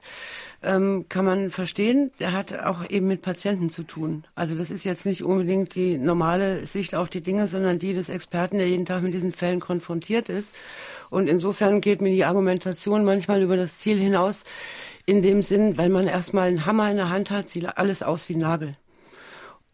ähm, 0.62 1.04
kann 1.10 1.26
man 1.26 1.50
verstehen. 1.50 2.10
Der 2.20 2.32
hat 2.32 2.58
auch 2.58 2.88
eben 2.88 3.06
mit 3.06 3.20
Patienten 3.20 3.68
zu 3.68 3.82
tun. 3.82 4.24
Also, 4.34 4.54
das 4.54 4.70
ist 4.70 4.84
jetzt 4.84 5.04
nicht 5.04 5.22
unbedingt 5.22 5.74
die 5.74 5.98
normale 5.98 6.64
Sicht 6.64 6.94
auf 6.94 7.10
die 7.10 7.20
Dinge, 7.20 7.48
sondern 7.48 7.78
die 7.78 7.92
des 7.92 8.08
Experten, 8.08 8.56
der 8.56 8.66
jeden 8.66 8.86
Tag 8.86 9.02
mit 9.02 9.12
diesen 9.12 9.32
Fällen 9.32 9.60
konfrontiert 9.60 10.30
ist. 10.30 10.54
Und 11.10 11.28
insofern 11.28 11.82
geht 11.82 12.00
mir 12.00 12.10
die 12.10 12.24
Argumentation 12.24 13.04
manchmal 13.04 13.42
über 13.42 13.58
das 13.58 13.78
Ziel 13.78 13.98
hinaus, 13.98 14.44
in 15.04 15.20
dem 15.20 15.42
Sinn, 15.42 15.76
weil 15.76 15.90
man 15.90 16.06
erstmal 16.06 16.48
einen 16.48 16.64
Hammer 16.64 16.90
in 16.90 16.96
der 16.96 17.10
Hand 17.10 17.30
hat, 17.30 17.50
sieht 17.50 17.76
alles 17.76 18.02
aus 18.02 18.30
wie 18.30 18.36
Nagel. 18.36 18.76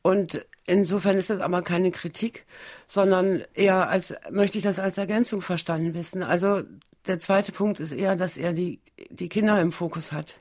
Und 0.03 0.45
insofern 0.67 1.17
ist 1.17 1.31
das 1.31 1.41
aber 1.41 1.63
keine 1.63 1.91
Kritik, 1.91 2.45
sondern 2.87 3.43
eher 3.55 3.89
als, 3.89 4.15
möchte 4.31 4.59
ich 4.59 4.65
das 4.65 4.79
als 4.79 4.99
Ergänzung 4.99 5.43
verstanden 5.43 5.95
wissen. 5.95 6.23
Also 6.23 6.63
der 7.07 7.21
zweite 7.21 7.53
Punkt 7.53 7.81
ist 7.81 7.93
eher, 7.93 8.17
dass 8.17 8.37
er 8.37 8.53
die, 8.53 8.81
die 9.11 9.29
Kinder 9.29 9.61
im 9.61 9.73
Fokus 9.73 10.13
hat. 10.13 10.41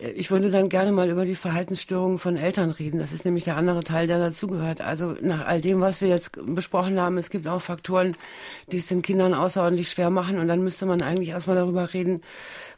Ich 0.00 0.30
würde 0.30 0.50
dann 0.50 0.68
gerne 0.68 0.92
mal 0.92 1.10
über 1.10 1.24
die 1.24 1.34
Verhaltensstörungen 1.34 2.20
von 2.20 2.36
Eltern 2.36 2.70
reden. 2.70 3.00
Das 3.00 3.10
ist 3.10 3.24
nämlich 3.24 3.42
der 3.42 3.56
andere 3.56 3.82
Teil, 3.82 4.06
der 4.06 4.20
dazugehört. 4.20 4.80
Also 4.80 5.16
nach 5.22 5.44
all 5.44 5.60
dem, 5.60 5.80
was 5.80 6.00
wir 6.00 6.06
jetzt 6.06 6.38
besprochen 6.40 7.00
haben, 7.00 7.18
es 7.18 7.30
gibt 7.30 7.48
auch 7.48 7.60
Faktoren, 7.60 8.16
die 8.70 8.76
es 8.76 8.86
den 8.86 9.02
Kindern 9.02 9.34
außerordentlich 9.34 9.90
schwer 9.90 10.10
machen. 10.10 10.38
Und 10.38 10.46
dann 10.46 10.62
müsste 10.62 10.86
man 10.86 11.02
eigentlich 11.02 11.30
erstmal 11.30 11.56
darüber 11.56 11.92
reden, 11.94 12.22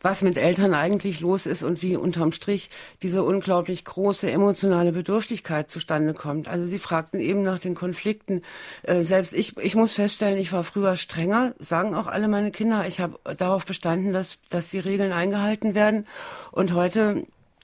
was 0.01 0.23
mit 0.23 0.39
Eltern 0.39 0.73
eigentlich 0.73 1.21
los 1.21 1.45
ist 1.45 1.63
und 1.63 1.83
wie 1.83 1.95
unterm 1.95 2.33
Strich 2.33 2.71
diese 3.03 3.23
unglaublich 3.23 3.85
große 3.85 4.31
emotionale 4.31 4.93
Bedürftigkeit 4.93 5.71
zustande 5.71 6.15
kommt. 6.15 6.49
Also 6.49 6.67
Sie 6.67 6.79
fragten 6.79 7.21
eben 7.21 7.43
nach 7.43 7.59
den 7.59 7.75
Konflikten. 7.75 8.41
Äh, 8.83 9.03
selbst 9.03 9.35
ich, 9.35 9.59
ich 9.59 9.75
muss 9.75 9.93
feststellen, 9.93 10.39
ich 10.39 10.53
war 10.53 10.65
früher 10.65 10.97
strenger, 10.97 11.55
sagen 11.59 11.95
auch 11.95 12.07
alle 12.07 12.29
meine 12.29 12.51
Kinder. 12.51 12.87
Ich 12.87 12.99
habe 12.99 13.19
darauf 13.37 13.67
bestanden, 13.67 14.15
dass, 14.15 14.39
dass 14.49 14.71
die 14.71 14.79
Regeln 14.79 15.13
eingehalten 15.13 15.75
werden. 15.75 16.07
Und 16.51 16.73
heute 16.73 17.10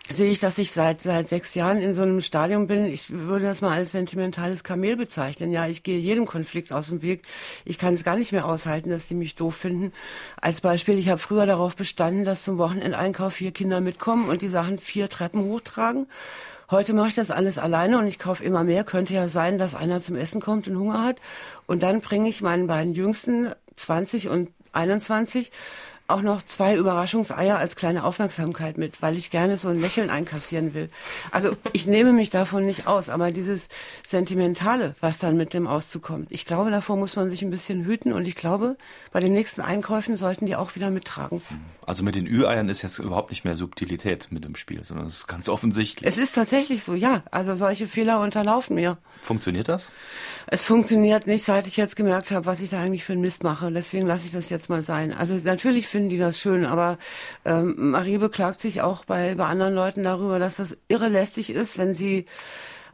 sehe 0.08 0.30
ich, 0.30 0.38
dass 0.38 0.58
ich 0.58 0.70
seit 0.70 1.02
seit 1.02 1.28
sechs 1.28 1.54
Jahren 1.54 1.80
in 1.82 1.94
so 1.94 2.02
einem 2.02 2.20
Stadium 2.20 2.66
bin. 2.66 2.86
Ich 2.86 3.10
würde 3.10 3.46
das 3.46 3.60
mal 3.60 3.72
als 3.72 3.92
sentimentales 3.92 4.62
Kamel 4.62 4.96
bezeichnen. 4.96 5.50
Ja, 5.50 5.66
ich 5.66 5.82
gehe 5.82 5.98
jedem 5.98 6.26
Konflikt 6.26 6.72
aus 6.72 6.88
dem 6.88 7.02
Weg. 7.02 7.22
Ich 7.64 7.78
kann 7.78 7.94
es 7.94 8.04
gar 8.04 8.16
nicht 8.16 8.32
mehr 8.32 8.46
aushalten, 8.46 8.90
dass 8.90 9.08
die 9.08 9.14
mich 9.14 9.34
doof 9.34 9.56
finden. 9.56 9.92
Als 10.40 10.60
Beispiel, 10.60 10.98
ich 10.98 11.08
habe 11.08 11.18
früher 11.18 11.46
darauf 11.46 11.74
bestanden, 11.74 12.24
dass 12.24 12.44
zum 12.44 12.58
Wochenendeinkauf 12.58 13.34
vier 13.34 13.50
Kinder 13.50 13.80
mitkommen 13.80 14.28
und 14.28 14.42
die 14.42 14.48
Sachen 14.48 14.78
vier 14.78 15.08
Treppen 15.08 15.42
hochtragen. 15.42 16.06
Heute 16.70 16.94
mache 16.94 17.08
ich 17.08 17.14
das 17.14 17.30
alles 17.30 17.58
alleine 17.58 17.98
und 17.98 18.06
ich 18.06 18.18
kaufe 18.18 18.42
immer 18.42 18.64
mehr. 18.64 18.84
Könnte 18.84 19.14
ja 19.14 19.28
sein, 19.28 19.58
dass 19.58 19.74
einer 19.74 20.00
zum 20.00 20.16
Essen 20.16 20.40
kommt 20.40 20.68
und 20.68 20.76
Hunger 20.76 21.02
hat. 21.02 21.20
Und 21.66 21.82
dann 21.82 22.00
bringe 22.00 22.28
ich 22.28 22.42
meinen 22.42 22.66
beiden 22.66 22.94
Jüngsten, 22.94 23.50
20 23.76 24.28
und 24.28 24.50
21, 24.72 25.50
auch 26.08 26.22
noch 26.22 26.42
zwei 26.42 26.76
Überraschungseier 26.76 27.58
als 27.58 27.76
kleine 27.76 28.04
Aufmerksamkeit 28.04 28.78
mit, 28.78 29.02
weil 29.02 29.16
ich 29.16 29.30
gerne 29.30 29.56
so 29.56 29.68
ein 29.68 29.80
Lächeln 29.80 30.10
einkassieren 30.10 30.74
will. 30.74 30.88
Also 31.30 31.56
ich 31.72 31.86
nehme 31.86 32.12
mich 32.12 32.30
davon 32.30 32.64
nicht 32.64 32.86
aus, 32.86 33.08
aber 33.08 33.30
dieses 33.30 33.68
Sentimentale, 34.04 34.94
was 35.00 35.18
dann 35.18 35.36
mit 35.36 35.54
dem 35.54 35.66
Auszug 35.66 36.02
kommt, 36.02 36.30
ich 36.30 36.44
glaube, 36.44 36.70
davor 36.70 36.96
muss 36.96 37.16
man 37.16 37.30
sich 37.30 37.42
ein 37.42 37.50
bisschen 37.50 37.84
hüten 37.84 38.12
und 38.12 38.26
ich 38.28 38.36
glaube, 38.36 38.76
bei 39.12 39.20
den 39.20 39.32
nächsten 39.32 39.60
Einkäufen 39.60 40.16
sollten 40.16 40.46
die 40.46 40.56
auch 40.56 40.74
wieder 40.76 40.90
mittragen. 40.90 41.42
Also 41.86 42.02
mit 42.02 42.16
den 42.16 42.26
Ü-Eiern 42.26 42.68
ist 42.68 42.82
jetzt 42.82 42.98
überhaupt 42.98 43.30
nicht 43.30 43.44
mehr 43.44 43.56
Subtilität 43.56 44.26
mit 44.32 44.44
im 44.44 44.56
Spiel, 44.56 44.82
sondern 44.82 45.06
es 45.06 45.18
ist 45.18 45.26
ganz 45.28 45.48
offensichtlich. 45.48 46.08
Es 46.08 46.18
ist 46.18 46.34
tatsächlich 46.34 46.82
so, 46.82 46.94
ja. 46.94 47.22
Also 47.30 47.54
solche 47.54 47.86
Fehler 47.86 48.20
unterlaufen 48.20 48.74
mir. 48.74 48.98
Funktioniert 49.20 49.68
das? 49.68 49.92
Es 50.48 50.64
funktioniert 50.64 51.28
nicht, 51.28 51.44
seit 51.44 51.68
ich 51.68 51.76
jetzt 51.76 51.94
gemerkt 51.94 52.32
habe, 52.32 52.44
was 52.44 52.60
ich 52.60 52.70
da 52.70 52.80
eigentlich 52.80 53.04
für 53.04 53.12
einen 53.12 53.20
Mist 53.20 53.44
mache. 53.44 53.70
Deswegen 53.70 54.06
lasse 54.06 54.26
ich 54.26 54.32
das 54.32 54.50
jetzt 54.50 54.68
mal 54.68 54.82
sein. 54.82 55.12
Also 55.12 55.36
natürlich 55.44 55.86
finden 55.86 56.08
die 56.08 56.18
das 56.18 56.40
schön, 56.40 56.66
aber 56.66 56.98
ähm, 57.44 57.92
Marie 57.92 58.18
beklagt 58.18 58.60
sich 58.60 58.82
auch 58.82 59.04
bei, 59.04 59.36
bei 59.36 59.46
anderen 59.46 59.74
Leuten 59.74 60.02
darüber, 60.02 60.40
dass 60.40 60.56
das 60.56 60.76
irre 60.88 61.08
lästig 61.08 61.50
ist, 61.50 61.78
wenn 61.78 61.94
sie 61.94 62.26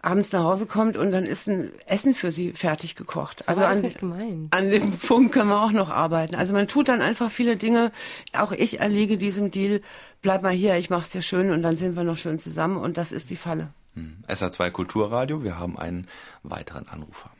abends 0.03 0.33
nach 0.33 0.43
Hause 0.43 0.67
kommt 0.67 0.97
und 0.97 1.13
dann 1.13 1.25
ist 1.25 1.49
ein 1.49 1.73
Essen 1.87 2.15
für 2.15 2.33
sie 2.33 2.53
fertig 2.53 2.97
gekocht. 2.97 3.45
So 3.45 3.49
also 3.51 3.65
an, 3.65 3.81
nicht 3.81 3.99
gemein. 4.01 4.49
an 4.51 4.71
dem 4.71 4.99
Punkt 5.09 5.33
können 5.33 5.49
wir 5.49 5.63
auch 5.63 5.73
noch 5.73 5.91
arbeiten. 5.91 6.35
Also 6.35 6.53
man 6.53 6.69
tut 6.69 6.89
dann 6.89 7.01
einfach 7.01 7.31
viele 7.31 7.57
Dinge. 7.57 7.93
Auch 8.37 8.53
ich 8.53 8.81
erliege 8.81 9.17
diesem 9.17 9.51
Deal. 9.51 9.81
Bleib 10.21 10.43
mal 10.43 10.51
hier, 10.53 10.77
ich 10.77 10.91
mach's 10.91 11.11
dir 11.11 11.23
schön 11.23 11.51
und 11.51 11.63
dann 11.63 11.77
sind 11.77 11.97
wir 11.97 12.03
noch 12.05 12.17
schön 12.17 12.39
zusammen 12.39 12.77
und 12.77 12.99
das 12.99 13.13
ist 13.13 13.31
die 13.31 13.37
Falle. 13.37 13.69
Hm. 13.95 14.25
SA2 14.29 14.71
Kulturradio, 14.71 15.45
wir 15.45 15.59
haben 15.59 15.79
einen 15.79 16.09
weiteren 16.43 16.89
Anrufer. 16.89 17.31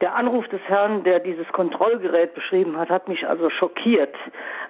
Der 0.00 0.16
Anruf 0.16 0.46
des 0.48 0.60
Herrn, 0.66 1.04
der 1.04 1.20
dieses 1.20 1.46
Kontrollgerät 1.52 2.34
beschrieben 2.34 2.76
hat, 2.76 2.88
hat 2.90 3.08
mich 3.08 3.26
also 3.28 3.48
schockiert. 3.50 4.14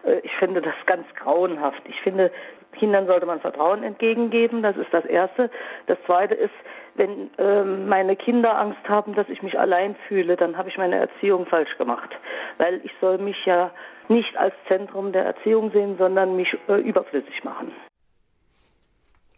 Äh, 0.05 0.19
Ich 0.23 0.33
finde 0.39 0.61
das 0.61 0.75
ganz 0.87 1.07
grauenhaft. 1.19 1.81
Ich 1.89 1.99
finde, 2.03 2.31
Kindern 2.75 3.07
sollte 3.07 3.27
man 3.27 3.41
Vertrauen 3.41 3.83
entgegengeben. 3.83 4.63
Das 4.63 4.77
ist 4.77 4.93
das 4.93 5.05
Erste. 5.05 5.51
Das 5.87 5.99
Zweite 6.07 6.35
ist, 6.35 6.55
wenn 6.95 7.31
ähm, 7.39 7.89
meine 7.89 8.17
Kinder 8.17 8.59
Angst 8.59 8.89
haben, 8.89 9.15
dass 9.15 9.29
ich 9.29 9.43
mich 9.43 9.59
allein 9.59 9.97
fühle, 10.09 10.37
dann 10.37 10.57
habe 10.57 10.69
ich 10.69 10.79
meine 10.79 10.97
Erziehung 10.97 11.47
falsch 11.47 11.77
gemacht. 11.79 12.11
Weil 12.59 12.81
ich 12.85 12.93
soll 13.01 13.19
mich 13.19 13.37
ja 13.47 13.71
nicht 14.09 14.37
als 14.37 14.55
Zentrum 14.69 15.13
der 15.13 15.25
Erziehung 15.25 15.71
sehen, 15.73 15.97
sondern 15.99 16.37
mich 16.37 16.49
äh, 16.69 16.81
überflüssig 16.81 17.43
machen. 17.43 17.73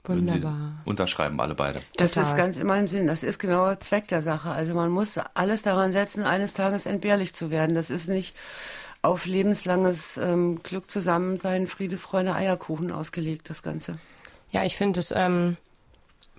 Wunderbar. 0.09 0.55
unterschreiben, 0.85 1.41
alle 1.41 1.55
beide. 1.55 1.81
Das 1.97 2.15
Total. 2.15 2.31
ist 2.31 2.37
ganz 2.37 2.59
in 2.59 2.67
meinem 2.67 2.87
Sinn. 2.87 3.07
Das 3.07 3.25
ist 3.25 3.39
genau 3.39 3.67
der 3.67 3.81
Zweck 3.81 4.07
der 4.09 4.23
Sache. 4.23 4.51
Also 4.51 4.75
man 4.75 4.91
muss 4.91 5.19
alles 5.35 5.63
daran 5.63 5.93
setzen, 5.93 6.25
eines 6.25 6.55
Tages 6.55 6.87
entbehrlich 6.87 7.35
zu 7.35 7.51
werden. 7.51 7.75
Das 7.75 7.91
ist 7.91 8.09
nicht 8.09 8.37
auf 9.07 9.27
lebenslanges 9.27 10.19
ähm, 10.19 10.63
Glück 10.63 10.91
zusammensein, 10.91 11.67
Friede, 11.67 11.97
Freude, 11.97 12.35
Eierkuchen 12.35 12.91
ausgelegt, 12.91 13.49
das 13.49 13.63
Ganze. 13.63 13.99
Ja, 14.51 14.65
ich 14.65 14.77
finde 14.77 15.01
es 15.01 15.13
ähm, 15.15 15.57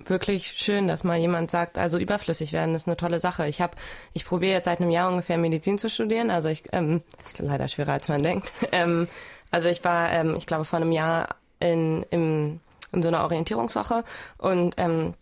wirklich 0.06 0.47
schön, 0.58 0.88
dass 0.88 1.03
mal 1.03 1.17
jemand 1.17 1.49
sagt, 1.49 1.77
also 1.77 1.97
überflüssig 1.97 2.53
werden 2.53 2.75
ist 2.75 2.88
eine 2.88 2.97
tolle 2.97 3.19
Sache. 3.19 3.47
Ich 3.47 3.62
habe, 3.62 3.75
ich 4.13 4.25
probiere 4.25 4.53
jetzt 4.53 4.65
seit 4.65 4.82
einem 4.82 4.89
Jahr 4.89 5.10
ungefähr 5.10 5.38
Medizin 5.38 5.77
zu 5.77 5.89
studieren. 5.89 6.30
Also 6.30 6.49
ich, 6.49 6.63
ähm, 6.73 7.01
ist 7.23 7.39
leider 7.39 7.67
schwerer 7.67 7.93
als 7.93 8.10
man 8.10 8.21
denkt. 8.21 8.51
Ähm, 8.71 9.08
also 9.49 9.69
ich 9.69 9.84
war, 9.86 10.12
ähm, 10.12 10.36
ich 10.38 10.45
glaube, 10.45 10.65
vor 10.65 10.77
einem 10.77 10.91
Jahr 10.91 11.36
in, 11.60 12.03
im, 12.10 12.60
in 12.91 13.01
so 13.01 13.08
einer 13.08 13.23
Orientierungswoche 13.23 14.03
und 14.38 14.75
ähm, 14.77 15.13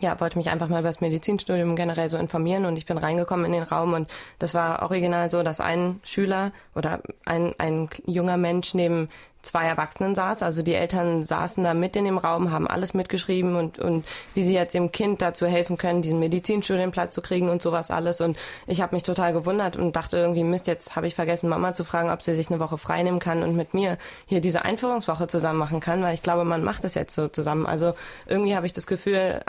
ja, 0.00 0.18
wollte 0.20 0.38
mich 0.38 0.50
einfach 0.50 0.68
mal 0.68 0.80
über 0.80 0.88
das 0.88 1.00
Medizinstudium 1.00 1.76
generell 1.76 2.08
so 2.08 2.18
informieren 2.18 2.64
und 2.64 2.76
ich 2.76 2.86
bin 2.86 2.98
reingekommen 2.98 3.46
in 3.46 3.52
den 3.52 3.62
Raum 3.62 3.92
und 3.92 4.10
das 4.38 4.54
war 4.54 4.82
original 4.82 5.30
so, 5.30 5.42
dass 5.42 5.60
ein 5.60 6.00
Schüler 6.04 6.52
oder 6.74 7.00
ein, 7.24 7.54
ein 7.58 7.88
junger 8.06 8.36
Mensch 8.36 8.74
neben 8.74 9.08
zwei 9.42 9.64
Erwachsenen 9.64 10.14
saß. 10.14 10.42
Also 10.42 10.62
die 10.62 10.74
Eltern 10.74 11.24
saßen 11.24 11.64
da 11.64 11.74
mit 11.74 11.96
in 11.96 12.04
dem 12.04 12.18
Raum, 12.18 12.50
haben 12.50 12.68
alles 12.68 12.94
mitgeschrieben 12.94 13.56
und, 13.56 13.78
und 13.78 14.04
wie 14.34 14.42
sie 14.42 14.54
jetzt 14.54 14.74
dem 14.74 14.92
Kind 14.92 15.22
dazu 15.22 15.46
helfen 15.46 15.78
können, 15.78 16.02
diesen 16.02 16.18
Medizinstudienplatz 16.18 17.14
zu 17.14 17.22
kriegen 17.22 17.48
und 17.48 17.62
sowas 17.62 17.90
alles. 17.90 18.20
Und 18.20 18.36
ich 18.66 18.80
habe 18.82 18.94
mich 18.94 19.02
total 19.02 19.32
gewundert 19.32 19.76
und 19.76 19.96
dachte 19.96 20.18
irgendwie, 20.18 20.44
Mist, 20.44 20.66
jetzt 20.66 20.96
habe 20.96 21.06
ich 21.06 21.14
vergessen, 21.14 21.48
Mama 21.48 21.74
zu 21.74 21.84
fragen, 21.84 22.10
ob 22.10 22.22
sie 22.22 22.34
sich 22.34 22.50
eine 22.50 22.60
Woche 22.60 22.78
frei 22.78 23.02
nehmen 23.02 23.18
kann 23.18 23.42
und 23.42 23.56
mit 23.56 23.74
mir 23.74 23.96
hier 24.26 24.40
diese 24.40 24.64
Einführungswoche 24.64 25.26
zusammen 25.26 25.58
machen 25.58 25.80
kann, 25.80 26.02
weil 26.02 26.14
ich 26.14 26.22
glaube, 26.22 26.44
man 26.44 26.62
macht 26.62 26.84
es 26.84 26.94
jetzt 26.94 27.14
so 27.14 27.28
zusammen. 27.28 27.66
Also 27.66 27.94
irgendwie 28.26 28.54
habe 28.54 28.66
ich 28.66 28.72
das 28.72 28.86
Gefühl, 28.86 29.40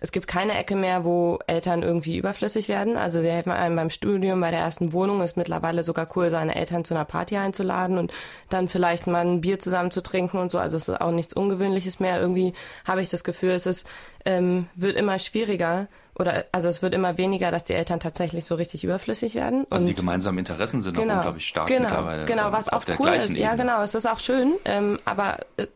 es 0.00 0.12
gibt 0.12 0.26
keine 0.28 0.56
Ecke 0.56 0.76
mehr, 0.76 1.04
wo 1.04 1.38
Eltern 1.46 1.82
irgendwie 1.82 2.16
überflüssig 2.16 2.68
werden. 2.68 2.96
Also 2.96 3.20
sie 3.20 3.30
helfen 3.30 3.52
einem 3.52 3.76
beim 3.76 3.90
Studium, 3.90 4.40
bei 4.40 4.50
der 4.50 4.60
ersten 4.60 4.92
Wohnung 4.92 5.20
ist 5.22 5.36
mittlerweile 5.36 5.82
sogar 5.82 6.08
cool, 6.16 6.30
seine 6.30 6.54
Eltern 6.54 6.84
zu 6.84 6.94
einer 6.94 7.04
Party 7.04 7.36
einzuladen 7.36 7.98
und 7.98 8.12
dann 8.48 8.68
vielleicht 8.68 9.06
mal 9.06 9.26
ein 9.26 9.40
Bier 9.40 9.58
zusammen 9.58 9.90
zu 9.90 10.02
trinken 10.02 10.38
und 10.38 10.50
so. 10.50 10.58
Also 10.58 10.76
es 10.76 10.88
ist 10.88 11.00
auch 11.00 11.10
nichts 11.10 11.34
Ungewöhnliches 11.34 12.00
mehr. 12.00 12.20
Irgendwie 12.20 12.52
habe 12.86 13.02
ich 13.02 13.08
das 13.08 13.24
Gefühl, 13.24 13.50
es 13.50 13.66
ist, 13.66 13.86
ähm, 14.24 14.68
wird 14.74 14.96
immer 14.96 15.18
schwieriger 15.18 15.88
oder 16.18 16.44
also 16.50 16.68
es 16.68 16.82
wird 16.82 16.94
immer 16.94 17.16
weniger, 17.16 17.50
dass 17.52 17.62
die 17.64 17.74
Eltern 17.74 18.00
tatsächlich 18.00 18.44
so 18.44 18.56
richtig 18.56 18.82
überflüssig 18.82 19.34
werden. 19.36 19.66
Also 19.70 19.84
Und- 19.84 19.88
die 19.90 19.94
gemeinsamen 19.94 20.38
Interessen 20.38 20.80
sind 20.80 20.96
auch 20.98 21.02
genau, 21.02 21.14
unglaublich 21.16 21.46
stark 21.46 21.68
genau, 21.68 21.82
mittlerweile. 21.88 22.24
Genau, 22.24 22.46
ähm, 22.48 22.52
was 22.52 22.68
auch 22.68 22.84
cool 22.98 23.08
ist. 23.10 23.32
Ja, 23.34 23.52
Ebene. 23.52 23.64
genau, 23.64 23.82
es 23.82 23.94
ist 23.94 24.06
auch 24.06 24.18
schön, 24.18 24.54
ähm, 24.64 24.98
aber 25.04 25.38
äh, 25.56 25.66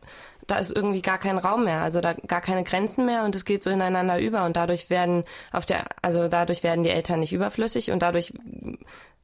da 0.47 0.57
ist 0.57 0.75
irgendwie 0.75 1.01
gar 1.01 1.17
kein 1.17 1.37
Raum 1.37 1.63
mehr, 1.65 1.81
also 1.81 2.01
da 2.01 2.13
gar 2.13 2.41
keine 2.41 2.63
Grenzen 2.63 3.05
mehr 3.05 3.23
und 3.23 3.35
es 3.35 3.45
geht 3.45 3.63
so 3.63 3.69
ineinander 3.69 4.19
über 4.19 4.45
und 4.45 4.55
dadurch 4.55 4.89
werden 4.89 5.23
auf 5.51 5.65
der, 5.65 5.85
also 6.01 6.27
dadurch 6.27 6.63
werden 6.63 6.83
die 6.83 6.89
Eltern 6.89 7.19
nicht 7.21 7.33
überflüssig 7.33 7.91
und 7.91 8.01
dadurch, 8.01 8.33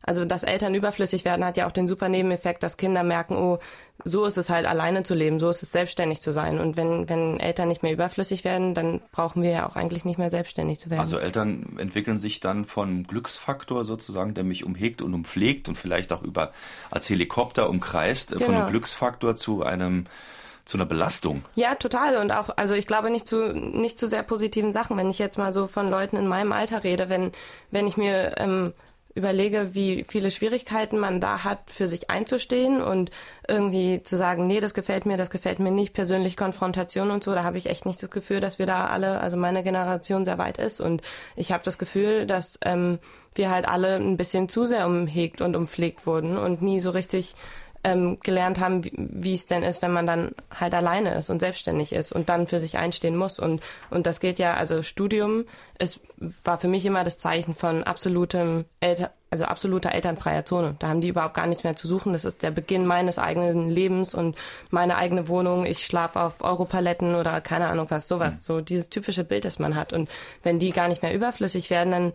also 0.01 0.23
dass 0.25 0.43
Eltern 0.43 0.73
überflüssig 0.75 1.25
werden, 1.25 1.43
hat 1.43 1.57
ja 1.57 1.67
auch 1.67 1.71
den 1.71 1.87
super 1.87 2.07
Nebeneffekt, 2.09 2.63
dass 2.63 2.77
Kinder 2.77 3.03
merken, 3.03 3.35
oh, 3.35 3.59
so 4.05 4.23
ist 4.25 4.37
es 4.37 4.49
halt 4.49 4.65
alleine 4.65 5.03
zu 5.03 5.13
leben, 5.13 5.39
so 5.39 5.49
ist 5.49 5.61
es 5.61 5.73
selbstständig 5.73 6.21
zu 6.21 6.31
sein 6.31 6.57
und 6.59 6.77
wenn, 6.77 7.09
wenn 7.09 7.37
Eltern 7.37 7.67
nicht 7.67 7.83
mehr 7.83 7.91
überflüssig 7.91 8.45
werden, 8.45 8.73
dann 8.73 9.01
brauchen 9.11 9.43
wir 9.43 9.51
ja 9.51 9.67
auch 9.67 9.75
eigentlich 9.75 10.05
nicht 10.05 10.17
mehr 10.17 10.29
selbstständig 10.29 10.79
zu 10.79 10.89
werden. 10.89 11.01
Also 11.01 11.17
Eltern 11.19 11.75
entwickeln 11.79 12.17
sich 12.17 12.39
dann 12.39 12.63
von 12.65 13.03
Glücksfaktor 13.03 13.83
sozusagen, 13.83 14.33
der 14.35 14.45
mich 14.45 14.63
umhegt 14.63 15.01
und 15.01 15.13
umpflegt 15.13 15.67
und 15.67 15.75
vielleicht 15.75 16.13
auch 16.13 16.23
über 16.23 16.53
als 16.89 17.09
Helikopter 17.09 17.69
umkreist, 17.69 18.31
äh, 18.31 18.37
von 18.39 18.47
Genau. 18.47 18.59
einem 18.61 18.69
Glücksfaktor 18.69 19.35
zu 19.35 19.63
einem 19.63 20.05
zu 20.69 20.77
einer 20.77 20.85
Belastung. 20.85 21.43
Ja, 21.55 21.75
total. 21.75 22.17
Und 22.17 22.31
auch, 22.31 22.49
also 22.55 22.75
ich 22.75 22.85
glaube 22.85 23.09
nicht 23.09 23.27
zu 23.27 23.53
nicht 23.53 23.97
zu 23.97 24.07
sehr 24.07 24.21
positiven 24.21 24.71
Sachen. 24.71 24.97
Wenn 24.97 25.09
ich 25.09 25.17
jetzt 25.17 25.37
mal 25.37 25.51
so 25.51 25.65
von 25.65 25.89
Leuten 25.89 26.15
in 26.15 26.27
meinem 26.27 26.51
Alter 26.51 26.83
rede, 26.83 27.09
wenn, 27.09 27.31
wenn 27.71 27.87
ich 27.87 27.97
mir 27.97 28.35
ähm, 28.37 28.73
überlege, 29.15 29.73
wie 29.73 30.05
viele 30.07 30.29
Schwierigkeiten 30.29 30.99
man 30.99 31.19
da 31.19 31.43
hat, 31.43 31.71
für 31.71 31.87
sich 31.87 32.11
einzustehen 32.11 32.83
und 32.83 33.09
irgendwie 33.47 34.03
zu 34.03 34.15
sagen, 34.15 34.45
nee, 34.45 34.59
das 34.59 34.75
gefällt 34.75 35.07
mir, 35.07 35.17
das 35.17 35.31
gefällt 35.31 35.59
mir 35.59 35.71
nicht, 35.71 35.93
persönlich 35.93 36.37
Konfrontation 36.37 37.09
und 37.09 37.23
so, 37.23 37.33
da 37.33 37.43
habe 37.43 37.57
ich 37.57 37.65
echt 37.65 37.87
nicht 37.87 38.01
das 38.01 38.11
Gefühl, 38.11 38.39
dass 38.39 38.59
wir 38.59 38.67
da 38.67 38.85
alle, 38.87 39.19
also 39.19 39.37
meine 39.37 39.63
Generation 39.63 40.23
sehr 40.23 40.37
weit 40.37 40.59
ist. 40.59 40.79
Und 40.79 41.01
ich 41.35 41.51
habe 41.51 41.63
das 41.63 41.79
Gefühl, 41.79 42.27
dass 42.27 42.59
ähm, 42.63 42.99
wir 43.33 43.49
halt 43.49 43.67
alle 43.67 43.95
ein 43.95 44.17
bisschen 44.17 44.49
zu 44.49 44.67
sehr 44.67 44.85
umhegt 44.85 45.41
und 45.41 45.55
umpflegt 45.55 46.05
wurden 46.05 46.37
und 46.37 46.61
nie 46.61 46.79
so 46.79 46.91
richtig 46.91 47.33
ähm, 47.83 48.19
gelernt 48.21 48.59
haben, 48.59 48.83
wie, 48.83 48.91
wie 48.95 49.33
es 49.33 49.45
denn 49.45 49.63
ist, 49.63 49.81
wenn 49.81 49.91
man 49.91 50.07
dann 50.07 50.31
halt 50.57 50.73
alleine 50.73 51.15
ist 51.15 51.29
und 51.29 51.39
selbstständig 51.39 51.93
ist 51.93 52.11
und 52.11 52.29
dann 52.29 52.47
für 52.47 52.59
sich 52.59 52.77
einstehen 52.77 53.15
muss. 53.15 53.39
Und, 53.39 53.61
und 53.89 54.05
das 54.05 54.19
geht 54.19 54.39
ja, 54.39 54.53
also 54.53 54.81
Studium 54.81 55.45
es 55.79 56.01
war 56.43 56.57
für 56.57 56.67
mich 56.67 56.85
immer 56.85 57.05
das 57.05 57.17
Zeichen 57.17 57.55
von 57.55 57.85
absolutem 57.85 58.65
Elter, 58.81 59.11
also 59.29 59.45
absoluter 59.45 59.93
elternfreier 59.93 60.45
Zone. 60.45 60.75
Da 60.77 60.89
haben 60.89 60.99
die 60.99 61.07
überhaupt 61.07 61.35
gar 61.35 61.47
nichts 61.47 61.63
mehr 61.63 61.77
zu 61.77 61.87
suchen. 61.87 62.11
Das 62.11 62.25
ist 62.25 62.43
der 62.43 62.51
Beginn 62.51 62.85
meines 62.85 63.17
eigenen 63.17 63.69
Lebens 63.69 64.13
und 64.13 64.35
meine 64.71 64.97
eigene 64.97 65.29
Wohnung. 65.29 65.65
Ich 65.65 65.85
schlafe 65.85 66.19
auf 66.19 66.41
Europaletten 66.41 67.15
oder 67.15 67.39
keine 67.39 67.67
Ahnung 67.69 67.87
was, 67.89 68.09
sowas. 68.09 68.43
So 68.43 68.59
dieses 68.59 68.89
typische 68.89 69.23
Bild, 69.23 69.45
das 69.45 69.57
man 69.57 69.75
hat. 69.75 69.93
Und 69.93 70.09
wenn 70.43 70.59
die 70.59 70.71
gar 70.71 70.89
nicht 70.89 71.01
mehr 71.01 71.13
überflüssig 71.13 71.69
werden, 71.69 71.91
dann, 71.91 72.13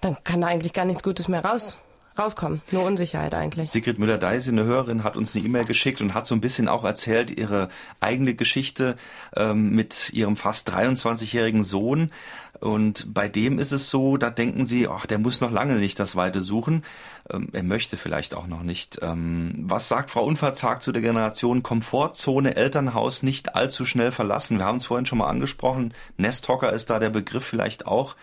dann 0.00 0.24
kann 0.24 0.40
da 0.40 0.48
eigentlich 0.48 0.72
gar 0.72 0.84
nichts 0.84 1.04
Gutes 1.04 1.28
mehr 1.28 1.44
raus 1.44 1.80
rauskommen. 2.20 2.62
Nur 2.70 2.84
Unsicherheit 2.84 3.34
eigentlich. 3.34 3.70
Sigrid 3.70 3.98
Müller-Deise, 3.98 4.50
eine 4.50 4.64
Hörerin, 4.64 5.04
hat 5.04 5.16
uns 5.16 5.34
eine 5.34 5.44
E-Mail 5.44 5.64
geschickt 5.64 6.00
und 6.00 6.14
hat 6.14 6.26
so 6.26 6.34
ein 6.34 6.40
bisschen 6.40 6.68
auch 6.68 6.84
erzählt, 6.84 7.36
ihre 7.36 7.68
eigene 8.00 8.34
Geschichte 8.34 8.96
ähm, 9.36 9.74
mit 9.74 10.12
ihrem 10.12 10.36
fast 10.36 10.70
23-jährigen 10.70 11.64
Sohn. 11.64 12.10
Und 12.60 13.14
bei 13.14 13.28
dem 13.28 13.58
ist 13.58 13.72
es 13.72 13.88
so, 13.88 14.18
da 14.18 14.28
denken 14.28 14.66
sie, 14.66 14.86
ach, 14.86 15.06
der 15.06 15.18
muss 15.18 15.40
noch 15.40 15.50
lange 15.50 15.76
nicht 15.76 15.98
das 15.98 16.14
Weite 16.14 16.42
suchen. 16.42 16.84
Ähm, 17.30 17.48
er 17.52 17.62
möchte 17.62 17.96
vielleicht 17.96 18.34
auch 18.34 18.46
noch 18.46 18.62
nicht. 18.62 18.98
Ähm, 19.02 19.54
was 19.62 19.88
sagt 19.88 20.10
Frau 20.10 20.24
Unverzagt 20.24 20.82
zu 20.82 20.92
der 20.92 21.02
Generation 21.02 21.62
Komfortzone, 21.62 22.56
Elternhaus 22.56 23.22
nicht 23.22 23.54
allzu 23.54 23.86
schnell 23.86 24.12
verlassen? 24.12 24.58
Wir 24.58 24.66
haben 24.66 24.76
es 24.76 24.84
vorhin 24.84 25.06
schon 25.06 25.18
mal 25.18 25.28
angesprochen. 25.28 25.94
Nesthocker 26.18 26.72
ist 26.72 26.90
da 26.90 26.98
der 26.98 27.10
Begriff 27.10 27.44
vielleicht 27.44 27.86
auch. 27.86 28.14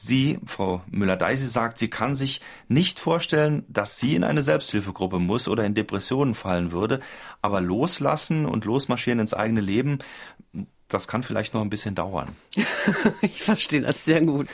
Sie, 0.00 0.38
Frau 0.46 0.82
Müller-Deise, 0.90 1.48
sagt, 1.48 1.76
sie 1.76 1.90
kann 1.90 2.14
sich 2.14 2.40
nicht 2.68 3.00
vorstellen, 3.00 3.64
dass 3.68 3.98
sie 3.98 4.14
in 4.14 4.22
eine 4.22 4.44
Selbsthilfegruppe 4.44 5.18
muss 5.18 5.48
oder 5.48 5.64
in 5.64 5.74
Depressionen 5.74 6.34
fallen 6.34 6.70
würde. 6.70 7.00
Aber 7.42 7.60
loslassen 7.60 8.46
und 8.46 8.64
losmarschieren 8.64 9.18
ins 9.18 9.34
eigene 9.34 9.60
Leben, 9.60 9.98
das 10.88 11.06
kann 11.06 11.22
vielleicht 11.22 11.52
noch 11.52 11.60
ein 11.60 11.68
bisschen 11.68 11.94
dauern. 11.94 12.34
ich 13.20 13.42
verstehe 13.42 13.82
das 13.82 14.04
sehr 14.04 14.22
gut. 14.22 14.48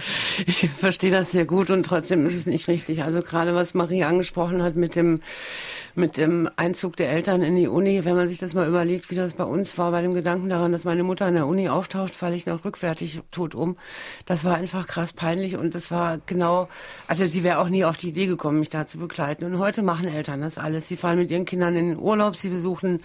Ich 0.47 0.69
verstehe 0.71 1.11
das 1.11 1.31
sehr 1.31 1.45
gut 1.45 1.71
und 1.71 1.85
trotzdem 1.85 2.27
ist 2.27 2.35
es 2.35 2.47
nicht 2.47 2.67
richtig. 2.67 3.05
Also 3.05 3.23
gerade 3.23 3.55
was 3.55 3.75
Marie 3.75 4.03
angesprochen 4.03 4.63
hat 4.63 4.75
mit 4.75 4.97
dem 4.97 5.21
mit 5.97 6.17
dem 6.17 6.51
Einzug 6.57 6.97
der 6.97 7.11
Eltern 7.11 7.43
in 7.43 7.55
die 7.55 7.69
Uni, 7.69 8.05
wenn 8.05 8.17
man 8.17 8.29
sich 8.29 8.39
das 8.39 8.55
mal 8.55 8.67
überlegt, 8.67 9.11
wie 9.11 9.15
das 9.15 9.35
bei 9.35 9.45
uns 9.45 9.79
war, 9.79 9.93
bei 9.93 10.03
dem 10.03 10.13
Gedanken 10.13 10.49
daran, 10.49 10.73
dass 10.73 10.85
meine 10.85 11.05
Mutter 11.05 11.29
in 11.29 11.35
der 11.35 11.47
Uni 11.47 11.69
auftaucht, 11.69 12.13
falle 12.13 12.35
ich 12.35 12.47
noch 12.47 12.65
rückwärtig 12.65 13.21
tot 13.31 13.55
um. 13.55 13.77
Das 14.27 14.43
war 14.43 14.57
einfach 14.57 14.89
krass 14.89 15.13
peinlich 15.13 15.57
und 15.57 15.75
das 15.75 15.93
war 15.93 16.19
genau, 16.27 16.69
also 17.07 17.27
sie 17.27 17.45
wäre 17.45 17.59
auch 17.59 17.69
nie 17.69 17.85
auf 17.85 17.97
die 17.97 18.09
Idee 18.09 18.27
gekommen, 18.27 18.59
mich 18.59 18.71
da 18.71 18.87
zu 18.89 18.99
begleiten. 18.99 19.45
Und 19.45 19.59
heute 19.59 19.83
machen 19.83 20.09
Eltern 20.09 20.41
das 20.41 20.59
alles. 20.59 20.89
Sie 20.89 20.97
fahren 20.97 21.19
mit 21.19 21.31
ihren 21.31 21.45
Kindern 21.45 21.77
in 21.77 21.91
den 21.91 21.99
Urlaub, 21.99 22.35
sie 22.35 22.49
besuchen 22.49 23.01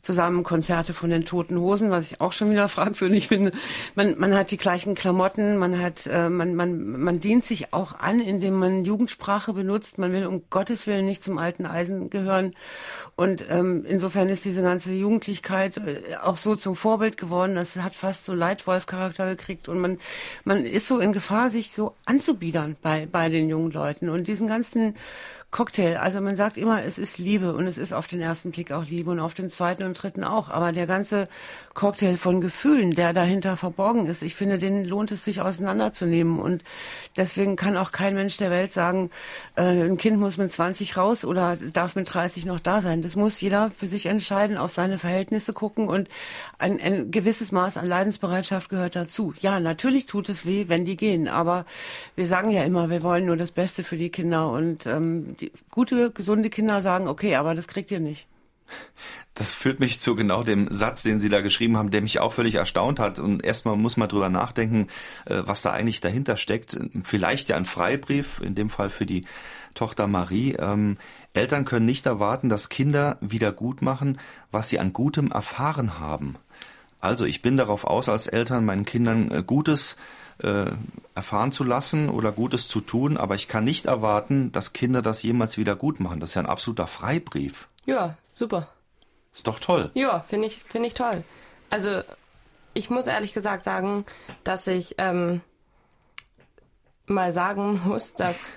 zusammen 0.00 0.42
Konzerte 0.42 0.94
von 0.94 1.10
den 1.10 1.26
Toten 1.26 1.58
Hosen, 1.60 1.90
was 1.90 2.10
ich 2.10 2.20
auch 2.22 2.32
schon 2.32 2.50
wieder 2.50 2.69
fragwürdig 2.70 3.28
finde. 3.28 3.52
Man, 3.94 4.18
man 4.18 4.34
hat 4.34 4.50
die 4.50 4.56
gleichen 4.56 4.94
Klamotten, 4.94 5.56
man 5.56 5.80
hat, 5.80 6.06
äh, 6.06 6.28
man, 6.28 6.54
man, 6.54 7.00
man 7.00 7.20
dient 7.20 7.44
sich 7.44 7.72
auch 7.72 7.98
an, 7.98 8.20
indem 8.20 8.54
man 8.54 8.84
Jugendsprache 8.84 9.52
benutzt. 9.52 9.98
Man 9.98 10.12
will 10.12 10.26
um 10.26 10.42
Gottes 10.50 10.86
Willen 10.86 11.06
nicht 11.06 11.22
zum 11.22 11.38
alten 11.38 11.66
Eisen 11.66 12.10
gehören. 12.10 12.52
Und 13.16 13.44
ähm, 13.50 13.84
insofern 13.86 14.28
ist 14.28 14.44
diese 14.44 14.62
ganze 14.62 14.92
Jugendlichkeit 14.92 15.76
äh, 15.78 16.16
auch 16.22 16.36
so 16.36 16.56
zum 16.56 16.76
Vorbild 16.76 17.16
geworden. 17.16 17.56
Das 17.56 17.76
hat 17.76 17.94
fast 17.94 18.24
so 18.24 18.34
Leitwolf-Charakter 18.34 19.28
gekriegt 19.30 19.68
und 19.68 19.78
man, 19.78 19.98
man 20.44 20.64
ist 20.64 20.86
so 20.86 20.98
in 20.98 21.12
Gefahr, 21.12 21.50
sich 21.50 21.72
so 21.72 21.94
anzubiedern 22.06 22.76
bei, 22.80 23.06
bei 23.10 23.28
den 23.28 23.48
jungen 23.48 23.70
Leuten. 23.70 24.08
Und 24.08 24.28
diesen 24.28 24.46
ganzen 24.46 24.94
Cocktail. 25.50 25.96
Also 25.96 26.20
man 26.20 26.36
sagt 26.36 26.56
immer, 26.58 26.84
es 26.84 26.96
ist 26.96 27.18
Liebe 27.18 27.54
und 27.54 27.66
es 27.66 27.76
ist 27.76 27.92
auf 27.92 28.06
den 28.06 28.20
ersten 28.20 28.52
Blick 28.52 28.70
auch 28.70 28.84
Liebe 28.84 29.10
und 29.10 29.18
auf 29.18 29.34
den 29.34 29.50
zweiten 29.50 29.82
und 29.82 29.94
dritten 29.94 30.22
auch. 30.22 30.48
Aber 30.48 30.70
der 30.70 30.86
ganze 30.86 31.28
Cocktail 31.74 32.16
von 32.16 32.40
Gefühlen, 32.40 32.92
der 32.94 33.12
dahinter 33.12 33.56
verborgen 33.56 34.06
ist, 34.06 34.22
ich 34.22 34.36
finde, 34.36 34.58
den 34.58 34.84
lohnt 34.84 35.10
es 35.10 35.24
sich 35.24 35.40
auseinanderzunehmen. 35.40 36.38
Und 36.38 36.62
deswegen 37.16 37.56
kann 37.56 37.76
auch 37.76 37.90
kein 37.90 38.14
Mensch 38.14 38.36
der 38.36 38.50
Welt 38.52 38.70
sagen, 38.70 39.10
äh, 39.56 39.62
ein 39.62 39.96
Kind 39.96 40.20
muss 40.20 40.36
mit 40.36 40.52
20 40.52 40.96
raus 40.96 41.24
oder 41.24 41.56
darf 41.56 41.96
mit 41.96 42.12
30 42.12 42.46
noch 42.46 42.60
da 42.60 42.80
sein. 42.80 43.02
Das 43.02 43.16
muss 43.16 43.40
jeder 43.40 43.72
für 43.72 43.88
sich 43.88 44.06
entscheiden, 44.06 44.56
auf 44.56 44.70
seine 44.70 44.98
Verhältnisse 44.98 45.52
gucken 45.52 45.88
und 45.88 46.08
ein, 46.58 46.80
ein 46.80 47.10
gewisses 47.10 47.50
Maß 47.50 47.76
an 47.76 47.88
Leidensbereitschaft 47.88 48.68
gehört 48.68 48.94
dazu. 48.94 49.34
Ja, 49.40 49.58
natürlich 49.58 50.06
tut 50.06 50.28
es 50.28 50.46
weh, 50.46 50.68
wenn 50.68 50.84
die 50.84 50.96
gehen. 50.96 51.26
Aber 51.26 51.64
wir 52.14 52.28
sagen 52.28 52.50
ja 52.50 52.62
immer, 52.62 52.88
wir 52.88 53.02
wollen 53.02 53.26
nur 53.26 53.36
das 53.36 53.50
Beste 53.50 53.82
für 53.82 53.96
die 53.96 54.10
Kinder 54.10 54.48
und 54.50 54.86
ähm, 54.86 55.34
die 55.40 55.52
gute, 55.70 56.10
gesunde 56.10 56.50
Kinder 56.50 56.82
sagen, 56.82 57.08
okay, 57.08 57.36
aber 57.36 57.54
das 57.54 57.68
kriegt 57.68 57.90
ihr 57.90 58.00
nicht. 58.00 58.26
Das 59.34 59.54
führt 59.54 59.80
mich 59.80 60.00
zu 60.00 60.14
genau 60.14 60.42
dem 60.42 60.68
Satz, 60.70 61.02
den 61.02 61.18
Sie 61.18 61.28
da 61.28 61.40
geschrieben 61.40 61.76
haben, 61.76 61.90
der 61.90 62.02
mich 62.02 62.20
auch 62.20 62.32
völlig 62.32 62.56
erstaunt 62.56 62.98
hat. 62.98 63.18
Und 63.18 63.44
erstmal 63.44 63.76
muss 63.76 63.96
man 63.96 64.08
drüber 64.08 64.28
nachdenken, 64.28 64.88
äh, 65.24 65.42
was 65.44 65.62
da 65.62 65.72
eigentlich 65.72 66.00
dahinter 66.00 66.36
steckt. 66.36 66.78
Vielleicht 67.02 67.48
ja 67.48 67.56
ein 67.56 67.64
Freibrief, 67.64 68.40
in 68.40 68.54
dem 68.54 68.68
Fall 68.68 68.90
für 68.90 69.06
die 69.06 69.24
Tochter 69.74 70.06
Marie. 70.06 70.56
Ähm, 70.58 70.98
Eltern 71.32 71.64
können 71.64 71.86
nicht 71.86 72.06
erwarten, 72.06 72.48
dass 72.48 72.68
Kinder 72.68 73.18
wieder 73.20 73.52
gut 73.52 73.82
machen, 73.82 74.18
was 74.50 74.68
sie 74.68 74.78
an 74.78 74.92
Gutem 74.92 75.30
erfahren 75.30 75.98
haben. 75.98 76.36
Also 77.00 77.24
ich 77.24 77.40
bin 77.40 77.56
darauf 77.56 77.84
aus, 77.84 78.08
als 78.08 78.26
Eltern 78.26 78.64
meinen 78.64 78.84
Kindern 78.84 79.30
äh, 79.30 79.42
Gutes 79.44 79.94
äh, 79.94 80.19
erfahren 81.14 81.52
zu 81.52 81.64
lassen 81.64 82.08
oder 82.08 82.32
Gutes 82.32 82.68
zu 82.68 82.80
tun, 82.80 83.16
aber 83.16 83.34
ich 83.34 83.48
kann 83.48 83.64
nicht 83.64 83.86
erwarten, 83.86 84.52
dass 84.52 84.72
Kinder 84.72 85.02
das 85.02 85.22
jemals 85.22 85.58
wieder 85.58 85.76
gut 85.76 86.00
machen. 86.00 86.20
Das 86.20 86.30
ist 86.30 86.34
ja 86.34 86.42
ein 86.42 86.46
absoluter 86.46 86.86
Freibrief. 86.86 87.68
Ja, 87.86 88.16
super. 88.32 88.68
Ist 89.32 89.46
doch 89.46 89.60
toll. 89.60 89.90
Ja, 89.94 90.20
finde 90.20 90.46
ich, 90.46 90.58
finde 90.62 90.88
ich 90.88 90.94
toll. 90.94 91.24
Also 91.70 92.02
ich 92.74 92.90
muss 92.90 93.06
ehrlich 93.06 93.32
gesagt 93.32 93.64
sagen, 93.64 94.04
dass 94.44 94.66
ich 94.66 94.96
ähm, 94.98 95.40
mal 97.06 97.32
sagen 97.32 97.82
muss, 97.84 98.14
dass 98.14 98.56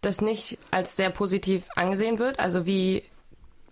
das 0.00 0.20
nicht 0.20 0.58
als 0.70 0.96
sehr 0.96 1.10
positiv 1.10 1.64
angesehen 1.76 2.18
wird. 2.18 2.38
Also 2.38 2.66
wie 2.66 3.04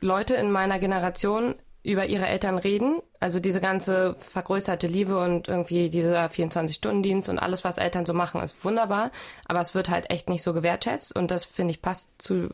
Leute 0.00 0.34
in 0.34 0.50
meiner 0.50 0.78
Generation 0.78 1.54
über 1.82 2.06
ihre 2.06 2.26
Eltern 2.26 2.58
reden. 2.58 3.00
Also 3.20 3.38
diese 3.38 3.60
ganze 3.60 4.14
vergrößerte 4.14 4.86
Liebe 4.86 5.18
und 5.18 5.46
irgendwie 5.46 5.90
dieser 5.90 6.24
24-Stunden-Dienst 6.26 7.28
und 7.28 7.38
alles, 7.38 7.64
was 7.64 7.76
Eltern 7.76 8.06
so 8.06 8.14
machen, 8.14 8.40
ist 8.40 8.64
wunderbar. 8.64 9.10
Aber 9.46 9.60
es 9.60 9.74
wird 9.74 9.90
halt 9.90 10.10
echt 10.10 10.30
nicht 10.30 10.42
so 10.42 10.54
gewertschätzt 10.54 11.14
und 11.14 11.30
das 11.30 11.44
finde 11.44 11.72
ich 11.72 11.82
passt 11.82 12.10
zu, 12.16 12.48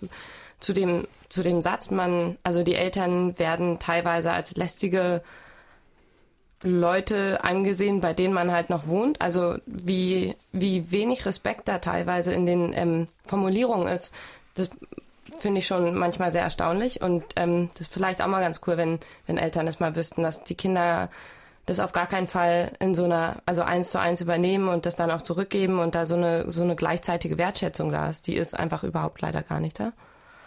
zu 0.59 0.73
dem, 0.73 1.07
zu 1.29 1.45
dem 1.45 1.62
Satz, 1.62 1.91
man, 1.91 2.37
also 2.43 2.64
die 2.64 2.75
Eltern 2.75 3.39
werden 3.39 3.79
teilweise 3.79 4.33
als 4.33 4.57
lästige 4.57 5.23
Leute 6.62 7.45
angesehen, 7.45 8.01
bei 8.01 8.12
denen 8.12 8.35
man 8.35 8.51
halt 8.51 8.71
noch 8.71 8.89
wohnt. 8.89 9.21
Also 9.21 9.57
wie, 9.67 10.35
wie 10.53 10.91
wenig 10.91 11.27
Respekt 11.27 11.69
da 11.69 11.79
teilweise 11.79 12.33
in 12.33 12.45
den 12.45 12.73
ähm, 12.73 13.07
Formulierungen 13.25 13.89
ist. 13.89 14.14
Das 14.55 14.71
finde 15.43 15.61
ich 15.61 15.66
schon 15.66 15.95
manchmal 15.95 16.30
sehr 16.30 16.43
erstaunlich 16.43 17.01
und 17.01 17.24
ähm, 17.37 17.70
das 17.74 17.82
ist 17.82 17.93
vielleicht 17.93 18.22
auch 18.22 18.26
mal 18.26 18.41
ganz 18.41 18.61
cool, 18.66 18.76
wenn, 18.76 19.01
wenn 19.26 19.39
Eltern 19.39 19.66
das 19.66 19.80
mal 19.80 19.97
wüssten, 19.97 20.22
dass 20.22 20.45
die 20.45 20.55
Kinder 20.55 21.11
das 21.66 21.80
auf 21.80 21.93
gar 21.93 22.07
keinen 22.07 22.28
Fall 22.28 22.72
in 22.78 22.95
so 22.95 23.05
einer, 23.05 23.43
also 23.45 23.62
eins 23.62 23.91
zu 23.91 23.99
eins 23.99 24.20
übernehmen 24.20 24.68
und 24.68 24.87
das 24.87 24.95
dann 24.95 25.11
auch 25.11 25.22
zurückgeben 25.22 25.80
und 25.80 25.95
da 25.97 26.07
so 26.07 26.14
eine, 26.14 26.51
so 26.51 26.62
eine 26.62 26.76
gleichzeitige 26.76 27.39
Wertschätzung 27.39 27.91
da 27.91 28.09
ist. 28.09 28.28
Die 28.28 28.37
ist 28.37 28.57
einfach 28.57 28.84
überhaupt 28.84 29.20
leider 29.20 29.43
gar 29.43 29.59
nicht 29.59 29.80
da. 29.80 29.93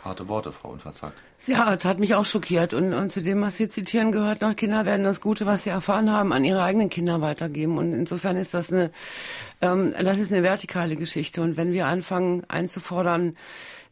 Harte 0.04 0.30
Worte, 0.30 0.54
Frau 0.54 0.70
Unverzagt. 0.70 1.18
Ja, 1.46 1.76
das 1.76 1.84
hat 1.84 2.00
mich 2.00 2.16
auch 2.16 2.24
schockiert. 2.24 2.74
Und, 2.74 2.94
und 2.94 3.12
zu 3.12 3.22
dem, 3.22 3.42
was 3.42 3.58
Sie 3.58 3.68
zitieren, 3.68 4.14
gehört 4.14 4.40
noch, 4.40 4.56
Kinder 4.56 4.86
werden 4.86 5.04
das 5.04 5.20
Gute, 5.20 5.46
was 5.46 5.66
sie 5.66 5.72
erfahren 5.72 6.10
haben, 6.10 6.32
an 6.32 6.46
ihre 6.46 6.64
eigenen 6.64 6.90
Kinder 6.90 7.20
weitergeben. 7.20 7.78
Und 7.78 7.94
insofern 7.94 8.38
ist 8.38 8.54
das 8.54 8.72
eine, 8.72 8.92
ähm, 9.60 9.94
das 10.02 10.20
ist 10.20 10.32
eine 10.32 10.42
vertikale 10.42 10.96
Geschichte. 10.96 11.42
Und 11.42 11.58
wenn 11.58 11.74
wir 11.74 11.86
anfangen 11.86 12.46
einzufordern, 12.48 13.36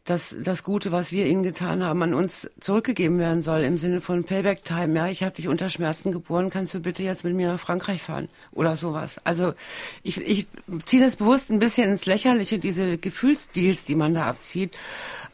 dass 0.08 0.34
das 0.42 0.64
Gute, 0.64 0.90
was 0.90 1.12
wir 1.12 1.26
ihnen 1.26 1.42
getan 1.42 1.84
haben, 1.84 2.02
an 2.02 2.14
uns 2.14 2.48
zurückgegeben 2.60 3.18
werden 3.18 3.42
soll 3.42 3.60
im 3.60 3.76
Sinne 3.76 4.00
von 4.00 4.24
Payback 4.24 4.64
Time. 4.64 4.96
Ja, 4.96 5.08
ich 5.08 5.22
habe 5.22 5.34
dich 5.34 5.48
unter 5.48 5.68
Schmerzen 5.68 6.12
geboren, 6.12 6.48
kannst 6.48 6.72
du 6.72 6.80
bitte 6.80 7.02
jetzt 7.02 7.24
mit 7.24 7.34
mir 7.34 7.48
nach 7.48 7.60
Frankreich 7.60 8.00
fahren 8.00 8.28
oder 8.52 8.76
sowas. 8.76 9.20
Also 9.24 9.52
ich, 10.02 10.16
ich 10.18 10.46
ziehe 10.86 11.02
das 11.04 11.16
bewusst 11.16 11.50
ein 11.50 11.58
bisschen 11.58 11.90
ins 11.90 12.06
Lächerliche, 12.06 12.58
diese 12.58 12.96
Gefühlsdeals, 12.96 13.84
die 13.84 13.96
man 13.96 14.14
da 14.14 14.24
abzieht. 14.24 14.78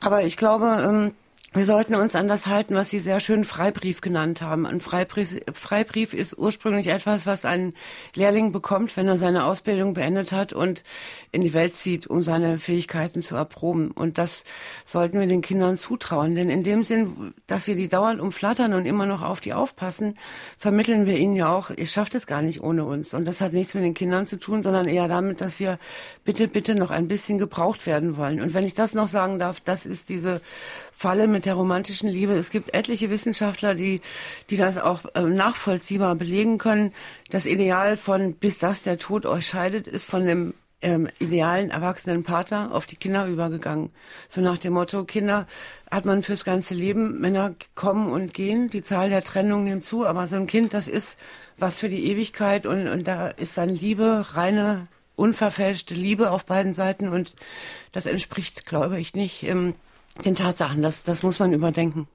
Aber 0.00 0.24
ich 0.24 0.36
glaube, 0.36 0.66
ähm, 0.66 1.12
wir 1.54 1.66
sollten 1.66 1.94
uns 1.94 2.16
an 2.16 2.26
das 2.26 2.48
halten, 2.48 2.74
was 2.74 2.90
Sie 2.90 2.98
sehr 2.98 3.20
schön 3.20 3.44
Freibrief 3.44 4.00
genannt 4.00 4.42
haben. 4.42 4.66
Ein 4.66 4.80
Freibrief, 4.80 5.40
Freibrief 5.52 6.12
ist 6.12 6.36
ursprünglich 6.36 6.88
etwas, 6.88 7.26
was 7.26 7.44
ein 7.44 7.74
Lehrling 8.16 8.50
bekommt, 8.50 8.96
wenn 8.96 9.06
er 9.06 9.18
seine 9.18 9.44
Ausbildung 9.44 9.94
beendet 9.94 10.32
hat 10.32 10.52
und 10.52 10.82
in 11.30 11.42
die 11.42 11.54
Welt 11.54 11.76
zieht, 11.76 12.08
um 12.08 12.22
seine 12.24 12.58
Fähigkeiten 12.58 13.22
zu 13.22 13.36
erproben. 13.36 13.92
Und 13.92 14.18
das 14.18 14.42
sollten 14.84 15.20
wir 15.20 15.28
den 15.28 15.42
Kindern 15.42 15.78
zutrauen. 15.78 16.34
Denn 16.34 16.50
in 16.50 16.64
dem 16.64 16.82
Sinn, 16.82 17.34
dass 17.46 17.68
wir 17.68 17.76
die 17.76 17.88
dauernd 17.88 18.20
umflattern 18.20 18.74
und 18.74 18.84
immer 18.84 19.06
noch 19.06 19.22
auf 19.22 19.38
die 19.38 19.54
aufpassen, 19.54 20.14
vermitteln 20.58 21.06
wir 21.06 21.18
ihnen 21.18 21.36
ja 21.36 21.54
auch, 21.54 21.70
ihr 21.70 21.86
schafft 21.86 22.16
es 22.16 22.26
gar 22.26 22.42
nicht 22.42 22.62
ohne 22.62 22.84
uns. 22.84 23.14
Und 23.14 23.28
das 23.28 23.40
hat 23.40 23.52
nichts 23.52 23.74
mit 23.74 23.84
den 23.84 23.94
Kindern 23.94 24.26
zu 24.26 24.40
tun, 24.40 24.64
sondern 24.64 24.88
eher 24.88 25.06
damit, 25.06 25.40
dass 25.40 25.60
wir 25.60 25.78
bitte, 26.24 26.48
bitte 26.48 26.74
noch 26.74 26.90
ein 26.90 27.08
bisschen 27.08 27.38
gebraucht 27.38 27.86
werden 27.86 28.16
wollen. 28.16 28.40
Und 28.40 28.54
wenn 28.54 28.64
ich 28.64 28.74
das 28.74 28.94
noch 28.94 29.08
sagen 29.08 29.38
darf, 29.38 29.60
das 29.60 29.86
ist 29.86 30.08
diese 30.08 30.40
Falle 30.92 31.26
mit 31.26 31.46
der 31.46 31.54
romantischen 31.54 32.08
Liebe. 32.08 32.32
Es 32.34 32.50
gibt 32.50 32.74
etliche 32.74 33.10
Wissenschaftler, 33.10 33.74
die, 33.74 34.00
die 34.50 34.56
das 34.56 34.78
auch 34.78 35.00
äh, 35.14 35.22
nachvollziehbar 35.22 36.14
belegen 36.14 36.58
können. 36.58 36.92
Das 37.30 37.46
Ideal 37.46 37.96
von 37.96 38.34
bis 38.34 38.58
das 38.58 38.82
der 38.82 38.98
Tod 38.98 39.26
euch 39.26 39.46
scheidet, 39.46 39.86
ist 39.86 40.06
von 40.06 40.26
dem 40.26 40.54
ähm, 40.84 41.08
idealen 41.18 41.70
erwachsenen 41.70 42.24
Pater 42.24 42.72
auf 42.72 42.86
die 42.86 42.96
Kinder 42.96 43.26
übergegangen. 43.26 43.90
So 44.28 44.40
nach 44.40 44.58
dem 44.58 44.74
Motto, 44.74 45.04
Kinder 45.04 45.46
hat 45.90 46.04
man 46.04 46.22
fürs 46.22 46.44
ganze 46.44 46.74
Leben, 46.74 47.20
Männer 47.20 47.54
kommen 47.74 48.12
und 48.12 48.34
gehen, 48.34 48.68
die 48.68 48.82
Zahl 48.82 49.08
der 49.08 49.22
Trennung 49.22 49.64
nimmt 49.64 49.84
zu, 49.84 50.06
aber 50.06 50.26
so 50.26 50.36
ein 50.36 50.46
Kind, 50.46 50.74
das 50.74 50.86
ist 50.86 51.18
was 51.58 51.78
für 51.78 51.88
die 51.88 52.10
Ewigkeit 52.10 52.66
und, 52.66 52.88
und 52.88 53.06
da 53.06 53.28
ist 53.28 53.56
dann 53.56 53.70
Liebe, 53.70 54.26
reine, 54.32 54.88
unverfälschte 55.16 55.94
Liebe 55.94 56.30
auf 56.30 56.46
beiden 56.46 56.72
Seiten 56.72 57.08
und 57.08 57.34
das 57.92 58.06
entspricht, 58.06 58.66
glaube 58.66 58.98
ich, 58.98 59.14
nicht 59.14 59.42
ähm, 59.44 59.74
den 60.24 60.34
Tatsachen. 60.34 60.82
Das, 60.82 61.02
das 61.04 61.22
muss 61.22 61.38
man 61.38 61.52
überdenken. 61.52 62.08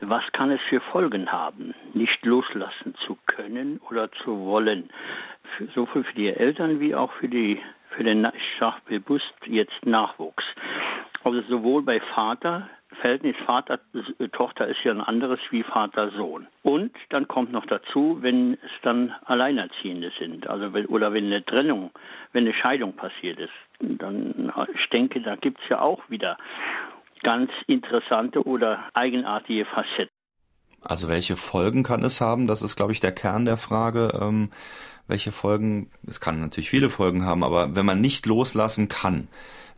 Was 0.00 0.24
kann 0.32 0.50
es 0.50 0.60
für 0.68 0.80
Folgen 0.80 1.30
haben, 1.30 1.74
nicht 1.94 2.24
loslassen 2.24 2.94
zu 3.06 3.16
können 3.26 3.80
oder 3.88 4.10
zu 4.24 4.46
wollen? 4.46 4.90
Für, 5.56 5.66
sowohl 5.74 6.04
für 6.04 6.14
die 6.14 6.28
Eltern 6.28 6.80
wie 6.80 6.94
auch 6.94 7.12
für 7.20 7.28
die 7.28 7.60
für 7.96 8.04
den 8.04 8.24
ich 8.24 8.58
sag 8.58 8.84
bewusst 8.86 9.34
jetzt 9.46 9.84
Nachwuchs. 9.84 10.44
Also 11.24 11.42
sowohl 11.42 11.82
bei 11.82 12.00
Vater, 12.14 12.68
Verhältnis 13.00 13.36
Vater-Tochter 13.46 14.66
ist 14.68 14.82
ja 14.84 14.92
ein 14.92 15.00
anderes 15.00 15.40
wie 15.50 15.62
Vater-Sohn. 15.62 16.46
Und 16.62 16.92
dann 17.10 17.28
kommt 17.28 17.52
noch 17.52 17.66
dazu, 17.66 18.18
wenn 18.20 18.54
es 18.54 18.70
dann 18.82 19.14
Alleinerziehende 19.24 20.12
sind, 20.18 20.46
also 20.46 20.72
wenn, 20.72 20.86
oder 20.86 21.12
wenn 21.12 21.26
eine 21.26 21.44
Trennung, 21.44 21.90
wenn 22.32 22.44
eine 22.44 22.54
Scheidung 22.54 22.94
passiert 22.94 23.38
ist, 23.38 23.52
dann 23.80 24.52
ich 24.74 24.88
denke, 24.90 25.20
da 25.20 25.36
gibt 25.36 25.60
es 25.62 25.68
ja 25.68 25.80
auch 25.80 26.00
wieder 26.08 26.36
ganz 27.22 27.50
interessante 27.66 28.44
oder 28.44 28.84
eigenartige 28.94 29.64
Facetten. 29.64 30.10
Also 30.82 31.08
welche 31.08 31.36
Folgen 31.36 31.84
kann 31.84 32.02
es 32.04 32.20
haben? 32.20 32.46
Das 32.46 32.62
ist, 32.62 32.76
glaube 32.76 32.92
ich, 32.92 33.00
der 33.00 33.12
Kern 33.12 33.44
der 33.44 33.56
Frage. 33.56 34.18
Ähm, 34.20 34.50
welche 35.06 35.32
Folgen, 35.32 35.90
es 36.06 36.20
kann 36.20 36.40
natürlich 36.40 36.70
viele 36.70 36.88
Folgen 36.88 37.24
haben, 37.24 37.44
aber 37.44 37.74
wenn 37.76 37.86
man 37.86 38.00
nicht 38.00 38.26
loslassen 38.26 38.88
kann, 38.88 39.28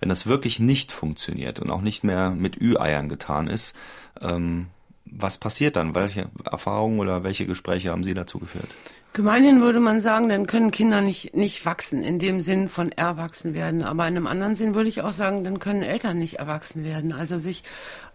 wenn 0.04 0.10
das 0.10 0.26
wirklich 0.26 0.60
nicht 0.60 0.92
funktioniert 0.92 1.60
und 1.60 1.70
auch 1.70 1.80
nicht 1.80 2.04
mehr 2.04 2.28
mit 2.28 2.60
Ü-Eiern 2.60 3.08
getan 3.08 3.46
ist, 3.46 3.74
ähm, 4.20 4.66
was 5.06 5.38
passiert 5.38 5.76
dann? 5.76 5.94
Welche 5.94 6.30
Erfahrungen 6.50 6.98
oder 6.98 7.24
welche 7.24 7.46
Gespräche 7.46 7.90
haben 7.90 8.04
Sie 8.04 8.14
dazu 8.14 8.38
geführt? 8.38 8.68
Gemeinhin 9.12 9.60
würde 9.60 9.78
man 9.78 10.00
sagen, 10.00 10.28
dann 10.28 10.48
können 10.48 10.72
Kinder 10.72 11.00
nicht, 11.00 11.36
nicht 11.36 11.64
wachsen, 11.64 12.02
in 12.02 12.18
dem 12.18 12.40
Sinn 12.40 12.68
von 12.68 12.90
erwachsen 12.90 13.54
werden. 13.54 13.84
Aber 13.84 14.08
in 14.08 14.16
einem 14.16 14.26
anderen 14.26 14.56
Sinn 14.56 14.74
würde 14.74 14.88
ich 14.88 15.02
auch 15.02 15.12
sagen, 15.12 15.44
dann 15.44 15.60
können 15.60 15.84
Eltern 15.84 16.18
nicht 16.18 16.40
erwachsen 16.40 16.82
werden. 16.82 17.12
Also 17.12 17.38
sich 17.38 17.62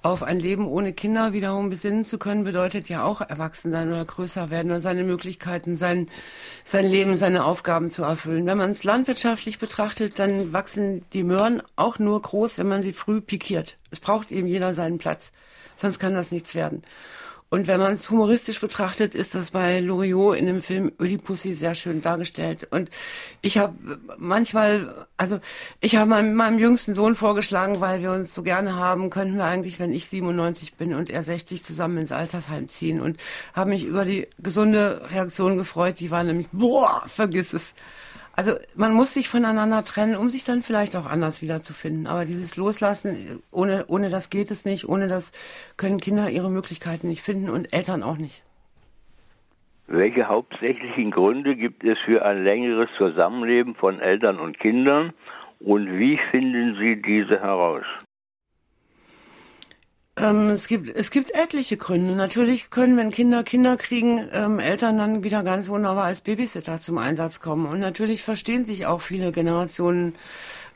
auf 0.02 0.24
ein 0.24 0.42
Leben 0.42 0.68
ohne 0.68 0.92
Kinder 0.92 1.32
wiederum 1.32 1.70
besinnen 1.70 2.04
zu 2.04 2.18
können, 2.18 2.44
bedeutet 2.44 2.90
ja 2.90 3.06
auch 3.06 3.22
erwachsen 3.22 3.72
sein 3.72 3.88
oder 3.88 4.04
größer 4.04 4.50
werden 4.50 4.72
oder 4.72 4.82
seine 4.82 5.06
Möglichkeiten, 5.06 5.78
sein, 5.78 6.10
sein 6.66 6.86
Leben, 6.86 7.16
seine 7.16 7.46
Aufgaben 7.46 7.92
zu 7.92 8.04
erfüllen. 8.04 8.46
Wenn 8.46 8.58
man 8.58 8.72
es 8.72 8.84
landwirtschaftlich 8.84 9.58
betrachtet, 9.58 10.20
dann 10.20 10.52
wachsen 10.52 11.06
die 11.14 11.24
Möhren 11.24 11.64
auch 11.78 11.98
nur 11.98 12.22
groß, 12.22 12.58
wenn 12.58 12.68
man 12.68 12.84
sie 12.84 12.92
früh 12.92 13.22
pikiert. 13.22 13.78
Es 13.90 14.02
braucht 14.02 14.34
eben 14.34 14.48
jeder 14.48 14.74
seinen 14.74 14.98
Platz. 14.98 15.32
Sonst 15.80 16.00
kann 16.00 16.14
das 16.14 16.32
nichts 16.32 16.56
werden. 16.56 16.84
Und 17.52 17.66
wenn 17.66 17.80
man 17.80 17.94
es 17.94 18.12
humoristisch 18.12 18.62
betrachtet, 18.62 19.16
ist 19.16 19.34
das 19.34 19.52
bei 19.52 19.80
Loriot 19.80 20.38
in 20.38 20.46
dem 20.46 20.62
Film 20.62 20.92
Ödipussy 21.02 21.54
sehr 21.54 21.74
schön 21.74 22.04
dargestellt. 22.04 22.68
Und 22.70 22.92
ich 23.42 23.58
habe 23.58 23.74
manchmal, 24.20 25.08
also 25.18 25.40
ich 25.82 25.96
habe 25.96 26.08
meinem, 26.12 26.36
meinem 26.36 26.60
jüngsten 26.60 26.94
Sohn 26.94 27.16
vorgeschlagen, 27.16 27.82
weil 27.82 28.04
wir 28.04 28.12
uns 28.12 28.36
so 28.36 28.44
gerne 28.44 28.76
haben, 28.76 29.10
könnten 29.10 29.38
wir 29.38 29.46
eigentlich, 29.46 29.80
wenn 29.80 29.92
ich 29.92 30.08
97 30.08 30.76
bin 30.76 30.94
und 30.94 31.10
er 31.10 31.24
60, 31.24 31.64
zusammen 31.64 31.98
ins 31.98 32.12
Altersheim 32.12 32.70
ziehen. 32.70 33.02
Und 33.02 33.18
habe 33.54 33.72
mich 33.72 33.84
über 33.84 34.06
die 34.06 34.28
gesunde 34.38 35.02
Reaktion 35.12 35.58
gefreut. 35.58 36.00
Die 36.00 36.12
war 36.12 36.24
nämlich, 36.24 36.50
boah, 36.52 37.04
vergiss 37.08 37.54
es. 37.54 37.74
Also 38.40 38.54
man 38.74 38.94
muss 38.94 39.14
sich 39.14 39.28
voneinander 39.28 39.84
trennen, 39.84 40.16
um 40.16 40.30
sich 40.30 40.46
dann 40.46 40.62
vielleicht 40.62 40.96
auch 40.96 41.06
anders 41.06 41.42
wiederzufinden. 41.42 42.08
Aber 42.08 42.24
dieses 42.24 42.56
Loslassen, 42.56 43.44
ohne, 43.52 43.84
ohne 43.90 44.08
das 44.08 44.30
geht 44.30 44.50
es 44.50 44.64
nicht. 44.64 44.88
Ohne 44.88 45.10
das 45.10 45.34
können 45.76 46.00
Kinder 46.00 46.30
ihre 46.30 46.50
Möglichkeiten 46.50 47.10
nicht 47.10 47.22
finden 47.22 47.50
und 47.50 47.74
Eltern 47.74 48.02
auch 48.02 48.16
nicht. 48.16 48.42
Welche 49.88 50.30
hauptsächlichen 50.30 51.12
Gründe 51.12 51.58
gibt 51.58 51.84
es 51.84 51.98
für 52.06 52.24
ein 52.24 52.46
längeres 52.46 52.88
Zusammenleben 52.98 53.76
von 53.76 54.00
Eltern 54.00 54.40
und 54.40 54.58
Kindern 54.58 55.12
und 55.60 56.00
wie 56.00 56.18
finden 56.32 56.78
Sie 56.80 57.02
diese 57.02 57.42
heraus? 57.42 57.84
Ähm, 60.20 60.50
es 60.50 60.68
gibt 60.68 60.90
es 60.90 61.12
gibt 61.12 61.34
etliche 61.34 61.78
Gründe. 61.78 62.16
Natürlich 62.16 62.70
können, 62.70 62.98
wenn 62.98 63.12
Kinder 63.12 63.44
Kinder 63.44 63.78
kriegen, 63.78 64.28
ähm, 64.34 64.60
Eltern 64.60 64.98
dann 64.98 65.24
wieder 65.24 65.44
ganz 65.44 65.70
wunderbar 65.70 66.06
als 66.06 66.22
Babysitter 66.22 66.80
zum 66.80 66.98
Einsatz 66.98 67.40
kommen. 67.40 67.66
Und 67.66 67.80
natürlich 67.80 68.22
verstehen 68.24 68.66
sich 68.66 68.86
auch 68.86 69.02
viele 69.02 69.32
Generationen, 69.32 70.16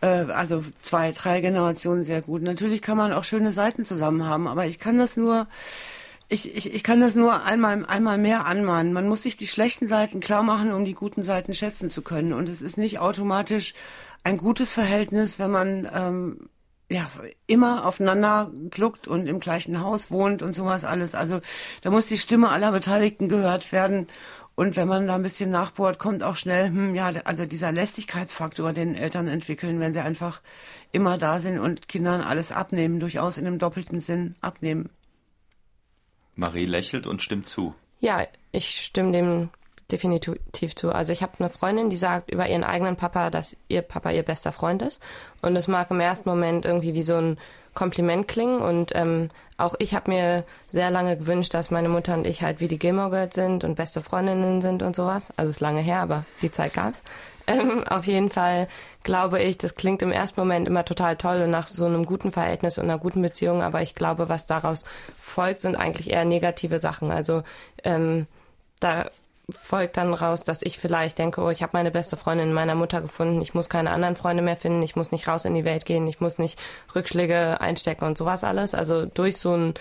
äh, 0.01 0.07
also 0.07 0.63
zwei, 0.81 1.11
drei 1.11 1.41
Generationen 1.41 2.03
sehr 2.05 2.21
gut. 2.21 2.41
Natürlich 2.41 2.81
kann 2.81 2.97
man 2.97 3.11
auch 3.11 3.23
schöne 3.23 3.53
Seiten 3.53 3.83
zusammen 3.83 4.25
haben, 4.25 4.47
aber 4.47 4.65
ich 4.65 4.79
kann 4.79 4.97
das 4.97 5.17
nur 5.17 5.47
ich, 6.29 6.55
ich, 6.55 6.73
ich 6.73 6.83
kann 6.83 6.99
das 6.99 7.15
nur 7.15 7.43
einmal, 7.43 7.85
einmal 7.85 8.17
mehr 8.17 8.45
anmahnen. 8.45 8.93
Man 8.93 9.07
muss 9.07 9.23
sich 9.23 9.37
die 9.37 9.47
schlechten 9.47 9.87
Seiten 9.87 10.19
klar 10.19 10.41
machen, 10.41 10.71
um 10.71 10.85
die 10.85 10.95
guten 10.95 11.21
Seiten 11.21 11.53
schätzen 11.53 11.89
zu 11.89 12.01
können. 12.01 12.33
Und 12.33 12.49
es 12.49 12.61
ist 12.61 12.77
nicht 12.77 12.97
automatisch 12.99 13.75
ein 14.23 14.37
gutes 14.37 14.73
Verhältnis, 14.73 15.37
wenn 15.37 15.51
man 15.51 15.87
ähm, 15.93 16.49
ja, 16.89 17.09
immer 17.47 17.85
aufeinander 17.85 18.51
gluckt 18.69 19.07
und 19.07 19.27
im 19.27 19.39
gleichen 19.39 19.81
Haus 19.81 20.11
wohnt 20.11 20.41
und 20.41 20.53
sowas 20.53 20.85
alles. 20.85 21.15
Also 21.15 21.41
da 21.81 21.89
muss 21.89 22.07
die 22.07 22.17
Stimme 22.17 22.49
aller 22.49 22.71
Beteiligten 22.71 23.29
gehört 23.29 23.71
werden. 23.71 24.07
Und 24.55 24.75
wenn 24.75 24.87
man 24.87 25.07
da 25.07 25.15
ein 25.15 25.23
bisschen 25.23 25.49
nachbohrt, 25.49 25.97
kommt 25.97 26.21
auch 26.21 26.35
schnell, 26.35 26.67
hm, 26.67 26.93
ja, 26.93 27.07
also 27.25 27.45
dieser 27.47 27.71
Lästigkeitsfaktor, 27.71 28.71
den 28.71 28.93
Eltern 28.93 29.27
entwickeln, 29.27 29.79
wenn 29.79 29.93
sie 29.93 30.01
einfach 30.01 30.41
immer 30.91 31.17
da 31.17 31.39
sind 31.39 31.57
und 31.57 31.87
Kindern 31.87 32.21
alles 32.21 32.51
abnehmen, 32.51 32.99
durchaus 32.99 33.39
in 33.39 33.47
einem 33.47 33.57
doppelten 33.57 33.99
Sinn 33.99 34.35
abnehmen. 34.41 34.91
Marie 36.35 36.65
lächelt 36.65 37.07
und 37.07 37.23
stimmt 37.23 37.47
zu. 37.47 37.73
Ja, 37.99 38.27
ich 38.51 38.81
stimme 38.81 39.11
dem 39.11 39.49
definitiv 39.93 40.75
zu. 40.75 40.91
Also 40.91 41.13
ich 41.13 41.21
habe 41.21 41.33
eine 41.39 41.49
Freundin, 41.49 41.89
die 41.89 41.97
sagt 41.97 42.31
über 42.31 42.49
ihren 42.49 42.63
eigenen 42.63 42.95
Papa, 42.95 43.29
dass 43.29 43.55
ihr 43.67 43.81
Papa 43.81 44.11
ihr 44.11 44.23
bester 44.23 44.51
Freund 44.51 44.81
ist. 44.81 45.01
Und 45.41 45.55
es 45.55 45.67
mag 45.67 45.89
im 45.91 45.99
ersten 45.99 46.27
Moment 46.27 46.65
irgendwie 46.65 46.93
wie 46.93 47.03
so 47.03 47.15
ein 47.15 47.37
Kompliment 47.73 48.27
klingen. 48.27 48.61
Und 48.61 48.91
ähm, 48.95 49.29
auch 49.57 49.75
ich 49.79 49.93
habe 49.95 50.11
mir 50.11 50.43
sehr 50.71 50.91
lange 50.91 51.15
gewünscht, 51.17 51.53
dass 51.53 51.71
meine 51.71 51.89
Mutter 51.89 52.15
und 52.15 52.27
ich 52.27 52.43
halt 52.43 52.59
wie 52.59 52.67
die 52.67 52.79
Gilmore 52.79 53.11
Girls 53.11 53.35
sind 53.35 53.63
und 53.63 53.75
beste 53.75 54.01
Freundinnen 54.01 54.61
sind 54.61 54.83
und 54.83 54.95
sowas. 54.95 55.31
Also 55.37 55.49
es 55.49 55.57
ist 55.57 55.61
lange 55.61 55.81
her, 55.81 55.99
aber 55.99 56.25
die 56.41 56.51
Zeit 56.51 56.73
gab's. 56.73 57.03
Ähm, 57.45 57.83
auf 57.89 58.05
jeden 58.05 58.29
Fall 58.29 58.69
glaube 59.03 59.41
ich, 59.41 59.57
das 59.57 59.75
klingt 59.75 60.01
im 60.01 60.13
ersten 60.13 60.39
Moment 60.39 60.65
immer 60.65 60.85
total 60.85 61.17
toll 61.17 61.41
und 61.41 61.49
nach 61.49 61.67
so 61.67 61.83
einem 61.85 62.05
guten 62.05 62.31
Verhältnis 62.31 62.77
und 62.77 62.85
einer 62.85 62.97
guten 62.97 63.21
Beziehung, 63.21 63.61
aber 63.61 63.81
ich 63.81 63.95
glaube, 63.95 64.29
was 64.29 64.45
daraus 64.45 64.85
folgt, 65.19 65.61
sind 65.61 65.75
eigentlich 65.75 66.09
eher 66.09 66.23
negative 66.23 66.79
Sachen. 66.79 67.11
Also 67.11 67.43
ähm, 67.83 68.27
da 68.79 69.09
folgt 69.49 69.97
dann 69.97 70.13
raus, 70.13 70.43
dass 70.43 70.61
ich 70.61 70.79
vielleicht 70.79 71.17
denke, 71.17 71.41
oh, 71.41 71.49
ich 71.49 71.61
habe 71.61 71.71
meine 71.73 71.91
beste 71.91 72.15
Freundin 72.15 72.49
in 72.49 72.53
meiner 72.53 72.75
Mutter 72.75 73.01
gefunden, 73.01 73.41
ich 73.41 73.53
muss 73.53 73.69
keine 73.69 73.91
anderen 73.91 74.15
Freunde 74.15 74.41
mehr 74.41 74.57
finden, 74.57 74.81
ich 74.81 74.95
muss 74.95 75.11
nicht 75.11 75.27
raus 75.27 75.45
in 75.45 75.53
die 75.53 75.65
Welt 75.65 75.85
gehen, 75.85 76.07
ich 76.07 76.21
muss 76.21 76.37
nicht 76.37 76.59
Rückschläge 76.95 77.59
einstecken 77.59 78.05
und 78.05 78.17
sowas 78.17 78.43
alles. 78.43 78.73
Also 78.73 79.05
durch 79.05 79.37
so 79.37 79.55
ein, 79.55 79.73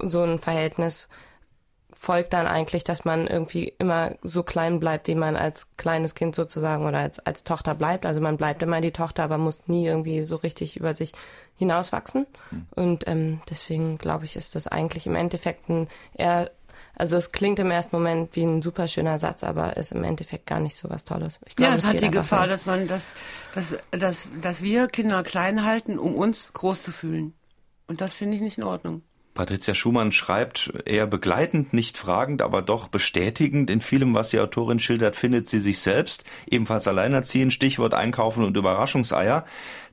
so 0.00 0.22
ein 0.22 0.38
Verhältnis 0.38 1.08
folgt 1.92 2.32
dann 2.34 2.46
eigentlich, 2.46 2.84
dass 2.84 3.04
man 3.04 3.26
irgendwie 3.26 3.72
immer 3.78 4.12
so 4.22 4.42
klein 4.42 4.78
bleibt, 4.78 5.08
wie 5.08 5.14
man 5.14 5.36
als 5.36 5.76
kleines 5.76 6.14
Kind 6.14 6.34
sozusagen 6.34 6.86
oder 6.86 6.98
als, 6.98 7.18
als 7.18 7.44
Tochter 7.44 7.74
bleibt. 7.74 8.04
Also 8.04 8.20
man 8.20 8.36
bleibt 8.36 8.62
immer 8.62 8.80
die 8.80 8.92
Tochter, 8.92 9.24
aber 9.24 9.38
muss 9.38 9.66
nie 9.66 9.86
irgendwie 9.86 10.26
so 10.26 10.36
richtig 10.36 10.76
über 10.76 10.94
sich 10.94 11.12
hinauswachsen. 11.56 12.26
Mhm. 12.50 12.66
Und 12.74 13.08
ähm, 13.08 13.40
deswegen 13.48 13.96
glaube 13.96 14.24
ich, 14.24 14.36
ist 14.36 14.54
das 14.54 14.66
eigentlich 14.66 15.06
im 15.06 15.14
Endeffekt 15.14 15.68
ein 15.68 15.88
eher 16.14 16.50
also 16.96 17.16
es 17.16 17.32
klingt 17.32 17.58
im 17.58 17.70
ersten 17.70 17.96
Moment 17.96 18.36
wie 18.36 18.44
ein 18.44 18.62
super 18.62 18.88
schöner 18.88 19.18
Satz, 19.18 19.44
aber 19.44 19.76
ist 19.76 19.92
im 19.92 20.04
Endeffekt 20.04 20.46
gar 20.46 20.60
nicht 20.60 20.76
so 20.76 20.90
was 20.90 21.04
Tolles. 21.04 21.38
Ich 21.46 21.56
glaub, 21.56 21.70
ja, 21.70 21.76
es 21.76 21.86
hat 21.86 22.00
die 22.00 22.10
Gefahr, 22.10 22.46
dass 22.46 22.66
man 22.66 22.86
das, 22.86 23.14
dass, 23.54 23.76
dass, 23.90 24.28
dass 24.40 24.62
wir 24.62 24.86
Kinder 24.86 25.22
klein 25.22 25.64
halten, 25.64 25.98
um 25.98 26.14
uns 26.14 26.52
groß 26.52 26.82
zu 26.82 26.92
fühlen. 26.92 27.34
Und 27.86 28.00
das 28.00 28.14
finde 28.14 28.36
ich 28.36 28.42
nicht 28.42 28.58
in 28.58 28.64
Ordnung. 28.64 29.02
Patricia 29.34 29.74
Schumann 29.74 30.12
schreibt 30.12 30.72
eher 30.84 31.08
begleitend, 31.08 31.72
nicht 31.72 31.98
fragend, 31.98 32.40
aber 32.40 32.62
doch 32.62 32.86
bestätigend. 32.86 33.68
In 33.68 33.80
vielem, 33.80 34.14
was 34.14 34.30
die 34.30 34.38
Autorin 34.38 34.78
schildert, 34.78 35.16
findet 35.16 35.48
sie 35.48 35.58
sich 35.58 35.80
selbst. 35.80 36.22
Ebenfalls 36.48 36.86
alleinerziehend, 36.86 37.52
Stichwort 37.52 37.94
Einkaufen 37.94 38.44
und 38.44 38.56
Überraschungseier 38.56 39.44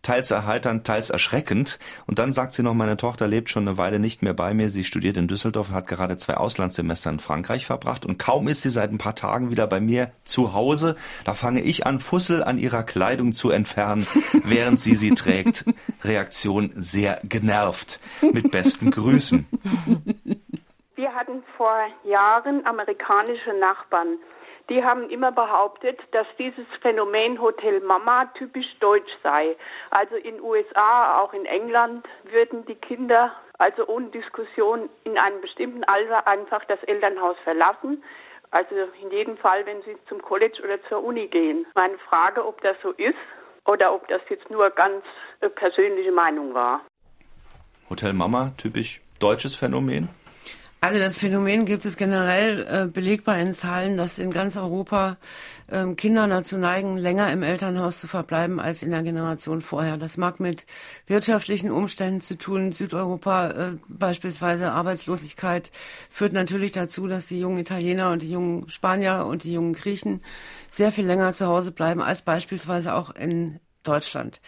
teils 0.01 0.31
erheiternd, 0.31 0.85
teils 0.85 1.09
erschreckend. 1.09 1.79
Und 2.07 2.19
dann 2.19 2.33
sagt 2.33 2.53
sie 2.53 2.63
noch, 2.63 2.73
meine 2.73 2.97
Tochter 2.97 3.27
lebt 3.27 3.49
schon 3.49 3.67
eine 3.67 3.77
Weile 3.77 3.99
nicht 3.99 4.21
mehr 4.21 4.33
bei 4.33 4.53
mir. 4.53 4.69
Sie 4.69 4.83
studiert 4.83 5.17
in 5.17 5.27
Düsseldorf 5.27 5.69
und 5.69 5.75
hat 5.75 5.87
gerade 5.87 6.17
zwei 6.17 6.35
Auslandssemester 6.35 7.09
in 7.09 7.19
Frankreich 7.19 7.65
verbracht. 7.65 8.05
Und 8.05 8.17
kaum 8.17 8.47
ist 8.47 8.61
sie 8.61 8.69
seit 8.69 8.91
ein 8.91 8.97
paar 8.97 9.15
Tagen 9.15 9.51
wieder 9.51 9.67
bei 9.67 9.79
mir 9.79 10.11
zu 10.23 10.53
Hause, 10.53 10.95
da 11.25 11.33
fange 11.33 11.61
ich 11.61 11.85
an, 11.85 11.99
Fussel 11.99 12.43
an 12.43 12.57
ihrer 12.57 12.83
Kleidung 12.83 13.33
zu 13.33 13.51
entfernen, 13.51 14.07
während 14.43 14.79
sie 14.79 14.95
sie 14.95 15.11
trägt. 15.11 15.65
Reaktion 16.03 16.71
sehr 16.75 17.19
genervt. 17.23 17.99
Mit 18.21 18.51
besten 18.51 18.91
Grüßen. 18.91 19.47
Wir 20.95 21.13
hatten 21.13 21.43
vor 21.57 21.75
Jahren 22.03 22.65
amerikanische 22.65 23.53
Nachbarn 23.59 24.17
die 24.69 24.83
haben 24.83 25.09
immer 25.09 25.31
behauptet, 25.31 25.99
dass 26.11 26.27
dieses 26.37 26.65
Phänomen 26.81 27.41
Hotel 27.41 27.79
Mama 27.81 28.25
typisch 28.37 28.67
deutsch 28.79 29.11
sei. 29.23 29.55
Also 29.89 30.15
in 30.15 30.41
USA, 30.41 31.19
auch 31.19 31.33
in 31.33 31.45
England 31.45 32.07
würden 32.23 32.65
die 32.65 32.75
Kinder 32.75 33.33
also 33.57 33.87
ohne 33.87 34.07
Diskussion 34.07 34.89
in 35.03 35.17
einem 35.19 35.39
bestimmten 35.39 35.83
Alter 35.83 36.25
einfach 36.27 36.65
das 36.65 36.81
Elternhaus 36.83 37.37
verlassen. 37.43 38.03
Also 38.49 38.75
in 39.01 39.11
jedem 39.11 39.37
Fall, 39.37 39.65
wenn 39.65 39.81
sie 39.83 39.95
zum 40.09 40.21
College 40.21 40.61
oder 40.63 40.81
zur 40.89 41.03
Uni 41.03 41.27
gehen. 41.27 41.65
Meine 41.75 41.97
Frage, 41.99 42.45
ob 42.45 42.59
das 42.61 42.75
so 42.81 42.91
ist 42.91 43.15
oder 43.65 43.93
ob 43.93 44.07
das 44.07 44.21
jetzt 44.29 44.49
nur 44.49 44.71
ganz 44.71 45.03
äh, 45.41 45.49
persönliche 45.49 46.11
Meinung 46.11 46.53
war. 46.53 46.81
Hotel 47.89 48.13
Mama, 48.13 48.51
typisch 48.57 48.99
deutsches 49.19 49.55
Phänomen? 49.55 50.09
Also 50.83 50.97
das 50.97 51.15
Phänomen 51.15 51.65
gibt 51.65 51.85
es 51.85 51.95
generell 51.95 52.65
äh, 52.67 52.87
belegbar 52.87 53.37
in 53.37 53.53
Zahlen, 53.53 53.97
dass 53.97 54.17
in 54.17 54.31
ganz 54.31 54.57
Europa 54.57 55.17
ähm, 55.69 55.95
Kinder 55.95 56.27
dazu 56.27 56.57
neigen, 56.57 56.97
länger 56.97 57.31
im 57.31 57.43
Elternhaus 57.43 57.99
zu 57.99 58.07
verbleiben 58.07 58.59
als 58.59 58.81
in 58.81 58.89
der 58.89 59.03
Generation 59.03 59.61
vorher. 59.61 59.97
Das 59.97 60.17
mag 60.17 60.39
mit 60.39 60.65
wirtschaftlichen 61.05 61.69
Umständen 61.69 62.19
zu 62.19 62.35
tun. 62.35 62.71
Südeuropa 62.71 63.49
äh, 63.51 63.73
beispielsweise 63.89 64.71
Arbeitslosigkeit 64.71 65.69
führt 66.09 66.33
natürlich 66.33 66.71
dazu, 66.71 67.05
dass 67.05 67.27
die 67.27 67.39
jungen 67.39 67.59
Italiener 67.59 68.09
und 68.09 68.23
die 68.23 68.31
jungen 68.31 68.67
Spanier 68.67 69.27
und 69.27 69.43
die 69.43 69.53
jungen 69.53 69.73
Griechen 69.73 70.23
sehr 70.71 70.91
viel 70.91 71.05
länger 71.05 71.33
zu 71.33 71.45
Hause 71.45 71.71
bleiben 71.71 72.01
als 72.01 72.23
beispielsweise 72.23 72.95
auch 72.95 73.13
in 73.13 73.59
Deutschland. 73.83 74.41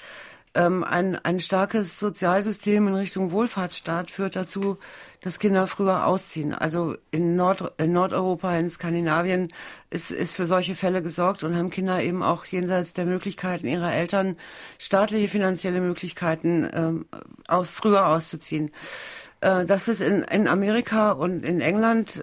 ähm, 0.55 0.83
ein, 0.83 1.15
ein 1.15 1.39
starkes 1.39 1.99
Sozialsystem 1.99 2.87
in 2.87 2.95
Richtung 2.95 3.31
Wohlfahrtsstaat 3.31 4.11
führt 4.11 4.35
dazu, 4.35 4.77
dass 5.23 5.39
Kinder 5.39 5.67
früher 5.67 6.05
ausziehen. 6.05 6.53
Also 6.53 6.95
in, 7.09 7.37
Nord, 7.37 7.73
in 7.77 7.93
Nordeuropa, 7.93 8.57
in 8.57 8.69
Skandinavien 8.69 9.47
ist, 9.89 10.11
ist 10.11 10.35
für 10.35 10.45
solche 10.45 10.75
Fälle 10.75 11.01
gesorgt 11.01 11.45
und 11.45 11.55
haben 11.55 11.69
Kinder 11.69 12.03
eben 12.03 12.21
auch 12.21 12.43
jenseits 12.43 12.93
der 12.93 13.05
Möglichkeiten 13.05 13.65
ihrer 13.65 13.93
Eltern 13.93 14.35
staatliche 14.77 15.29
finanzielle 15.29 15.79
Möglichkeiten, 15.79 16.69
ähm, 16.73 17.05
auch 17.47 17.65
früher 17.65 18.07
auszuziehen. 18.07 18.69
Äh, 19.39 19.65
das 19.65 19.87
ist 19.87 20.01
in, 20.01 20.23
in 20.23 20.49
Amerika 20.49 21.13
und 21.13 21.45
in 21.45 21.61
England 21.61 22.21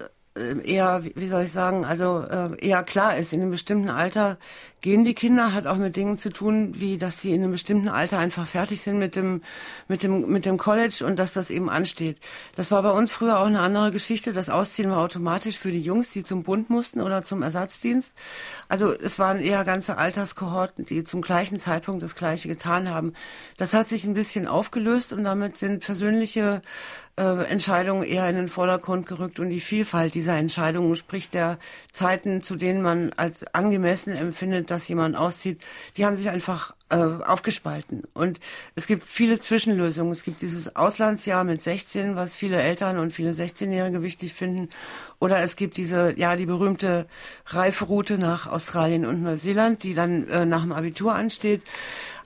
eher, 0.65 1.05
wie 1.15 1.29
soll 1.29 1.45
ich 1.45 1.53
sagen, 1.53 1.85
also 1.85 2.21
äh, 2.21 2.57
eher 2.61 2.83
klar 2.83 3.17
ist, 3.17 3.33
in 3.33 3.41
einem 3.41 3.51
bestimmten 3.51 3.89
Alter 3.89 4.39
gehen 4.81 5.05
die 5.05 5.15
Kinder, 5.15 5.53
hat 5.53 5.67
auch 5.67 5.77
mit 5.77 5.97
Dingen 5.97 6.17
zu 6.17 6.31
tun, 6.31 6.73
wie 6.75 6.97
dass 6.97 7.21
sie 7.21 7.33
in 7.33 7.43
einem 7.43 7.53
bestimmten 7.53 7.89
Alter 7.89 8.19
einfach 8.19 8.47
fertig 8.47 8.81
sind 8.81 8.99
mit 8.99 9.15
dem, 9.15 9.43
mit 9.89 10.03
dem, 10.03 10.31
mit 10.31 10.47
dem 10.47 10.57
College 10.57 11.05
und 11.07 11.19
dass 11.19 11.35
das 11.35 11.51
eben 11.51 11.69
ansteht. 11.69 12.19
Das 12.55 12.71
war 12.71 12.83
bei 12.83 12.91
uns 12.91 13.13
früher 13.13 13.41
auch 13.41 13.47
eine 13.47 13.61
andere 13.61 13.91
Geschichte. 13.91 14.33
Das 14.33 14.49
Ausziehen 14.49 14.91
war 14.91 14.99
automatisch 14.99 15.59
für 15.59 15.71
die 15.71 15.81
Jungs, 15.81 16.11
die 16.11 16.25
zum 16.25 16.43
Bund 16.43 16.71
mussten 16.71 17.01
oder 17.01 17.25
zum 17.25 17.43
Ersatzdienst. 17.43 18.15
Also 18.69 18.93
es 18.93 19.19
waren 19.19 19.41
eher 19.41 19.65
ganze 19.65 19.99
Alterskohorten, 19.99 20.87
die 20.87 21.05
zum 21.05 21.21
gleichen 21.21 21.59
Zeitpunkt 21.59 22.03
das 22.03 22.15
Gleiche 22.15 22.49
getan 22.49 22.91
haben. 22.91 23.13
Das 23.59 23.75
hat 23.75 23.87
sich 23.89 24.05
ein 24.05 24.15
bisschen 24.15 24.47
aufgelöst 24.47 25.13
und 25.13 25.25
damit 25.25 25.57
sind 25.59 25.81
persönliche 25.81 26.63
äh, 27.17 27.45
Entscheidungen 27.45 28.03
eher 28.03 28.29
in 28.29 28.37
den 28.37 28.49
Vordergrund 28.49 29.07
gerückt 29.07 29.41
und 29.41 29.51
die 29.51 29.61
Vielfalt 29.61 30.15
dieser 30.15 30.37
Entscheidungen, 30.37 30.95
sprich 30.97 31.31
der 31.31 31.59
Zeiten, 31.93 32.43
zu 32.43 32.57
denen 32.57 32.83
man 32.83 33.13
als 33.17 33.45
angemessen 33.55 34.15
empfindet, 34.15 34.71
dass 34.71 34.89
jemand 34.89 35.17
auszieht, 35.17 35.61
die 35.97 36.07
haben 36.07 36.17
sich 36.17 36.31
einfach 36.31 36.75
äh, 36.91 36.97
aufgespalten. 36.97 38.03
Und 38.15 38.41
es 38.75 38.87
gibt 38.87 39.05
viele 39.05 39.39
Zwischenlösungen. 39.39 40.13
Es 40.13 40.23
gibt 40.23 40.41
dieses 40.41 40.75
Auslandsjahr 40.77 41.45
mit 41.45 41.63
16, 41.63 42.17
was 42.17 42.37
viele 42.37 42.61
Eltern 42.61 42.99
und 42.99 43.13
viele 43.13 43.33
16-Jährige 43.33 44.03
wichtig 44.03 44.35
finden. 44.35 44.69
Oder 45.19 45.41
es 45.41 45.57
gibt 45.57 45.77
diese, 45.77 46.19
ja, 46.19 46.37
die 46.37 46.47
berühmte 46.47 47.07
Reiferoute 47.47 48.19
nach 48.19 48.47
Australien 48.47 49.07
und 49.07 49.23
Neuseeland, 49.23 49.83
die 49.83 49.95
dann 49.95 50.29
äh, 50.29 50.45
nach 50.45 50.63
dem 50.63 50.73
Abitur 50.73 51.15
ansteht. 51.15 51.63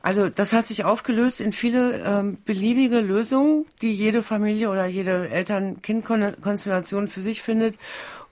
Also 0.05 0.29
das 0.29 0.53
hat 0.53 0.67
sich 0.67 0.85
aufgelöst 0.85 1.41
in 1.41 1.55
viele 1.55 2.03
ähm, 2.05 2.37
beliebige 2.45 3.01
Lösungen, 3.01 3.65
die 3.81 3.95
jede 3.95 4.21
Familie 4.21 4.69
oder 4.69 4.85
jede 4.85 5.31
Eltern-Kind-Konstellation 5.31 7.09
für 7.09 7.23
sich 7.23 7.41
findet. 7.41 7.79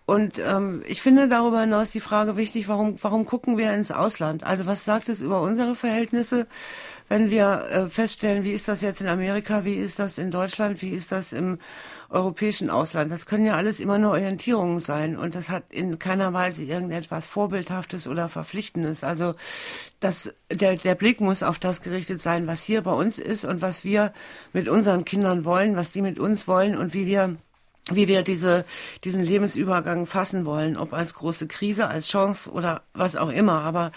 Und 0.05 0.39
ähm, 0.39 0.83
ich 0.87 1.01
finde 1.01 1.29
darüber 1.29 1.63
hinaus 1.63 1.91
die 1.91 2.01
Frage 2.01 2.37
wichtig, 2.37 2.69
warum, 2.69 3.03
warum 3.03 3.25
gucken 3.25 3.57
wir 3.57 3.73
ins 3.73 3.91
Ausland? 3.91 4.45
Also 4.45 4.67
was 4.67 4.85
sagt 4.85 5.09
es 5.09 5.23
über 5.23 5.41
unsere 5.41 5.75
Verhältnisse, 5.75 6.47
wenn 7.09 7.31
wir 7.31 7.65
äh, 7.71 7.89
feststellen, 7.89 8.45
wie 8.45 8.53
ist 8.53 8.69
das 8.69 8.83
jetzt 8.83 9.01
in 9.01 9.09
Amerika, 9.09 9.65
wie 9.65 9.77
ist 9.77 9.99
das 9.99 10.19
in 10.19 10.31
Deutschland, 10.31 10.83
wie 10.83 10.91
ist 10.91 11.11
das 11.11 11.33
im 11.33 11.59
europäischen 12.13 12.71
Ausland? 12.71 13.11
Das 13.11 13.27
können 13.27 13.47
ja 13.47 13.57
alles 13.57 13.81
immer 13.81 13.99
nur 13.99 14.13
Orientierungen 14.13 14.79
sein 14.79 15.17
und 15.17 15.35
das 15.35 15.49
hat 15.49 15.65
in 15.73 15.99
keiner 15.99 16.33
Weise 16.33 16.63
irgendetwas 16.63 17.27
Vorbildhaftes 17.27 18.07
oder 18.07 18.29
Verpflichtendes. 18.29 19.03
Also 19.03 19.35
das, 20.01 20.35
der, 20.51 20.77
der 20.77 20.95
Blick 20.95 21.21
muss 21.21 21.43
auf 21.43 21.59
das 21.59 21.83
gerichtet 21.83 22.23
sein, 22.23 22.47
was 22.47 22.63
hier 22.63 22.83
bei 22.83 22.93
uns 22.93 23.19
ist 23.19 23.45
und 23.45 23.63
was 23.63 23.85
wir 23.85 24.13
mit 24.53 24.69
unseren 24.69 25.05
Kindern 25.05 25.45
wollen, 25.45 25.77
was 25.77 25.91
die 25.91 26.03
mit 26.03 26.19
uns 26.19 26.47
wollen 26.47 26.77
und 26.77 26.95
wie 26.95 27.07
wir 27.07 27.37
wie 27.91 28.07
wir 28.07 28.23
diese, 28.23 28.65
diesen 29.03 29.25
Lebensübergang 29.25 30.07
fassen 30.07 30.45
wollen, 30.45 30.77
ob 30.77 30.93
als 30.93 31.15
große 31.15 31.49
Krise, 31.49 31.89
als 31.89 32.09
Chance 32.09 32.51
oder 32.51 32.83
was 32.95 33.17
auch 33.17 33.31
immer. 33.31 33.63
Aber 33.63 33.91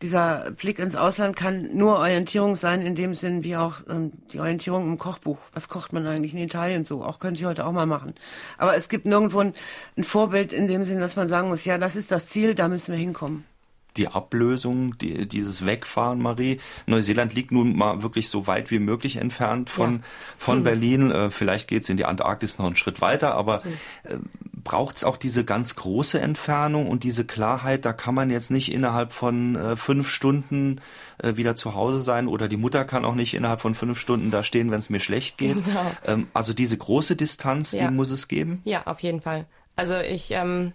dieser 0.00 0.52
Blick 0.52 0.78
ins 0.78 0.94
Ausland 0.94 1.34
kann 1.34 1.74
nur 1.74 1.96
Orientierung 1.96 2.54
sein, 2.54 2.82
in 2.82 2.94
dem 2.94 3.14
Sinn 3.14 3.42
wie 3.42 3.56
auch 3.56 3.78
ähm, 3.88 4.12
die 4.32 4.38
Orientierung 4.38 4.84
im 4.84 4.98
Kochbuch. 4.98 5.38
Was 5.52 5.68
kocht 5.68 5.92
man 5.92 6.06
eigentlich 6.06 6.34
in 6.34 6.38
Italien 6.38 6.84
so? 6.84 7.02
Auch 7.02 7.18
könnte 7.18 7.40
ich 7.40 7.46
heute 7.46 7.66
auch 7.66 7.72
mal 7.72 7.86
machen. 7.86 8.14
Aber 8.58 8.76
es 8.76 8.88
gibt 8.88 9.06
nirgendwo 9.06 9.40
ein, 9.40 9.54
ein 9.96 10.04
Vorbild 10.04 10.52
in 10.52 10.68
dem 10.68 10.84
Sinn, 10.84 11.00
dass 11.00 11.16
man 11.16 11.28
sagen 11.28 11.48
muss, 11.48 11.64
ja, 11.64 11.78
das 11.78 11.96
ist 11.96 12.12
das 12.12 12.28
Ziel, 12.28 12.54
da 12.54 12.68
müssen 12.68 12.92
wir 12.92 12.98
hinkommen 12.98 13.44
die 13.96 14.08
Ablösung, 14.08 14.96
die, 14.98 15.28
dieses 15.28 15.66
Wegfahren, 15.66 16.20
Marie. 16.20 16.60
Neuseeland 16.86 17.34
liegt 17.34 17.52
nun 17.52 17.76
mal 17.76 18.02
wirklich 18.02 18.28
so 18.28 18.46
weit 18.46 18.70
wie 18.70 18.78
möglich 18.78 19.16
entfernt 19.16 19.70
von, 19.70 19.96
ja. 19.96 20.00
von 20.38 20.58
hm. 20.58 20.64
Berlin. 20.64 21.10
Äh, 21.10 21.30
vielleicht 21.30 21.68
geht's 21.68 21.88
in 21.88 21.96
die 21.96 22.04
Antarktis 22.04 22.58
noch 22.58 22.66
einen 22.66 22.76
Schritt 22.76 23.00
weiter, 23.00 23.34
aber 23.34 23.62
äh, 24.04 24.16
braucht's 24.64 25.04
auch 25.04 25.16
diese 25.16 25.44
ganz 25.44 25.74
große 25.76 26.20
Entfernung 26.20 26.88
und 26.88 27.04
diese 27.04 27.24
Klarheit, 27.24 27.84
da 27.84 27.92
kann 27.92 28.14
man 28.14 28.30
jetzt 28.30 28.50
nicht 28.50 28.72
innerhalb 28.72 29.12
von 29.12 29.56
äh, 29.56 29.76
fünf 29.76 30.08
Stunden 30.08 30.80
äh, 31.18 31.36
wieder 31.36 31.56
zu 31.56 31.74
Hause 31.74 32.00
sein 32.00 32.28
oder 32.28 32.48
die 32.48 32.56
Mutter 32.56 32.84
kann 32.84 33.04
auch 33.04 33.14
nicht 33.14 33.34
innerhalb 33.34 33.60
von 33.60 33.74
fünf 33.74 33.98
Stunden 33.98 34.30
da 34.30 34.44
stehen, 34.44 34.70
wenn 34.70 34.78
es 34.78 34.90
mir 34.90 35.00
schlecht 35.00 35.38
geht. 35.38 35.64
Genau. 35.64 35.90
Ähm, 36.06 36.28
also 36.32 36.52
diese 36.52 36.76
große 36.76 37.16
Distanz, 37.16 37.72
ja. 37.72 37.88
die 37.88 37.94
muss 37.94 38.10
es 38.10 38.28
geben? 38.28 38.60
Ja, 38.64 38.86
auf 38.86 39.00
jeden 39.00 39.20
Fall. 39.20 39.46
Also 39.76 39.96
ich 39.98 40.30
ähm, 40.30 40.72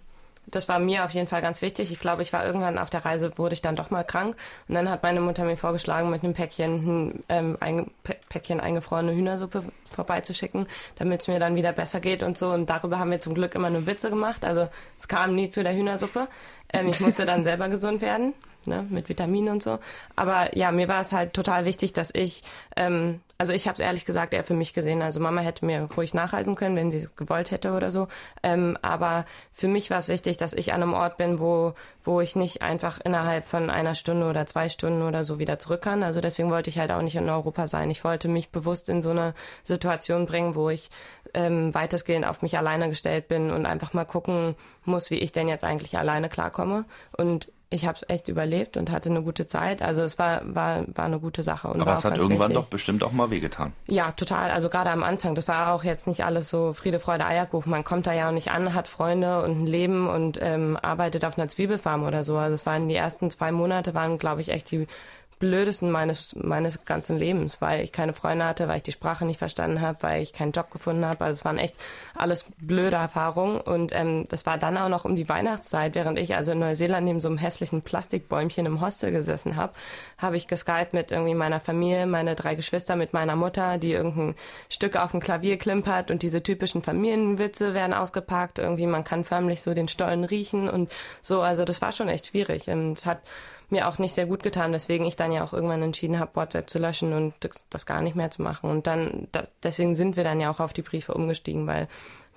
das 0.50 0.68
war 0.68 0.78
mir 0.78 1.04
auf 1.04 1.10
jeden 1.12 1.28
Fall 1.28 1.42
ganz 1.42 1.62
wichtig. 1.62 1.90
Ich 1.92 1.98
glaube, 1.98 2.22
ich 2.22 2.32
war 2.32 2.44
irgendwann 2.44 2.78
auf 2.78 2.90
der 2.90 3.04
Reise, 3.04 3.32
wurde 3.36 3.54
ich 3.54 3.62
dann 3.62 3.76
doch 3.76 3.90
mal 3.90 4.04
krank. 4.04 4.36
Und 4.68 4.74
dann 4.74 4.90
hat 4.90 5.02
meine 5.02 5.20
Mutter 5.20 5.44
mir 5.44 5.56
vorgeschlagen, 5.56 6.10
mit 6.10 6.24
einem 6.24 6.34
Päckchen, 6.34 7.24
ähm, 7.28 7.56
ein 7.60 7.90
Päckchen 8.28 8.60
eingefrorene 8.60 9.12
Hühnersuppe 9.12 9.64
vorbeizuschicken, 9.90 10.66
damit 10.96 11.20
es 11.22 11.28
mir 11.28 11.38
dann 11.38 11.54
wieder 11.54 11.72
besser 11.72 12.00
geht 12.00 12.22
und 12.22 12.38
so. 12.38 12.50
Und 12.50 12.70
darüber 12.70 12.98
haben 12.98 13.10
wir 13.10 13.20
zum 13.20 13.34
Glück 13.34 13.54
immer 13.54 13.70
nur 13.70 13.86
Witze 13.86 14.10
gemacht. 14.10 14.44
Also 14.44 14.68
es 14.98 15.08
kam 15.08 15.34
nie 15.34 15.50
zu 15.50 15.62
der 15.62 15.74
Hühnersuppe. 15.74 16.28
Ähm, 16.72 16.88
ich 16.88 17.00
musste 17.00 17.26
dann 17.26 17.44
selber 17.44 17.68
gesund 17.68 18.00
werden 18.00 18.34
ne, 18.66 18.86
mit 18.88 19.08
Vitaminen 19.08 19.54
und 19.54 19.62
so. 19.62 19.78
Aber 20.16 20.56
ja, 20.56 20.70
mir 20.72 20.88
war 20.88 21.00
es 21.00 21.12
halt 21.12 21.34
total 21.34 21.64
wichtig, 21.64 21.92
dass 21.92 22.12
ich, 22.14 22.42
ähm, 22.76 23.20
also 23.38 23.52
ich 23.52 23.66
habe 23.66 23.74
es 23.74 23.80
ehrlich 23.80 24.04
gesagt 24.04 24.34
eher 24.34 24.44
für 24.44 24.54
mich 24.54 24.74
gesehen. 24.74 25.02
Also 25.02 25.20
Mama 25.20 25.40
hätte 25.40 25.64
mir 25.64 25.88
ruhig 25.96 26.14
nachreisen 26.14 26.54
können, 26.54 26.76
wenn 26.76 26.90
sie 26.90 26.98
es 26.98 27.16
gewollt 27.16 27.50
hätte 27.50 27.72
oder 27.72 27.90
so. 27.90 28.08
Ähm, 28.42 28.76
aber 28.82 29.24
für 29.52 29.68
mich 29.68 29.90
war 29.90 29.98
es 29.98 30.08
wichtig, 30.08 30.36
dass 30.36 30.52
ich 30.52 30.72
an 30.72 30.82
einem 30.82 30.94
Ort 30.94 31.16
bin, 31.16 31.40
wo, 31.40 31.74
wo 32.04 32.20
ich 32.20 32.36
nicht 32.36 32.62
einfach 32.62 33.00
innerhalb 33.00 33.46
von 33.46 33.70
einer 33.70 33.94
Stunde 33.94 34.28
oder 34.28 34.46
zwei 34.46 34.68
Stunden 34.68 35.02
oder 35.02 35.24
so 35.24 35.38
wieder 35.38 35.58
zurück 35.58 35.82
kann. 35.82 36.02
Also 36.02 36.20
deswegen 36.20 36.50
wollte 36.50 36.70
ich 36.70 36.78
halt 36.78 36.90
auch 36.90 37.02
nicht 37.02 37.16
in 37.16 37.28
Europa 37.28 37.66
sein. 37.66 37.90
Ich 37.90 38.04
wollte 38.04 38.28
mich 38.28 38.50
bewusst 38.50 38.88
in 38.88 39.02
so 39.02 39.10
eine 39.10 39.34
Situation 39.62 40.26
bringen, 40.26 40.54
wo 40.54 40.70
ich 40.70 40.90
ähm, 41.34 41.74
weitestgehend 41.74 42.26
auf 42.26 42.42
mich 42.42 42.58
alleine 42.58 42.88
gestellt 42.88 43.28
bin 43.28 43.50
und 43.50 43.66
einfach 43.66 43.92
mal 43.92 44.04
gucken 44.04 44.56
muss, 44.84 45.10
wie 45.10 45.18
ich 45.18 45.32
denn 45.32 45.48
jetzt 45.48 45.64
eigentlich 45.64 45.98
alleine 45.98 46.28
klarkomme. 46.28 46.84
Und 47.16 47.52
ich 47.70 47.86
habe 47.86 47.98
es 48.00 48.08
echt 48.08 48.28
überlebt 48.28 48.78
und 48.78 48.90
hatte 48.90 49.10
eine 49.10 49.22
gute 49.22 49.46
Zeit. 49.46 49.82
Also 49.82 50.00
es 50.02 50.18
war, 50.18 50.40
war, 50.44 50.84
war 50.94 51.04
eine 51.04 51.20
gute 51.20 51.42
Sache. 51.42 51.68
Und 51.68 51.82
Aber 51.82 51.92
es 51.92 52.04
hat 52.04 52.16
irgendwann 52.16 52.48
wichtig. 52.48 52.54
doch 52.54 52.70
bestimmt 52.70 53.02
auch 53.02 53.12
mal 53.12 53.30
wehgetan. 53.30 53.74
Ja, 53.86 54.12
total. 54.12 54.50
Also 54.50 54.70
gerade 54.70 54.88
am 54.90 55.02
Anfang. 55.02 55.34
Das 55.34 55.48
war 55.48 55.72
auch 55.74 55.84
jetzt 55.84 56.06
nicht 56.06 56.24
alles 56.24 56.48
so 56.48 56.72
Friede, 56.72 56.98
Freude, 56.98 57.26
Eierkuchen. 57.26 57.70
Man 57.70 57.84
kommt 57.84 58.06
da 58.06 58.14
ja 58.14 58.28
auch 58.28 58.32
nicht 58.32 58.50
an, 58.50 58.72
hat 58.72 58.88
Freunde 58.88 59.42
und 59.42 59.62
ein 59.62 59.66
Leben 59.66 60.08
und 60.08 60.38
ähm, 60.40 60.78
arbeitet 60.80 61.26
auf 61.26 61.36
einer 61.38 61.48
Zwiebelfarm 61.48 62.04
oder 62.04 62.24
so. 62.24 62.38
Also 62.38 62.54
es 62.54 62.64
waren 62.64 62.88
die 62.88 62.94
ersten 62.94 63.30
zwei 63.30 63.52
Monate, 63.52 63.92
waren, 63.92 64.18
glaube 64.18 64.40
ich, 64.40 64.48
echt 64.48 64.70
die 64.70 64.86
blödesten 65.38 65.90
meines, 65.90 66.34
meines 66.36 66.84
ganzen 66.84 67.18
Lebens, 67.18 67.60
weil 67.60 67.82
ich 67.82 67.92
keine 67.92 68.12
Freunde 68.12 68.44
hatte, 68.44 68.68
weil 68.68 68.78
ich 68.78 68.82
die 68.82 68.92
Sprache 68.92 69.24
nicht 69.24 69.38
verstanden 69.38 69.80
habe, 69.80 69.98
weil 70.02 70.22
ich 70.22 70.32
keinen 70.32 70.52
Job 70.52 70.70
gefunden 70.70 71.04
habe. 71.04 71.24
Also 71.24 71.38
es 71.38 71.44
waren 71.44 71.58
echt 71.58 71.76
alles 72.14 72.44
blöde 72.58 72.96
Erfahrungen. 72.96 73.60
Und 73.60 73.92
ähm, 73.94 74.24
das 74.28 74.46
war 74.46 74.58
dann 74.58 74.76
auch 74.76 74.88
noch 74.88 75.04
um 75.04 75.16
die 75.16 75.28
Weihnachtszeit, 75.28 75.94
während 75.94 76.18
ich 76.18 76.34
also 76.34 76.52
in 76.52 76.58
Neuseeland 76.58 77.04
neben 77.04 77.20
so 77.20 77.28
einem 77.28 77.38
hässlichen 77.38 77.82
Plastikbäumchen 77.82 78.66
im 78.66 78.80
Hostel 78.80 79.12
gesessen 79.12 79.56
habe, 79.56 79.72
habe 80.18 80.36
ich 80.36 80.48
geskypt 80.48 80.92
mit 80.92 81.10
irgendwie 81.10 81.34
meiner 81.34 81.60
Familie, 81.60 82.06
meine 82.06 82.34
drei 82.34 82.54
Geschwister, 82.54 82.96
mit 82.96 83.12
meiner 83.12 83.36
Mutter, 83.36 83.78
die 83.78 83.92
irgendein 83.92 84.34
Stück 84.68 84.96
auf 84.96 85.12
dem 85.12 85.20
Klavier 85.20 85.58
klimpert 85.58 86.10
und 86.10 86.22
diese 86.22 86.42
typischen 86.42 86.82
Familienwitze 86.82 87.74
werden 87.74 87.94
ausgepackt. 87.94 88.58
Irgendwie, 88.58 88.86
man 88.86 89.04
kann 89.04 89.24
förmlich 89.24 89.62
so 89.62 89.74
den 89.74 89.88
Stollen 89.88 90.24
riechen 90.24 90.68
und 90.68 90.90
so. 91.22 91.42
Also 91.42 91.64
das 91.64 91.80
war 91.80 91.92
schon 91.92 92.08
echt 92.08 92.26
schwierig. 92.28 92.68
Und 92.68 92.98
es 92.98 93.06
hat 93.06 93.20
mir 93.70 93.88
auch 93.88 93.98
nicht 93.98 94.14
sehr 94.14 94.26
gut 94.26 94.42
getan, 94.42 94.72
weswegen 94.72 95.06
ich 95.06 95.16
dann 95.16 95.32
ja 95.32 95.44
auch 95.44 95.52
irgendwann 95.52 95.82
entschieden 95.82 96.18
habe, 96.18 96.34
WhatsApp 96.34 96.70
zu 96.70 96.78
löschen 96.78 97.12
und 97.12 97.34
das, 97.40 97.66
das 97.70 97.86
gar 97.86 98.00
nicht 98.00 98.16
mehr 98.16 98.30
zu 98.30 98.42
machen. 98.42 98.70
Und 98.70 98.86
dann, 98.86 99.28
das, 99.32 99.50
deswegen 99.62 99.94
sind 99.94 100.16
wir 100.16 100.24
dann 100.24 100.40
ja 100.40 100.50
auch 100.50 100.60
auf 100.60 100.72
die 100.72 100.82
Briefe 100.82 101.14
umgestiegen, 101.14 101.66
weil 101.66 101.88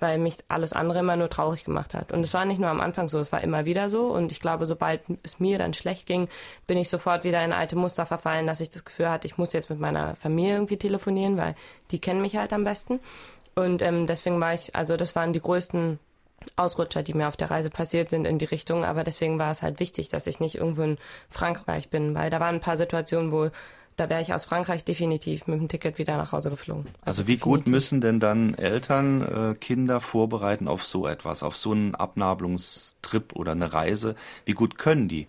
weil 0.02 0.18
mich 0.18 0.38
alles 0.48 0.72
andere 0.72 0.98
immer 0.98 1.16
nur 1.16 1.30
traurig 1.30 1.64
gemacht 1.64 1.94
hat. 1.94 2.12
Und 2.12 2.22
es 2.22 2.34
war 2.34 2.44
nicht 2.44 2.60
nur 2.60 2.68
am 2.68 2.80
Anfang 2.80 3.08
so, 3.08 3.20
es 3.20 3.30
war 3.30 3.40
immer 3.40 3.64
wieder 3.64 3.88
so. 3.88 4.06
Und 4.08 4.32
ich 4.32 4.40
glaube, 4.40 4.66
sobald 4.66 5.02
es 5.22 5.38
mir 5.38 5.58
dann 5.58 5.72
schlecht 5.72 6.06
ging, 6.06 6.28
bin 6.66 6.76
ich 6.76 6.88
sofort 6.88 7.22
wieder 7.22 7.42
in 7.42 7.52
alte 7.52 7.76
Muster 7.76 8.04
verfallen, 8.04 8.48
dass 8.48 8.60
ich 8.60 8.68
das 8.68 8.84
Gefühl 8.84 9.08
hatte, 9.08 9.28
ich 9.28 9.38
muss 9.38 9.52
jetzt 9.52 9.70
mit 9.70 9.78
meiner 9.78 10.16
Familie 10.16 10.54
irgendwie 10.54 10.76
telefonieren, 10.76 11.36
weil 11.36 11.54
die 11.92 12.00
kennen 12.00 12.20
mich 12.20 12.36
halt 12.36 12.52
am 12.52 12.64
besten. 12.64 12.98
Und 13.54 13.80
ähm, 13.80 14.06
deswegen 14.06 14.40
war 14.40 14.52
ich, 14.52 14.74
also 14.74 14.96
das 14.96 15.14
waren 15.14 15.32
die 15.32 15.40
größten 15.40 16.00
Ausrutscher, 16.56 17.02
die 17.02 17.14
mir 17.14 17.28
auf 17.28 17.36
der 17.36 17.50
Reise 17.50 17.70
passiert 17.70 18.10
sind 18.10 18.26
in 18.26 18.38
die 18.38 18.44
Richtung. 18.44 18.84
Aber 18.84 19.04
deswegen 19.04 19.38
war 19.38 19.50
es 19.50 19.62
halt 19.62 19.80
wichtig, 19.80 20.08
dass 20.08 20.26
ich 20.26 20.40
nicht 20.40 20.56
irgendwo 20.56 20.82
in 20.82 20.98
Frankreich 21.30 21.88
bin, 21.88 22.14
weil 22.14 22.30
da 22.30 22.40
waren 22.40 22.56
ein 22.56 22.60
paar 22.60 22.76
Situationen, 22.76 23.32
wo 23.32 23.50
da 23.96 24.08
wäre 24.08 24.22
ich 24.22 24.32
aus 24.32 24.46
Frankreich 24.46 24.84
definitiv 24.84 25.46
mit 25.46 25.60
dem 25.60 25.68
Ticket 25.68 25.98
wieder 25.98 26.16
nach 26.16 26.32
Hause 26.32 26.50
geflogen. 26.50 26.86
Also, 27.02 27.22
also 27.22 27.22
wie 27.22 27.36
definitiv. 27.36 27.64
gut 27.64 27.66
müssen 27.68 28.00
denn 28.00 28.20
dann 28.20 28.54
Eltern 28.54 29.52
äh, 29.52 29.54
Kinder 29.54 30.00
vorbereiten 30.00 30.66
auf 30.66 30.84
so 30.84 31.06
etwas, 31.06 31.42
auf 31.42 31.56
so 31.56 31.72
einen 31.72 31.94
Abnabelungstrip 31.94 33.34
oder 33.34 33.52
eine 33.52 33.72
Reise? 33.72 34.16
Wie 34.44 34.52
gut 34.52 34.78
können 34.78 35.08
die? 35.08 35.26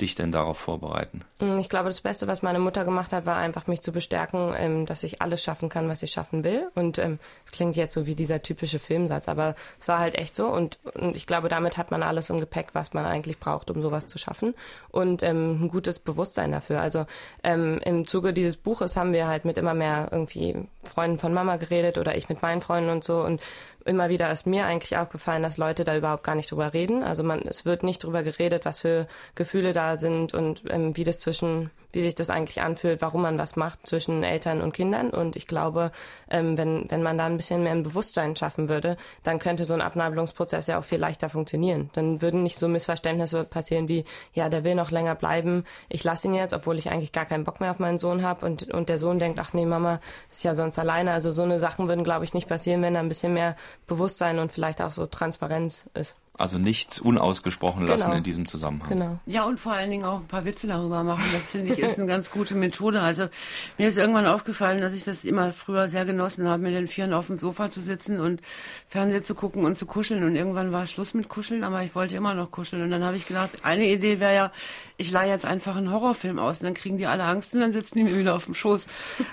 Dich 0.00 0.14
denn 0.14 0.32
darauf 0.32 0.58
vorbereiten? 0.58 1.22
Mm, 1.38 1.58
ich 1.58 1.68
glaube, 1.68 1.88
das 1.88 2.00
Beste, 2.00 2.26
was 2.26 2.42
meine 2.42 2.58
Mutter 2.58 2.84
gemacht 2.84 3.12
hat, 3.12 3.26
war 3.26 3.36
einfach 3.36 3.66
mich 3.66 3.80
zu 3.80 3.92
bestärken, 3.92 4.54
ähm, 4.56 4.86
dass 4.86 5.02
ich 5.02 5.22
alles 5.22 5.42
schaffen 5.42 5.68
kann, 5.68 5.88
was 5.88 6.02
ich 6.02 6.10
schaffen 6.10 6.44
will. 6.44 6.68
Und 6.74 6.98
ähm, 6.98 7.18
es 7.44 7.52
klingt 7.52 7.76
jetzt 7.76 7.94
so 7.94 8.06
wie 8.06 8.14
dieser 8.14 8.42
typische 8.42 8.78
Filmsatz, 8.78 9.28
aber 9.28 9.54
es 9.78 9.88
war 9.88 9.98
halt 9.98 10.14
echt 10.14 10.34
so. 10.34 10.46
Und, 10.46 10.78
ich 11.14 11.26
glaube, 11.26 11.48
damit 11.48 11.76
hat 11.76 11.90
man 11.90 12.02
alles 12.02 12.30
im 12.30 12.40
Gepäck, 12.40 12.68
was 12.72 12.92
man 12.92 13.04
eigentlich 13.04 13.38
braucht, 13.38 13.70
um 13.70 13.82
sowas 13.82 14.06
zu 14.06 14.18
schaffen. 14.18 14.54
Und 14.90 15.22
ähm, 15.22 15.64
ein 15.64 15.68
gutes 15.68 15.98
Bewusstsein 15.98 16.52
dafür. 16.52 16.80
Also 16.80 17.06
im 17.42 18.06
Zuge 18.06 18.32
dieses 18.32 18.56
Buches 18.56 18.96
haben 18.96 19.12
wir 19.12 19.26
halt 19.26 19.44
mit 19.44 19.58
immer 19.58 19.74
mehr 19.74 20.08
irgendwie 20.10 20.54
Freunden 20.84 21.18
von 21.18 21.32
Mama 21.32 21.56
geredet 21.56 21.98
oder 21.98 22.16
ich 22.16 22.28
mit 22.28 22.42
meinen 22.42 22.60
Freunden 22.60 22.90
und 22.90 23.04
so. 23.04 23.22
Und 23.22 23.40
immer 23.84 24.08
wieder 24.08 24.30
ist 24.30 24.46
mir 24.46 24.66
eigentlich 24.66 24.96
aufgefallen, 24.96 25.42
dass 25.42 25.56
Leute 25.56 25.84
da 25.84 25.96
überhaupt 25.96 26.24
gar 26.24 26.34
nicht 26.34 26.50
drüber 26.50 26.72
reden. 26.72 27.02
Also 27.02 27.22
man, 27.22 27.40
es 27.42 27.64
wird 27.64 27.82
nicht 27.82 28.04
drüber 28.04 28.22
geredet, 28.22 28.64
was 28.64 28.80
für 28.80 29.06
Gefühle 29.34 29.72
da 29.72 29.96
sind 29.96 30.34
und 30.34 30.62
ähm, 30.68 30.96
wie 30.96 31.04
das 31.04 31.18
zwischen 31.18 31.70
wie 31.92 32.00
sich 32.00 32.14
das 32.14 32.30
eigentlich 32.30 32.60
anfühlt, 32.60 33.02
warum 33.02 33.22
man 33.22 33.38
was 33.38 33.56
macht 33.56 33.86
zwischen 33.86 34.22
Eltern 34.22 34.60
und 34.60 34.72
Kindern. 34.72 35.10
Und 35.10 35.36
ich 35.36 35.46
glaube, 35.46 35.92
ähm, 36.30 36.56
wenn, 36.56 36.90
wenn 36.90 37.02
man 37.02 37.18
da 37.18 37.26
ein 37.26 37.36
bisschen 37.36 37.62
mehr 37.62 37.72
ein 37.72 37.82
Bewusstsein 37.82 38.36
schaffen 38.36 38.68
würde, 38.68 38.96
dann 39.22 39.38
könnte 39.38 39.64
so 39.64 39.74
ein 39.74 39.80
Abnabelungsprozess 39.80 40.66
ja 40.66 40.78
auch 40.78 40.84
viel 40.84 40.98
leichter 40.98 41.28
funktionieren. 41.28 41.90
Dann 41.92 42.22
würden 42.22 42.42
nicht 42.42 42.58
so 42.58 42.68
Missverständnisse 42.68 43.44
passieren 43.44 43.88
wie, 43.88 44.04
ja, 44.34 44.48
der 44.48 44.64
will 44.64 44.74
noch 44.74 44.90
länger 44.90 45.14
bleiben, 45.14 45.64
ich 45.88 46.04
lasse 46.04 46.28
ihn 46.28 46.34
jetzt, 46.34 46.54
obwohl 46.54 46.78
ich 46.78 46.90
eigentlich 46.90 47.12
gar 47.12 47.26
keinen 47.26 47.44
Bock 47.44 47.60
mehr 47.60 47.70
auf 47.70 47.78
meinen 47.78 47.98
Sohn 47.98 48.22
habe 48.22 48.46
und, 48.46 48.72
und 48.72 48.88
der 48.88 48.98
Sohn 48.98 49.18
denkt, 49.18 49.38
ach 49.38 49.52
nee, 49.52 49.66
Mama 49.66 50.00
ist 50.30 50.44
ja 50.44 50.54
sonst 50.54 50.78
alleine. 50.78 51.12
Also 51.12 51.32
so 51.32 51.42
eine 51.42 51.58
Sachen 51.58 51.88
würden, 51.88 52.04
glaube 52.04 52.24
ich, 52.24 52.34
nicht 52.34 52.48
passieren, 52.48 52.82
wenn 52.82 52.94
da 52.94 53.00
ein 53.00 53.08
bisschen 53.08 53.34
mehr 53.34 53.56
Bewusstsein 53.86 54.38
und 54.38 54.52
vielleicht 54.52 54.80
auch 54.82 54.92
so 54.92 55.06
Transparenz 55.06 55.88
ist. 55.94 56.16
Also 56.38 56.56
nichts 56.56 57.00
unausgesprochen 57.00 57.86
lassen 57.86 58.04
genau. 58.04 58.16
in 58.16 58.22
diesem 58.22 58.46
Zusammenhang. 58.46 58.88
Genau. 58.88 59.18
Ja, 59.26 59.44
und 59.44 59.60
vor 59.60 59.72
allen 59.72 59.90
Dingen 59.90 60.04
auch 60.04 60.20
ein 60.20 60.26
paar 60.26 60.46
Witze 60.46 60.66
darüber 60.66 61.02
machen. 61.02 61.24
Das 61.34 61.50
finde 61.50 61.74
ich 61.74 61.78
ist 61.78 61.98
eine 61.98 62.06
ganz 62.06 62.30
gute 62.30 62.54
Methode. 62.54 63.02
Also 63.02 63.28
mir 63.76 63.88
ist 63.88 63.98
irgendwann 63.98 64.26
aufgefallen, 64.26 64.80
dass 64.80 64.94
ich 64.94 65.04
das 65.04 65.24
immer 65.24 65.52
früher 65.52 65.88
sehr 65.88 66.06
genossen 66.06 66.48
habe, 66.48 66.62
mit 66.62 66.72
den 66.72 66.88
Vieren 66.88 67.12
auf 67.12 67.26
dem 67.26 67.36
Sofa 67.36 67.68
zu 67.68 67.82
sitzen 67.82 68.18
und 68.18 68.40
Fernsehen 68.88 69.22
zu 69.22 69.34
gucken 69.34 69.64
und 69.64 69.76
zu 69.76 69.84
kuscheln. 69.84 70.24
Und 70.24 70.34
irgendwann 70.34 70.72
war 70.72 70.86
Schluss 70.86 71.12
mit 71.12 71.28
Kuscheln, 71.28 71.62
aber 71.62 71.82
ich 71.82 71.94
wollte 71.94 72.16
immer 72.16 72.32
noch 72.32 72.50
kuscheln. 72.50 72.82
Und 72.82 72.90
dann 72.90 73.04
habe 73.04 73.16
ich 73.16 73.26
gedacht, 73.26 73.50
eine 73.62 73.86
Idee 73.86 74.18
wäre 74.18 74.34
ja, 74.34 74.52
ich 74.96 75.10
leihe 75.10 75.30
jetzt 75.30 75.44
einfach 75.44 75.76
einen 75.76 75.90
Horrorfilm 75.90 76.38
aus 76.38 76.60
und 76.60 76.64
dann 76.64 76.74
kriegen 76.74 76.96
die 76.96 77.06
alle 77.06 77.24
Angst 77.24 77.54
und 77.54 77.60
dann 77.60 77.72
sitzen 77.72 77.98
die 77.98 78.04
mir 78.04 78.16
wieder 78.16 78.34
auf 78.34 78.46
dem 78.46 78.54
Schoß. 78.54 78.86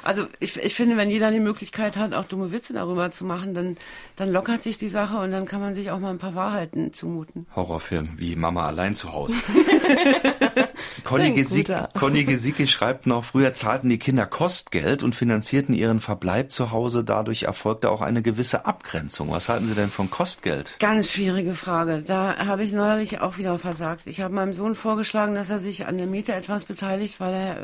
Also 0.04 0.26
ich, 0.41 0.58
ich 0.58 0.76
finde, 0.76 0.98
wenn 0.98 1.10
jeder 1.10 1.32
die 1.32 1.39
Möglichkeit 1.39 1.95
hat, 1.95 2.14
auch 2.14 2.26
dumme 2.26 2.52
Witze 2.52 2.74
darüber 2.74 3.12
zu 3.12 3.24
machen, 3.24 3.54
dann, 3.54 3.78
dann 4.18 4.30
lockert 4.30 4.62
sich 4.62 4.78
die 4.78 4.89
Sache 4.89 5.18
und 5.20 5.32
dann 5.32 5.45
kann 5.45 5.62
man 5.62 5.74
sich 5.74 5.89
auch 5.91 6.00
mal 6.00 6.10
ein 6.10 6.18
paar 6.18 6.36
Wahrheiten 6.36 6.87
zumuten. 6.92 7.48
Horrorfilm 7.56 8.14
wie 8.18 8.36
Mama 8.36 8.68
allein 8.68 8.96
zu 8.96 9.14
Hause. 9.14 9.36
Conny, 11.04 11.32
Gesicki, 11.32 11.74
Conny 11.98 12.26
Gesicki 12.26 12.68
schreibt 12.68 13.08
noch, 13.08 13.24
früher 13.24 13.54
zahlten 13.54 13.88
die 13.88 13.98
Kinder 13.98 14.26
Kostgeld 14.26 15.04
und 15.04 15.16
finanzierten 15.16 15.74
ihren 15.74 16.00
Verbleib 16.02 16.52
zu 16.52 16.72
Hause. 16.72 17.04
Dadurch 17.04 17.44
erfolgte 17.44 17.92
auch 17.92 18.02
eine 18.02 18.22
gewisse 18.22 18.66
Abgrenzung. 18.66 19.32
Was 19.32 19.48
halten 19.48 19.68
Sie 19.68 19.76
denn 19.76 19.90
von 19.90 20.10
Kostgeld? 20.10 20.76
Ganz 20.80 21.12
schwierige 21.12 21.56
Frage. 21.56 22.04
Da 22.06 22.46
habe 22.46 22.64
ich 22.64 22.74
neulich 22.74 23.22
auch 23.22 23.38
wieder 23.38 23.58
versagt. 23.58 24.06
Ich 24.06 24.22
habe 24.22 24.34
meinem 24.34 24.54
Sohn 24.54 24.76
vorgeschlagen, 24.76 25.36
dass 25.36 25.50
er 25.50 25.60
sich 25.60 25.86
an 25.86 25.98
der 25.98 26.08
Miete 26.08 26.34
etwas 26.34 26.66
beteiligt, 26.66 27.20
weil 27.20 27.34
er 27.34 27.58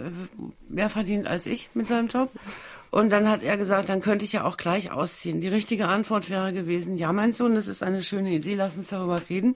mehr 0.70 0.90
verdient 0.90 1.28
als 1.28 1.46
ich 1.46 1.70
mit 1.74 1.88
seinem 1.88 2.08
Job. 2.08 2.30
Und 2.94 3.10
dann 3.10 3.28
hat 3.28 3.42
er 3.42 3.58
gesagt, 3.58 3.90
dann 3.90 4.02
könnte 4.02 4.24
ich 4.24 4.34
ja 4.34 4.44
auch 4.44 4.56
gleich 4.56 4.92
ausziehen. 4.92 5.42
Die 5.42 5.48
richtige 5.48 5.88
Antwort 5.88 6.30
wäre 6.30 6.54
gewesen, 6.54 6.96
ja, 6.96 7.12
mein 7.12 7.34
Sohn, 7.34 7.56
das 7.56 7.68
ist 7.68 7.82
eine 7.82 8.04
schöne 8.04 8.30
Idee, 8.30 8.54
lass 8.54 8.78
uns 8.78 8.90
darüber 8.90 9.20
reden. 9.32 9.56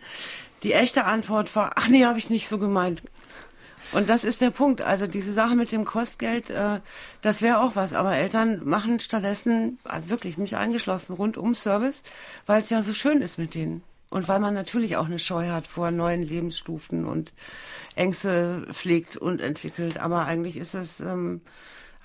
Die 0.63 0.73
echte 0.73 1.05
Antwort 1.05 1.55
war, 1.55 1.73
ach 1.75 1.87
nee, 1.87 2.03
habe 2.03 2.17
ich 2.17 2.31
nicht 2.31 2.47
so 2.47 2.57
gemeint. 2.57 3.03
Und 3.91 4.09
das 4.09 4.23
ist 4.23 4.41
der 4.41 4.49
Punkt. 4.49 4.81
Also 4.81 5.05
diese 5.05 5.33
Sache 5.33 5.55
mit 5.55 5.71
dem 5.71 5.85
Kostgeld, 5.85 6.49
äh, 6.49 6.79
das 7.21 7.43
wäre 7.43 7.59
auch 7.59 7.75
was. 7.75 7.93
Aber 7.93 8.15
Eltern 8.15 8.67
machen 8.67 8.99
stattdessen, 8.99 9.77
also 9.83 10.09
wirklich 10.09 10.39
mich 10.39 10.55
eingeschlossen, 10.57 11.13
rundum 11.13 11.53
Service, 11.53 12.01
weil 12.47 12.63
es 12.63 12.71
ja 12.71 12.81
so 12.81 12.95
schön 12.95 13.21
ist 13.21 13.37
mit 13.37 13.53
denen. 13.53 13.83
Und 14.09 14.27
weil 14.27 14.39
man 14.39 14.55
natürlich 14.55 14.97
auch 14.97 15.05
eine 15.05 15.19
Scheu 15.19 15.49
hat 15.49 15.67
vor 15.67 15.91
neuen 15.91 16.23
Lebensstufen 16.23 17.05
und 17.05 17.33
Ängste 17.93 18.65
pflegt 18.71 19.15
und 19.15 19.41
entwickelt. 19.41 19.99
Aber 19.99 20.25
eigentlich 20.25 20.57
ist 20.57 20.73
es 20.73 21.01
ähm, 21.01 21.41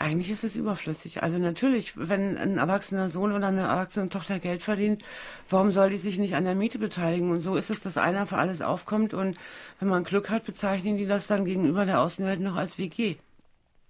eigentlich 0.02 0.30
ist 0.30 0.44
es 0.44 0.56
überflüssig. 0.56 1.22
Also 1.22 1.38
natürlich, 1.38 1.92
wenn 1.96 2.36
ein 2.36 2.58
erwachsener 2.58 3.08
Sohn 3.08 3.32
oder 3.32 3.48
eine 3.48 3.62
erwachsene 3.62 4.08
Tochter 4.08 4.38
Geld 4.40 4.62
verdient, 4.62 5.04
warum 5.48 5.70
soll 5.70 5.90
die 5.90 5.96
sich 5.96 6.18
nicht 6.18 6.34
an 6.34 6.44
der 6.44 6.56
Miete 6.56 6.78
beteiligen? 6.78 7.30
Und 7.30 7.40
so 7.40 7.56
ist 7.56 7.70
es, 7.70 7.80
dass 7.80 7.96
einer 7.96 8.26
für 8.26 8.36
alles 8.36 8.62
aufkommt 8.62 9.14
und 9.14 9.38
wenn 9.78 9.88
man 9.88 10.04
Glück 10.04 10.28
hat, 10.30 10.44
bezeichnen 10.44 10.96
die 10.96 11.06
das 11.06 11.28
dann 11.28 11.44
gegenüber 11.44 11.86
der 11.86 12.00
Außenwelt 12.00 12.40
noch 12.40 12.56
als 12.56 12.78
WG. 12.78 13.16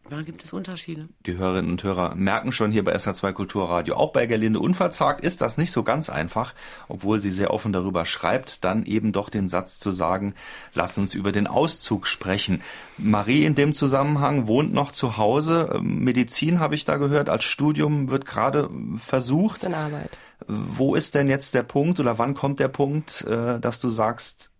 Da 0.08 0.20
gibt 0.22 0.42
es 0.44 0.52
Unterschiede. 0.52 1.08
Die 1.26 1.38
Hörerinnen 1.38 1.70
und 1.70 1.82
Hörer 1.84 2.14
merken 2.14 2.52
schon 2.52 2.72
hier 2.72 2.84
bei 2.84 2.94
SR2 2.94 3.32
Kulturradio, 3.32 3.94
auch 3.94 4.12
bei 4.12 4.26
Gerlinde 4.26 4.58
Unverzagt 4.58 5.20
ist 5.22 5.40
das 5.40 5.56
nicht 5.56 5.70
so 5.70 5.84
ganz 5.84 6.10
einfach, 6.10 6.54
obwohl 6.88 7.20
sie 7.20 7.30
sehr 7.30 7.52
offen 7.52 7.72
darüber 7.72 8.04
schreibt, 8.04 8.64
dann 8.64 8.84
eben 8.84 9.12
doch 9.12 9.30
den 9.30 9.48
Satz 9.48 9.78
zu 9.78 9.92
sagen, 9.92 10.34
lass 10.74 10.98
uns 10.98 11.14
über 11.14 11.30
den 11.30 11.46
Auszug 11.46 12.06
sprechen. 12.06 12.62
Marie 12.98 13.44
in 13.44 13.54
dem 13.54 13.74
Zusammenhang 13.74 14.48
wohnt 14.48 14.72
noch 14.72 14.92
zu 14.92 15.16
Hause. 15.16 15.80
Medizin 15.82 16.58
habe 16.58 16.74
ich 16.74 16.84
da 16.84 16.96
gehört, 16.96 17.30
als 17.30 17.44
Studium 17.44 18.10
wird 18.10 18.26
gerade 18.26 18.68
versucht. 18.96 19.56
Ist 19.56 19.64
in 19.64 19.74
Arbeit. 19.74 20.18
Wo 20.46 20.94
ist 20.96 21.14
denn 21.14 21.28
jetzt 21.28 21.54
der 21.54 21.62
Punkt 21.62 22.00
oder 22.00 22.18
wann 22.18 22.34
kommt 22.34 22.58
der 22.60 22.68
Punkt, 22.68 23.22
äh, 23.22 23.60
dass 23.60 23.78
du 23.78 23.88
sagst, 23.88 24.51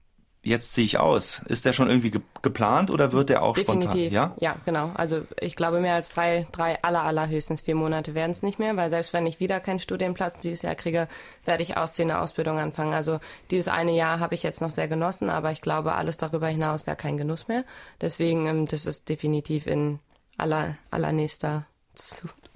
jetzt 0.42 0.74
ziehe 0.74 0.84
ich 0.84 0.98
aus. 0.98 1.40
Ist 1.46 1.64
der 1.64 1.72
schon 1.72 1.88
irgendwie 1.88 2.10
ge 2.10 2.20
geplant 2.42 2.90
oder 2.90 3.12
wird 3.12 3.28
der 3.28 3.42
auch 3.42 3.54
Definitiv. 3.54 3.90
spontan? 3.90 4.10
Ja, 4.10 4.36
ja, 4.40 4.56
genau. 4.64 4.90
Also 4.94 5.22
ich 5.40 5.54
glaube, 5.54 5.80
mehr 5.80 5.94
als 5.94 6.10
drei, 6.10 6.46
drei 6.50 6.82
aller, 6.82 7.02
aller 7.02 7.28
höchstens 7.28 7.60
vier 7.60 7.76
Monate 7.76 8.14
werden 8.14 8.32
es 8.32 8.42
nicht 8.42 8.58
mehr, 8.58 8.76
weil 8.76 8.90
selbst 8.90 9.12
wenn 9.12 9.26
ich 9.26 9.38
wieder 9.38 9.60
keinen 9.60 9.78
Studienplatz 9.78 10.40
dieses 10.40 10.62
Jahr 10.62 10.74
kriege, 10.74 11.06
werde 11.44 11.62
ich 11.62 11.76
ausziehen, 11.76 12.10
eine 12.10 12.20
Ausbildung 12.20 12.58
anfangen. 12.58 12.94
Also 12.94 13.20
dieses 13.50 13.68
eine 13.68 13.92
Jahr 13.92 14.18
habe 14.18 14.34
ich 14.34 14.42
jetzt 14.42 14.60
noch 14.60 14.70
sehr 14.70 14.88
genossen, 14.88 15.30
aber 15.30 15.52
ich 15.52 15.60
glaube, 15.60 15.92
alles 15.92 16.16
darüber 16.16 16.48
hinaus 16.48 16.86
wäre 16.86 16.96
kein 16.96 17.16
Genuss 17.16 17.46
mehr. 17.46 17.64
Deswegen, 18.00 18.46
ähm, 18.46 18.66
das 18.66 18.86
ist 18.86 19.08
definitiv 19.08 19.68
in 19.68 20.00
aller, 20.36 20.76
allernächster 20.90 21.66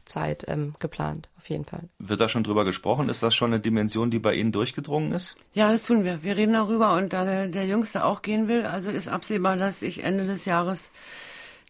Zeit 0.05 0.45
ähm, 0.49 0.75
geplant 0.81 1.29
auf 1.47 1.51
jeden 1.51 1.65
Fall. 1.65 1.89
Wird 2.01 2.21
da 2.21 2.29
schon 2.29 2.43
drüber 2.43 2.65
gesprochen? 2.65 3.09
Ist 3.09 3.23
das 3.23 3.37
schon 3.37 3.53
eine 3.53 3.61
Dimension, 3.61 4.11
die 4.11 4.19
bei 4.19 4.35
Ihnen 4.35 4.51
durchgedrungen 4.51 5.13
ist? 5.13 5.37
Ja, 5.55 5.71
das 5.71 5.87
tun 5.87 6.03
wir. 6.03 6.25
Wir 6.25 6.37
reden 6.37 6.55
darüber 6.55 6.95
und 6.97 7.13
da 7.13 7.25
der, 7.25 7.47
der 7.47 7.67
Jüngste 7.67 8.05
auch 8.05 8.23
gehen 8.23 8.49
will, 8.49 8.67
also 8.67 8.91
ist 8.91 9.07
absehbar, 9.09 9.57
dass 9.57 9.83
ich 9.83 10.03
Ende 10.03 10.27
des 10.27 10.45
Jahres 10.45 10.91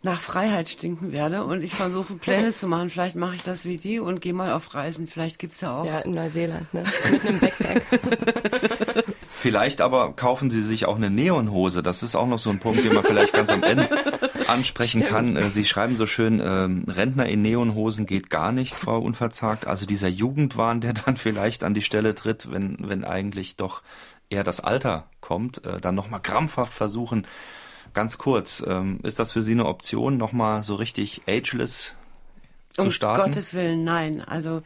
nach 0.02 0.20
Freiheit 0.20 0.70
stinken 0.70 1.12
werde 1.12 1.44
und 1.44 1.62
ich 1.62 1.74
versuche 1.74 2.14
Pläne 2.20 2.52
zu 2.52 2.68
machen. 2.68 2.88
Vielleicht 2.88 3.16
mache 3.16 3.36
ich 3.36 3.42
das 3.42 3.66
wie 3.66 3.76
die 3.76 4.00
und 4.00 4.22
gehe 4.22 4.32
mal 4.32 4.54
auf 4.54 4.74
Reisen. 4.74 5.08
Vielleicht 5.08 5.38
gibt 5.38 5.54
es 5.54 5.60
ja 5.60 5.78
auch. 5.78 5.84
Ja, 5.84 5.98
in 5.98 6.12
Neuseeland, 6.14 6.72
ne? 6.72 6.84
Mit 7.10 7.26
einem 7.26 7.38
Backpack. 7.38 7.82
Vielleicht 9.28 9.82
aber 9.82 10.14
kaufen 10.14 10.48
Sie 10.48 10.62
sich 10.62 10.86
auch 10.86 10.96
eine 10.96 11.10
Neonhose. 11.10 11.82
Das 11.82 12.02
ist 12.02 12.16
auch 12.16 12.26
noch 12.26 12.38
so 12.38 12.48
ein 12.48 12.60
Punkt, 12.60 12.82
den 12.82 12.94
man 12.94 13.04
vielleicht 13.04 13.34
ganz 13.34 13.50
am 13.50 13.62
Ende 13.62 13.90
ansprechen 14.49 15.01
Stimmt. 15.01 15.11
kann. 15.11 15.36
Äh, 15.36 15.51
Sie 15.51 15.64
schreiben 15.64 15.97
so 15.97 16.07
schön, 16.07 16.40
äh, 16.40 16.90
Rentner 16.90 17.26
in 17.26 17.42
Neonhosen 17.42 18.07
geht 18.07 18.30
gar 18.30 18.53
nicht, 18.53 18.74
Frau 18.74 18.99
Unverzagt. 18.99 19.66
Also 19.66 19.86
dieser 19.86 20.09
Jugendwahn, 20.09 20.80
der 20.80 20.92
dann 21.07 21.16
vielleicht 21.16 21.64
an 21.64 21.74
die 21.74 21.82
Stelle 21.82 22.14
tritt, 22.14 22.51
wenn, 22.51 22.76
wenn 22.80 23.05
eigentlich 23.05 23.57
doch 23.57 23.82
eher 24.30 24.44
das 24.44 24.61
Alter 24.61 25.09
kommt, 25.20 25.64
äh, 25.64 25.80
dann 25.80 25.94
nochmal 25.94 26.20
krampfhaft 26.20 26.72
versuchen. 26.72 27.26
Ganz 27.94 28.18
kurz, 28.18 28.64
ähm, 28.66 29.01
ist 29.03 29.18
das 29.18 29.32
für 29.32 29.42
Sie 29.42 29.53
eine 29.53 29.66
Option, 29.66 30.16
nochmal 30.16 30.62
so 30.62 30.74
richtig 30.74 31.22
ageless 31.26 31.97
zu 32.76 32.90
starten? 32.90 33.20
Um 33.20 33.26
Gottes 33.26 33.55
Willen, 33.55 33.84
nein. 33.84 34.20
Also 34.20 34.62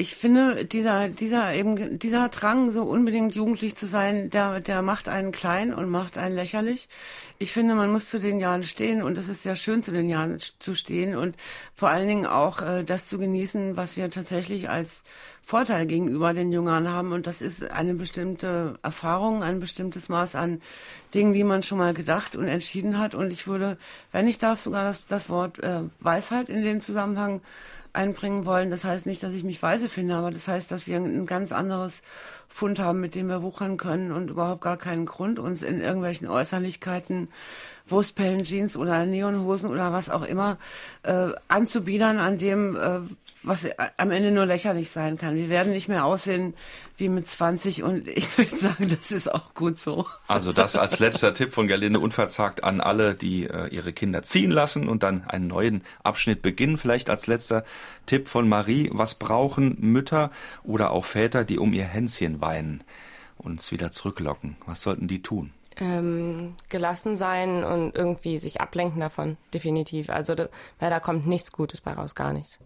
ich 0.00 0.14
finde, 0.14 0.64
dieser, 0.64 1.08
dieser 1.08 1.52
eben, 1.54 1.98
dieser 1.98 2.28
Drang, 2.28 2.70
so 2.70 2.84
unbedingt 2.84 3.34
jugendlich 3.34 3.74
zu 3.74 3.84
sein, 3.84 4.30
der, 4.30 4.60
der 4.60 4.80
macht 4.80 5.08
einen 5.08 5.32
klein 5.32 5.74
und 5.74 5.90
macht 5.90 6.16
einen 6.16 6.36
lächerlich. 6.36 6.88
Ich 7.40 7.52
finde, 7.52 7.74
man 7.74 7.90
muss 7.90 8.08
zu 8.08 8.20
den 8.20 8.38
Jahren 8.38 8.62
stehen 8.62 9.02
und 9.02 9.18
es 9.18 9.28
ist 9.28 9.42
sehr 9.42 9.56
schön, 9.56 9.82
zu 9.82 9.90
den 9.90 10.08
Jahren 10.08 10.38
zu 10.38 10.76
stehen 10.76 11.16
und 11.16 11.34
vor 11.74 11.88
allen 11.88 12.06
Dingen 12.06 12.26
auch 12.26 12.62
äh, 12.62 12.84
das 12.84 13.08
zu 13.08 13.18
genießen, 13.18 13.76
was 13.76 13.96
wir 13.96 14.08
tatsächlich 14.08 14.70
als 14.70 15.02
Vorteil 15.42 15.84
gegenüber 15.86 16.32
den 16.32 16.52
Jüngern 16.52 16.88
haben. 16.88 17.10
Und 17.10 17.26
das 17.26 17.42
ist 17.42 17.68
eine 17.68 17.94
bestimmte 17.94 18.78
Erfahrung, 18.84 19.42
ein 19.42 19.58
bestimmtes 19.58 20.08
Maß 20.08 20.36
an 20.36 20.62
Dingen, 21.12 21.32
die 21.32 21.42
man 21.42 21.64
schon 21.64 21.78
mal 21.78 21.92
gedacht 21.92 22.36
und 22.36 22.46
entschieden 22.46 23.00
hat. 23.00 23.16
Und 23.16 23.32
ich 23.32 23.48
würde, 23.48 23.76
wenn 24.12 24.28
ich 24.28 24.38
darf, 24.38 24.60
sogar 24.60 24.84
das, 24.84 25.08
das 25.08 25.28
Wort 25.28 25.58
äh, 25.58 25.80
Weisheit 25.98 26.50
in 26.50 26.62
den 26.62 26.80
Zusammenhang 26.80 27.40
einbringen 27.98 28.46
wollen. 28.46 28.70
Das 28.70 28.84
heißt 28.84 29.04
nicht, 29.06 29.22
dass 29.22 29.32
ich 29.32 29.44
mich 29.44 29.62
weise 29.62 29.88
finde, 29.88 30.14
aber 30.14 30.30
das 30.30 30.46
heißt, 30.46 30.70
dass 30.70 30.86
wir 30.86 30.96
ein 30.96 31.26
ganz 31.26 31.52
anderes 31.52 32.02
Fund 32.48 32.78
haben, 32.78 33.00
mit 33.00 33.14
dem 33.14 33.28
wir 33.28 33.42
wuchern 33.42 33.76
können 33.76 34.12
und 34.12 34.30
überhaupt 34.30 34.62
gar 34.62 34.76
keinen 34.76 35.04
Grund, 35.04 35.38
uns 35.38 35.62
in 35.62 35.80
irgendwelchen 35.80 36.28
Äußerlichkeiten 36.28 37.28
Wurstpellen-Jeans 37.88 38.76
oder 38.76 39.04
Neonhosen 39.04 39.68
oder 39.68 39.92
was 39.92 40.10
auch 40.10 40.22
immer 40.22 40.58
äh, 41.02 41.28
anzubiedern, 41.48 42.18
an 42.18 42.38
dem 42.38 42.76
äh, 42.76 43.00
was 43.42 43.66
am 43.96 44.10
Ende 44.10 44.30
nur 44.30 44.46
lächerlich 44.46 44.90
sein 44.90 45.16
kann. 45.16 45.36
Wir 45.36 45.48
werden 45.48 45.72
nicht 45.72 45.88
mehr 45.88 46.04
aussehen 46.04 46.54
wie 46.96 47.08
mit 47.08 47.26
20 47.28 47.82
und 47.82 48.08
ich 48.16 48.36
würde 48.36 48.56
sagen, 48.56 48.88
das 48.88 49.12
ist 49.12 49.32
auch 49.32 49.54
gut 49.54 49.78
so. 49.78 50.06
Also 50.26 50.52
das 50.52 50.76
als 50.76 50.98
letzter 50.98 51.34
Tipp 51.34 51.52
von 51.52 51.68
Gerlinde 51.68 52.00
unverzagt 52.00 52.64
an 52.64 52.80
alle, 52.80 53.14
die 53.14 53.44
äh, 53.44 53.68
ihre 53.68 53.92
Kinder 53.92 54.22
ziehen 54.22 54.50
lassen 54.50 54.88
und 54.88 55.02
dann 55.02 55.24
einen 55.24 55.46
neuen 55.46 55.82
Abschnitt 56.02 56.42
beginnen. 56.42 56.78
Vielleicht 56.78 57.10
als 57.10 57.26
letzter 57.26 57.64
Tipp 58.06 58.28
von 58.28 58.48
Marie, 58.48 58.90
was 58.92 59.14
brauchen 59.14 59.76
Mütter 59.80 60.30
oder 60.64 60.90
auch 60.90 61.04
Väter, 61.04 61.44
die 61.44 61.58
um 61.58 61.72
ihr 61.72 61.84
Hänschen 61.84 62.40
weinen 62.40 62.82
und 63.36 63.60
es 63.60 63.72
wieder 63.72 63.90
zurücklocken? 63.90 64.56
Was 64.66 64.82
sollten 64.82 65.08
die 65.08 65.22
tun? 65.22 65.52
Ähm, 65.80 66.54
gelassen 66.68 67.16
sein 67.16 67.62
und 67.62 67.94
irgendwie 67.94 68.40
sich 68.40 68.60
ablenken 68.60 69.00
davon, 69.00 69.36
definitiv. 69.54 70.10
Also, 70.10 70.34
weil 70.80 70.90
da 70.90 70.98
kommt 70.98 71.28
nichts 71.28 71.52
Gutes 71.52 71.80
bei 71.80 71.92
raus, 71.92 72.16
gar 72.16 72.32
nichts. 72.32 72.58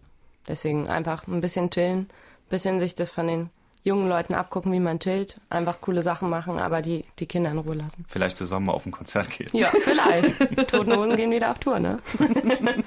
Deswegen 0.47 0.87
einfach 0.87 1.27
ein 1.27 1.41
bisschen 1.41 1.69
chillen, 1.69 1.99
ein 1.99 2.49
bisschen 2.49 2.79
sich 2.79 2.95
das 2.95 3.11
von 3.11 3.27
den 3.27 3.49
jungen 3.83 4.07
Leuten 4.07 4.33
abgucken, 4.33 4.71
wie 4.71 4.79
man 4.79 4.99
chillt, 4.99 5.39
einfach 5.49 5.81
coole 5.81 6.01
Sachen 6.01 6.29
machen, 6.29 6.57
aber 6.57 6.81
die, 6.81 7.03
die 7.19 7.25
Kinder 7.25 7.51
in 7.51 7.57
Ruhe 7.57 7.75
lassen. 7.75 8.05
Vielleicht 8.07 8.37
zusammen 8.37 8.69
auf 8.69 8.85
ein 8.85 8.91
Konzert 8.91 9.29
gehen. 9.29 9.49
Ja, 9.51 9.69
vielleicht. 9.83 10.69
Toten 10.69 10.95
Hosen 10.95 11.17
gehen 11.17 11.31
wieder 11.31 11.51
auf 11.51 11.59
Tour, 11.59 11.79
ne? 11.79 11.99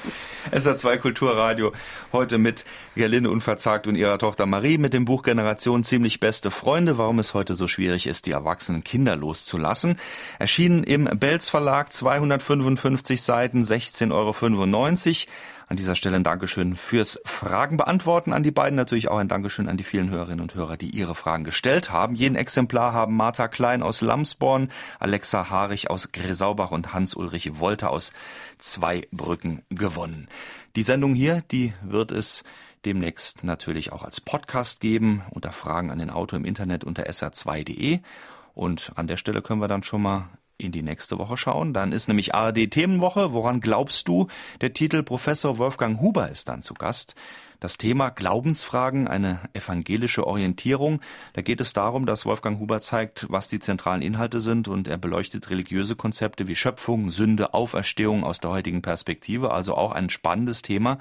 SR2 0.53 0.97
Kulturradio. 0.97 1.73
Heute 2.13 2.39
mit 2.39 2.65
Gerlinde 2.95 3.31
Unverzagt 3.31 3.87
und 3.87 3.95
ihrer 3.95 4.19
Tochter 4.19 4.47
Marie 4.47 4.79
mit 4.79 4.95
dem 4.95 5.05
Buch 5.05 5.23
Generation 5.23 5.85
ziemlich 5.85 6.19
beste 6.19 6.51
Freunde, 6.51 6.97
warum 6.97 7.19
es 7.19 7.35
heute 7.35 7.55
so 7.55 7.69
schwierig 7.69 8.07
ist, 8.07 8.25
die 8.25 8.31
erwachsenen 8.31 8.83
Kinder 8.83 9.17
loszulassen. 9.17 9.99
Erschienen 10.39 10.83
im 10.83 11.05
Belz 11.05 11.51
Verlag, 11.51 11.93
255 11.93 13.21
Seiten, 13.21 13.65
16,95 13.65 14.13
Euro. 14.13 15.33
An 15.69 15.77
dieser 15.77 15.97
Stelle 15.97 16.15
ein 16.15 16.23
Dankeschön 16.23 16.77
fürs 16.77 17.21
Fragen 17.25 17.77
beantworten 17.77 18.33
an 18.33 18.45
die 18.45 18.53
beiden. 18.53 18.77
Natürlich 18.77 19.09
auch 19.09 19.19
ein 19.19 19.27
Dankeschön 19.27 19.69
an 19.69 19.77
die 19.77 19.83
vielen 19.83 20.11
Hörerinnen 20.11 20.41
und 20.41 20.55
Hörer, 20.55 20.77
die 20.77 20.91
ihre 20.91 21.17
Fragen 21.17 21.43
gestellt 21.43 21.91
haben. 21.91 22.15
Jeden 22.15 22.37
Exemplar 22.37 22.93
haben 22.93 23.17
Martha 23.17 23.49
Klein 23.49 23.83
aus 23.83 24.01
Lamsborn, 24.01 24.71
Alexa 25.01 25.51
Harich 25.51 25.91
aus 25.91 26.13
Gresaubach 26.13 26.71
und 26.71 26.95
Hans-Ulrich 26.95 27.59
Wolter 27.59 27.91
aus 27.91 28.13
Zweibrücken 28.59 29.63
gewonnen. 29.69 30.29
Die 30.77 30.85
Sendung 30.85 31.15
hier, 31.15 31.43
die 31.51 31.73
wird 31.83 32.13
es 32.13 32.45
demnächst 32.85 33.43
natürlich 33.43 33.91
auch 33.93 34.05
als 34.05 34.21
Podcast 34.21 34.79
geben 34.79 35.23
unter 35.31 35.51
Fragen 35.51 35.91
an 35.91 35.99
den 35.99 36.11
Auto 36.11 36.37
im 36.37 36.45
Internet 36.45 36.85
unter 36.85 37.09
sr2.de. 37.09 37.99
Und 38.55 38.93
an 38.95 39.09
der 39.09 39.17
Stelle 39.17 39.43
können 39.43 39.61
wir 39.61 39.69
dann 39.69 39.83
schon 39.83 40.03
mal 40.03 40.29
in 40.59 40.73
die 40.73 40.83
nächste 40.83 41.19
Woche 41.19 41.37
schauen. 41.37 41.73
Dann 41.73 41.93
ist 41.93 42.09
nämlich 42.09 42.35
ARD 42.35 42.71
Themenwoche. 42.71 43.33
Woran 43.33 43.61
glaubst 43.61 44.09
du? 44.09 44.29
Der 44.61 44.73
Titel 44.73 45.03
Professor 45.03 45.59
Wolfgang 45.59 46.01
Huber 46.01 46.31
ist 46.31 46.49
dann 46.49 46.63
zu 46.63 46.75
Gast. 46.75 47.15
Das 47.59 47.79
Thema 47.79 48.11
Glaubensfragen, 48.11 49.09
eine 49.09 49.41
evangelische 49.55 50.27
Orientierung. 50.27 51.01
Da 51.33 51.41
geht 51.41 51.63
es 51.63 51.73
darum, 51.73 52.05
dass 52.05 52.27
Wolfgang 52.27 52.61
Huber 52.61 52.83
zeigt, 52.83 53.27
was 53.31 53.49
die 53.49 53.61
zentralen 53.61 54.03
Inhalte 54.03 54.41
sind 54.41 54.69
und 54.69 54.89
er 54.89 54.99
beleuchtet 54.99 55.49
religiöse 55.49 55.97
Konzepte 55.97 56.49
wie 56.49 56.55
Schöpfung, 56.55 57.11
Sünde, 57.11 57.55
Auferstehung 57.55 58.25
aus 58.25 58.41
der 58.41 58.51
heutigen 58.51 58.83
Perspektive. 58.83 59.53
Also 59.53 59.75
auch 59.75 59.93
ein 59.93 60.11
spannendes 60.11 60.61
Thema. 60.61 60.99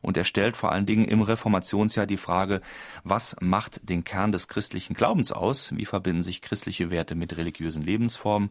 Und 0.00 0.16
er 0.16 0.24
stellt 0.24 0.56
vor 0.56 0.72
allen 0.72 0.86
Dingen 0.86 1.04
im 1.04 1.22
Reformationsjahr 1.22 2.06
die 2.06 2.16
Frage, 2.16 2.62
was 3.04 3.36
macht 3.40 3.88
den 3.88 4.02
Kern 4.02 4.32
des 4.32 4.48
christlichen 4.48 4.94
Glaubens 4.94 5.30
aus? 5.30 5.76
Wie 5.76 5.86
verbinden 5.86 6.24
sich 6.24 6.42
christliche 6.42 6.90
Werte 6.90 7.14
mit 7.14 7.36
religiösen 7.36 7.84
Lebensformen? 7.84 8.50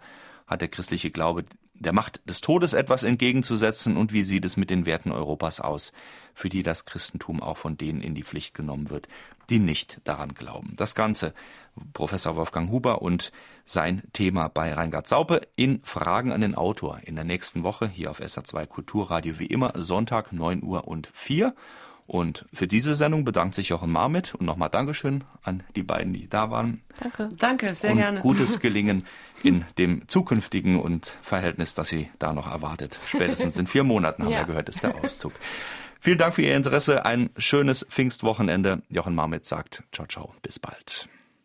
Hat 0.52 0.62
der 0.62 0.68
christliche 0.68 1.10
Glaube 1.10 1.46
der 1.74 1.94
Macht 1.94 2.22
des 2.30 2.42
Todes 2.42 2.74
etwas 2.74 3.02
entgegenzusetzen 3.04 3.98
und 3.98 4.14
wie 4.14 4.22
sieht 4.22 4.46
es 4.46 4.56
mit 4.56 4.70
den 4.70 4.86
Werten 4.86 5.12
Europas 5.12 5.60
aus, 5.60 5.94
für 6.36 6.50
die 6.50 6.62
das 6.62 6.86
Christentum 6.86 7.42
auch 7.42 7.58
von 7.58 7.76
denen 7.76 8.02
in 8.02 8.14
die 8.14 8.24
Pflicht 8.24 8.54
genommen 8.54 8.92
wird, 8.92 9.08
die 9.50 9.58
nicht 9.58 10.00
daran 10.04 10.36
glauben. 10.36 10.76
Das 10.76 10.94
Ganze 10.94 11.34
Professor 11.94 12.36
Wolfgang 12.36 12.70
Huber 12.70 13.02
und 13.02 13.32
sein 13.66 14.04
Thema 14.14 14.50
bei 14.50 14.74
Reingard 14.74 15.08
Saupe 15.08 15.42
in 15.56 15.82
Fragen 15.84 16.32
an 16.32 16.42
den 16.42 16.54
Autor 16.54 17.00
in 17.04 17.16
der 17.16 17.24
nächsten 17.26 17.64
Woche 17.64 17.88
hier 17.88 18.12
auf 18.12 18.22
SA2 18.22 18.68
Kulturradio 18.68 19.40
wie 19.40 19.48
immer 19.48 19.74
Sonntag 19.76 20.32
9 20.34 20.62
Uhr 20.62 20.88
und 20.88 21.10
4 21.14 21.56
und 22.08 22.46
für 22.54 22.68
diese 22.68 22.96
Sendung 22.96 23.24
bedankt 23.24 23.56
sich 23.56 23.70
Jochen 23.70 23.92
Marmit 23.92 24.36
und 24.36 24.46
nochmal 24.46 24.70
Dankeschön 24.70 25.24
an 25.44 25.64
die 25.76 25.84
beiden, 25.84 26.14
die 26.14 26.28
da 26.28 26.52
waren. 26.52 26.82
Danke. 27.00 27.30
Danke, 27.38 27.74
sehr 27.74 27.92
und 27.92 27.98
gerne. 27.98 28.20
Gutes 28.20 28.60
Gelingen 28.62 29.06
in 29.44 29.66
dem 29.78 30.08
zukünftigen 30.08 30.80
und 30.80 31.18
Verhältnis, 31.22 31.74
das 31.74 31.90
Sie 31.90 32.10
da 32.20 32.34
noch 32.34 32.52
erwartet. 32.52 33.00
Spätestens 33.08 33.58
in 33.58 33.68
vier 33.68 33.84
Monaten 33.84 34.24
haben 34.24 34.32
ja. 34.32 34.40
wir 34.40 34.46
gehört, 34.46 34.70
ist 34.70 34.84
der 34.84 34.96
Auszug. 34.96 35.34
Vielen 36.00 36.18
Dank 36.18 36.34
für 36.34 36.42
Ihr 36.42 36.56
Interesse. 36.56 37.06
Ein 37.06 37.30
schönes 37.38 37.86
Pfingstwochenende. 37.88 38.82
Jochen 38.90 39.14
Marmit 39.14 39.46
sagt 39.46 39.84
ciao, 39.92 40.08
ciao. 40.08 40.34
Bis 40.42 40.58
bald. 40.58 41.08